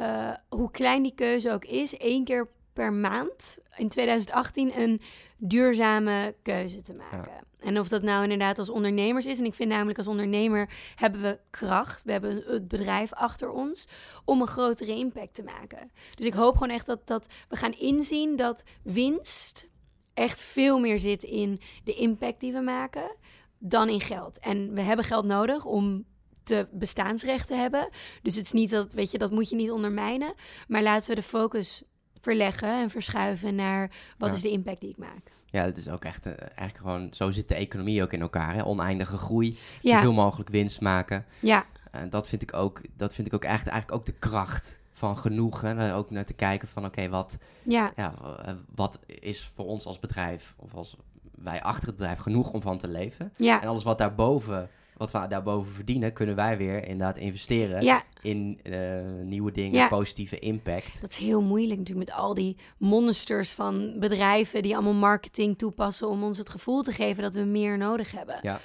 uh, 0.00 0.34
hoe 0.48 0.70
klein 0.70 1.02
die 1.02 1.14
keuze 1.14 1.52
ook 1.52 1.64
is, 1.64 1.96
één 1.96 2.24
keer 2.24 2.48
per 2.72 2.92
maand 2.92 3.58
in 3.76 3.88
2018 3.88 4.80
een 4.80 5.00
duurzame 5.36 6.36
keuze 6.42 6.82
te 6.82 6.94
maken. 6.94 7.32
Ja. 7.32 7.48
En 7.58 7.78
of 7.78 7.88
dat 7.88 8.02
nou 8.02 8.22
inderdaad 8.22 8.58
als 8.58 8.70
ondernemers 8.70 9.26
is. 9.26 9.38
En 9.38 9.44
ik 9.44 9.54
vind 9.54 9.70
namelijk 9.70 9.98
als 9.98 10.06
ondernemer 10.06 10.70
hebben 10.94 11.20
we 11.20 11.38
kracht. 11.50 12.02
We 12.02 12.12
hebben 12.12 12.42
het 12.46 12.68
bedrijf 12.68 13.12
achter 13.12 13.50
ons 13.50 13.88
om 14.24 14.40
een 14.40 14.46
grotere 14.46 14.96
impact 14.96 15.34
te 15.34 15.42
maken. 15.42 15.90
Dus 16.14 16.26
ik 16.26 16.34
hoop 16.34 16.52
gewoon 16.52 16.74
echt 16.74 16.86
dat, 16.86 17.06
dat 17.06 17.26
we 17.48 17.56
gaan 17.56 17.72
inzien 17.72 18.36
dat 18.36 18.62
winst 18.82 19.68
echt 20.14 20.40
veel 20.40 20.78
meer 20.78 20.98
zit 20.98 21.22
in 21.22 21.60
de 21.84 21.94
impact 21.94 22.40
die 22.40 22.52
we 22.52 22.60
maken 22.60 23.16
dan 23.58 23.88
in 23.88 24.00
geld. 24.00 24.38
En 24.38 24.72
we 24.74 24.80
hebben 24.80 25.04
geld 25.04 25.24
nodig 25.24 25.64
om 25.64 26.04
te 26.44 26.68
bestaansrecht 26.72 27.48
te 27.48 27.54
hebben. 27.54 27.88
Dus 28.22 28.34
het 28.34 28.44
is 28.44 28.52
niet 28.52 28.70
dat, 28.70 28.92
weet 28.92 29.10
je, 29.10 29.18
dat 29.18 29.30
moet 29.30 29.48
je 29.50 29.56
niet 29.56 29.70
ondermijnen. 29.70 30.34
Maar 30.68 30.82
laten 30.82 31.08
we 31.08 31.14
de 31.14 31.22
focus 31.22 31.82
verleggen 32.20 32.80
en 32.82 32.90
verschuiven 32.90 33.54
naar 33.54 33.90
wat 34.18 34.28
Ja. 34.30 34.36
is 34.36 34.42
de 34.42 34.50
impact 34.50 34.80
die 34.80 34.90
ik 34.90 34.96
maak. 34.96 35.20
Ja, 35.50 35.64
dat 35.64 35.76
is 35.76 35.88
ook 35.88 36.04
echt 36.04 36.26
eh, 36.26 36.32
eigenlijk 36.38 36.76
gewoon... 36.76 37.08
Zo 37.14 37.30
zit 37.30 37.48
de 37.48 37.54
economie 37.54 38.02
ook 38.02 38.12
in 38.12 38.20
elkaar, 38.20 38.54
hè? 38.54 38.64
Oneindige 38.64 39.16
groei, 39.16 39.58
Ja, 39.80 39.94
zoveel 39.96 40.12
mogelijk 40.12 40.50
winst 40.50 40.80
maken. 40.80 41.26
ja, 41.40 41.66
En 41.90 42.10
dat 42.10 42.28
vind 42.28 42.42
ik 42.42 42.54
ook, 42.54 42.80
dat 42.96 43.14
vind 43.14 43.26
ik 43.26 43.34
ook 43.34 43.44
echt, 43.44 43.66
eigenlijk 43.66 44.00
ook 44.00 44.06
de 44.06 44.12
kracht 44.18 44.80
van 44.92 45.16
genoegen. 45.18 45.92
Ook 45.94 46.10
naar 46.10 46.24
te 46.24 46.32
kijken 46.32 46.68
van, 46.68 46.84
oké, 46.84 47.08
wat, 47.08 47.36
ja, 47.62 47.92
ja, 47.96 48.14
eh, 48.44 48.54
wat 48.74 48.98
is 49.06 49.50
voor 49.54 49.64
ons 49.66 49.84
als 49.84 49.98
bedrijf, 49.98 50.54
of 50.56 50.74
als 50.74 50.96
wij 51.42 51.62
achter 51.62 51.88
het 51.88 51.96
bedrijf, 51.96 52.18
genoeg 52.18 52.50
om 52.52 52.62
van 52.62 52.78
te 52.78 52.88
leven? 52.88 53.32
ja, 53.36 53.62
En 53.62 53.68
alles 53.68 53.84
wat 53.84 53.98
daarboven, 53.98 54.70
wat 54.96 55.10
we 55.10 55.26
daarboven 55.28 55.72
verdienen, 55.72 56.12
kunnen 56.12 56.34
wij 56.34 56.56
weer 56.56 56.82
inderdaad 56.82 57.16
investeren 57.16 57.82
ja. 57.82 58.02
in 58.22 58.60
eh, 58.62 59.02
nieuwe 59.22 59.52
dingen, 59.52 59.78
Ja. 59.78 59.88
positieve 59.88 60.38
impact. 60.38 61.00
Dat 61.00 61.10
is 61.10 61.16
heel 61.16 61.42
moeilijk 61.42 61.78
natuurlijk 61.78 62.08
met 62.08 62.18
al 62.18 62.34
die 62.34 62.56
monsters 62.78 63.50
van 63.50 63.94
bedrijven 63.98 64.62
die 64.62 64.74
allemaal 64.74 64.92
marketing 64.92 65.58
toepassen 65.58 66.08
om 66.08 66.22
ons 66.22 66.38
het 66.38 66.50
gevoel 66.50 66.82
te 66.82 66.92
geven 66.92 67.22
dat 67.22 67.34
we 67.34 67.40
meer 67.40 67.78
nodig 67.78 68.10
hebben. 68.10 68.38
Ja. 68.42 68.60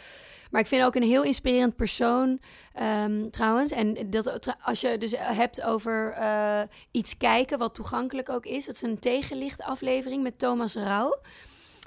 Maar 0.53 0.61
ik 0.61 0.67
vind 0.67 0.83
ook 0.83 0.95
een 0.95 1.03
heel 1.03 1.23
inspirerend 1.23 1.75
persoon 1.75 2.39
ehm, 2.73 3.29
trouwens. 3.29 3.71
En 3.71 4.09
dat, 4.09 4.55
als 4.61 4.81
je 4.81 4.97
dus 4.97 5.13
hebt 5.17 5.61
over 5.63 6.11
eh, 6.11 6.61
iets 6.91 7.17
kijken 7.17 7.57
wat 7.57 7.73
toegankelijk 7.73 8.29
ook 8.29 8.45
is. 8.45 8.65
Dat 8.65 8.75
is 8.75 8.81
een 8.81 8.99
tegenlicht 8.99 9.61
aflevering 9.61 10.23
met 10.23 10.39
Thomas 10.39 10.75
Rauw. 10.75 11.19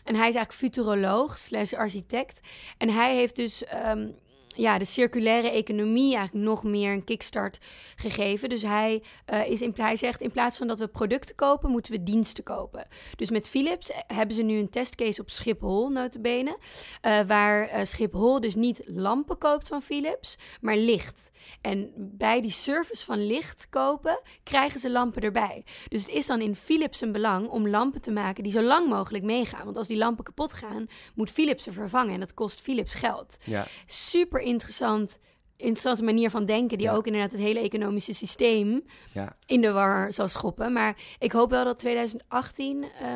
En 0.06 0.14
hij 0.14 0.28
is 0.28 0.34
eigenlijk 0.34 0.52
futuroloog 0.52 1.38
slash 1.38 1.72
architect. 1.72 2.40
En 2.78 2.90
hij 2.90 3.14
heeft 3.14 3.36
dus 3.36 3.64
ehm, 3.64 4.08
ja, 4.56 4.78
de 4.78 4.84
circulaire 4.84 5.50
economie 5.50 6.16
eigenlijk 6.16 6.46
nog 6.46 6.64
meer 6.64 6.92
een 6.92 7.04
kickstart 7.04 7.58
gegeven. 7.96 8.48
Dus 8.48 8.62
hij, 8.62 9.02
eh, 9.24 9.50
is 9.50 9.62
in, 9.62 9.72
hij 9.76 9.96
zegt 9.96 10.20
in 10.20 10.30
plaats 10.30 10.56
van 10.56 10.66
dat 10.66 10.78
we 10.78 10.88
producten 10.88 11.34
kopen, 11.34 11.70
moeten 11.70 11.92
we 11.92 12.02
diensten 12.02 12.44
kopen. 12.44 12.86
Dus 13.16 13.30
met 13.30 13.48
Philips 13.48 13.90
hebben 14.06 14.36
ze 14.36 14.42
nu 14.42 14.58
een 14.58 14.70
testcase 14.70 15.20
op 15.20 15.30
Schiphol, 15.30 15.88
notabene. 15.88 16.58
eh 17.00 17.20
waar 17.26 17.68
eh, 17.68 17.84
Schiphol 17.84 18.40
dus 18.40 18.54
niet 18.54 18.82
lampen 18.84 19.38
koopt 19.38 19.68
van 19.68 19.82
Philips, 19.82 20.38
maar 20.60 20.76
licht. 20.76 21.30
En 21.60 21.92
bij 21.96 22.40
die 22.40 22.50
service 22.50 23.04
van 23.04 23.26
licht 23.26 23.66
kopen, 23.70 24.20
krijgen 24.42 24.80
ze 24.80 24.90
lampen 24.90 25.22
erbij. 25.22 25.64
Dus 25.88 26.00
het 26.00 26.10
is 26.10 26.26
dan 26.26 26.40
in 26.40 26.54
Philips 26.54 27.00
een 27.00 27.12
belang 27.12 27.48
om 27.48 27.68
lampen 27.68 28.02
te 28.02 28.10
maken 28.10 28.42
die 28.42 28.52
zo 28.52 28.62
lang 28.62 28.88
mogelijk 28.88 29.24
meegaan. 29.24 29.64
Want 29.64 29.76
als 29.76 29.88
die 29.88 29.96
lampen 29.96 30.24
kapot 30.24 30.52
gaan, 30.52 30.86
moet 31.14 31.30
Philips 31.30 31.64
ze 31.64 31.72
vervangen. 31.72 32.14
En 32.14 32.20
dat 32.20 32.34
kost 32.34 32.60
Philips 32.60 32.94
geld. 32.94 33.36
Ja, 33.44 33.66
Super 33.86 34.40
interessant. 34.46 35.18
Interessante 35.58 36.02
manier 36.04 36.30
van 36.30 36.44
denken, 36.44 36.78
die 36.78 36.86
Ja. 36.86 36.92
ook 36.94 37.06
inderdaad 37.06 37.32
het 37.32 37.40
hele 37.40 37.60
economische 37.60 38.14
systeem 38.14 38.82
ja, 39.12 39.36
in 39.46 39.60
de 39.60 39.70
war 39.72 40.12
zal 40.12 40.28
schoppen. 40.28 40.72
Maar 40.72 40.96
ik 41.18 41.32
hoop 41.32 41.50
wel 41.50 41.64
dat 41.64 41.78
2018 41.78 42.84
eh, 43.00 43.08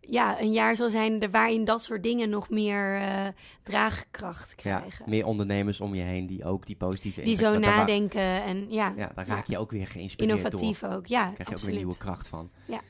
ja, 0.00 0.40
een 0.40 0.52
jaar 0.52 0.76
zal 0.76 0.90
zijn 0.90 1.30
waarin 1.30 1.64
dat 1.64 1.82
soort 1.82 2.02
dingen 2.02 2.28
nog 2.30 2.50
meer 2.50 3.00
eh, 3.00 3.26
draagkracht 3.62 4.48
ja. 4.62 4.78
krijgen. 4.78 5.04
Meer 5.08 5.26
ondernemers 5.26 5.80
om 5.80 5.94
je 5.94 6.02
heen 6.02 6.26
die 6.26 6.44
ook 6.44 6.66
die 6.66 6.76
positieve 6.76 7.22
die 7.22 7.36
zo 7.36 7.50
daar 7.50 7.60
nadenken 7.60 8.42
en 8.42 8.66
ja, 8.70 8.92
Ja, 8.96 9.12
daar 9.14 9.26
raak 9.26 9.46
je 9.46 9.58
ook 9.58 9.70
weer 9.70 9.86
geïnspireerd 9.86 10.40
door. 10.40 10.50
innovatief 10.60 10.84
ook. 10.84 11.06
Ja, 11.06 11.24
Daar 11.24 11.32
krijg 11.34 11.48
je 11.48 11.54
ook 11.54 11.60
weer 11.60 11.74
nieuwe 11.76 11.96
kracht 11.98 12.26
van. 12.26 12.50
Ja. 12.64 12.80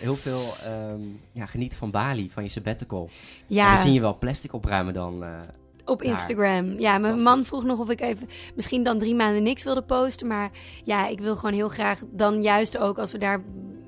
Heel 0.00 0.14
veel 0.14 0.42
ehm, 0.64 1.00
ja, 1.32 1.46
geniet 1.46 1.74
van 1.76 1.90
Bali, 1.90 2.30
van 2.30 2.42
je 2.42 2.48
sabbatical. 2.48 3.02
En 3.02 3.10
dan 3.46 3.56
Ja, 3.56 3.82
zie 3.82 3.92
je 3.92 4.00
wel 4.00 4.18
plastic 4.18 4.52
opruimen 4.52 4.94
dan. 4.94 5.24
eh, 5.24 5.40
op 5.86 6.02
daar. 6.02 6.12
Instagram. 6.12 6.78
Ja, 6.78 6.98
mijn 6.98 7.22
man 7.22 7.44
vroeg 7.44 7.64
nog 7.64 7.78
of 7.78 7.90
ik 7.90 8.00
even 8.00 8.28
misschien 8.54 8.82
dan 8.82 8.98
drie 8.98 9.14
maanden 9.14 9.42
niks 9.42 9.64
wilde 9.64 9.82
posten. 9.82 10.26
Maar 10.26 10.50
ja, 10.84 11.06
ik 11.06 11.18
wil 11.20 11.36
gewoon 11.36 11.54
heel 11.54 11.68
graag 11.68 12.00
dan 12.10 12.42
juist 12.42 12.78
ook 12.78 12.98
als 12.98 13.12
we 13.12 13.18
daar 13.18 13.42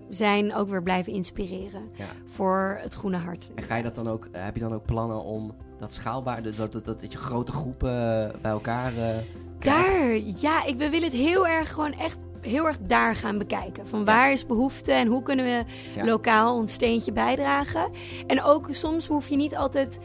zijn 0.08 0.54
ook 0.54 0.68
weer 0.68 0.82
blijven 0.82 1.12
inspireren 1.12 1.82
ja. 1.94 2.06
voor 2.26 2.78
het 2.82 2.94
groene 2.94 3.16
hart. 3.16 3.50
En 3.54 3.62
ga 3.62 3.76
je 3.76 3.82
dat 3.82 3.94
dan 3.94 4.08
ook, 4.08 4.28
eh, 4.32 4.44
heb 4.44 4.54
je 4.54 4.60
dan 4.60 4.74
ook 4.74 4.84
plannen 4.84 5.22
om 5.22 5.54
dat 5.78 5.92
schaalbaar, 5.92 6.42
dat, 6.42 6.56
dat, 6.56 6.72
dat, 6.72 6.84
dat 6.84 7.12
je 7.12 7.18
grote 7.18 7.52
groepen 7.52 8.22
eh, 8.24 8.40
bij 8.40 8.50
elkaar 8.50 8.92
eh? 8.96 9.16
Daar, 9.58 10.16
ja, 10.36 10.64
ik, 10.64 10.76
we 10.76 10.90
willen 10.90 11.08
het 11.08 11.18
heel 11.18 11.46
erg 11.46 11.72
gewoon 11.72 11.92
echt 11.92 12.18
heel 12.40 12.66
erg 12.66 12.76
daar 12.80 13.16
gaan 13.16 13.38
bekijken. 13.38 13.86
Van 13.86 14.04
waar 14.04 14.32
is 14.32 14.46
behoefte 14.46 14.92
en 14.92 15.06
hoe 15.06 15.22
kunnen 15.22 15.44
we 15.44 15.64
Ja. 15.94 16.04
lokaal 16.04 16.54
ons 16.54 16.72
steentje 16.72 17.12
bijdragen. 17.12 17.90
En 18.26 18.42
ook 18.42 18.66
soms 18.70 19.06
hoef 19.06 19.28
je 19.28 19.36
niet 19.36 19.56
altijd 19.56 19.98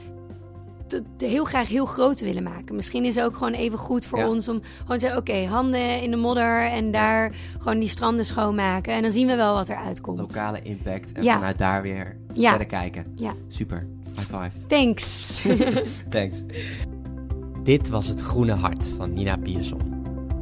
heel 1.17 1.43
graag 1.43 1.67
heel 1.67 1.85
groot 1.85 2.19
willen 2.21 2.43
maken. 2.43 2.75
Misschien 2.75 3.05
is 3.05 3.15
het 3.15 3.25
ook 3.25 3.37
gewoon 3.37 3.53
even 3.53 3.77
goed 3.77 4.05
voor 4.05 4.19
Ja. 4.19 4.29
ons 4.29 4.47
om 4.47 4.61
gewoon 4.81 4.97
te 4.97 4.99
zeggen... 5.05 5.19
oké, 5.19 5.45
handen 5.45 6.01
in 6.01 6.11
de 6.11 6.17
modder 6.17 6.69
en 6.71 6.91
daar 6.91 7.31
gewoon 7.59 7.79
die 7.79 7.89
stranden 7.89 8.25
schoonmaken. 8.25 8.93
En 8.93 9.01
dan 9.01 9.11
zien 9.11 9.27
we 9.27 9.35
wel 9.35 9.53
wat 9.53 9.69
er 9.69 9.75
uitkomt. 9.75 10.19
Lokale 10.19 10.61
impact 10.61 11.11
en 11.11 11.23
Ja. 11.23 11.33
vanuit 11.33 11.57
daar 11.57 11.81
weer 11.81 12.17
Ja. 12.33 12.49
verder 12.49 12.67
kijken. 12.67 13.05
Ja. 13.15 13.33
Super. 13.47 13.87
High 14.15 14.25
five. 14.25 14.51
Thanks. 14.67 15.41
Thanks. 16.09 16.37
Dit 17.63 17.89
was 17.89 18.07
het 18.07 18.19
Groene 18.21 18.53
Hart 18.53 18.93
van 18.97 19.13
Nina 19.13 19.37
Pierson. 19.37 19.79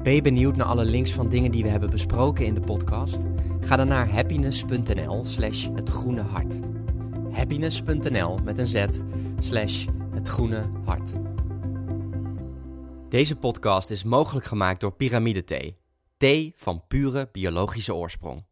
Ben 0.04 0.14
je 0.16 0.22
benieuwd 0.22 0.56
naar 0.56 0.66
alle 0.68 0.86
links 0.86 1.12
van 1.12 1.30
dingen 1.30 1.52
die 1.52 1.64
we 1.64 1.70
hebben 1.70 1.90
besproken 1.90 2.46
in 2.46 2.54
de 2.54 2.60
podcast? 2.62 3.24
Ga 3.60 3.76
dan 3.76 3.88
naar 3.88 4.12
happiness.nl 4.12 5.26
slash 5.26 5.68
het 5.76 5.90
groene 5.90 6.22
hart. 6.22 6.60
Happiness.nl 7.32 8.38
met 8.44 8.58
een 8.58 8.68
z 8.68 8.86
slash 9.40 9.86
het 10.14 10.28
groene 10.28 10.70
hart. 10.86 11.14
Deze 13.10 13.36
podcast 13.36 13.90
is 13.90 14.04
mogelijk 14.04 14.46
gemaakt 14.46 14.80
door 14.80 14.94
Pyramide 14.94 15.44
Thee. 15.44 15.78
Thee 16.18 16.54
van 16.56 16.88
pure 16.88 17.30
biologische 17.32 17.96
oorsprong. 17.96 18.46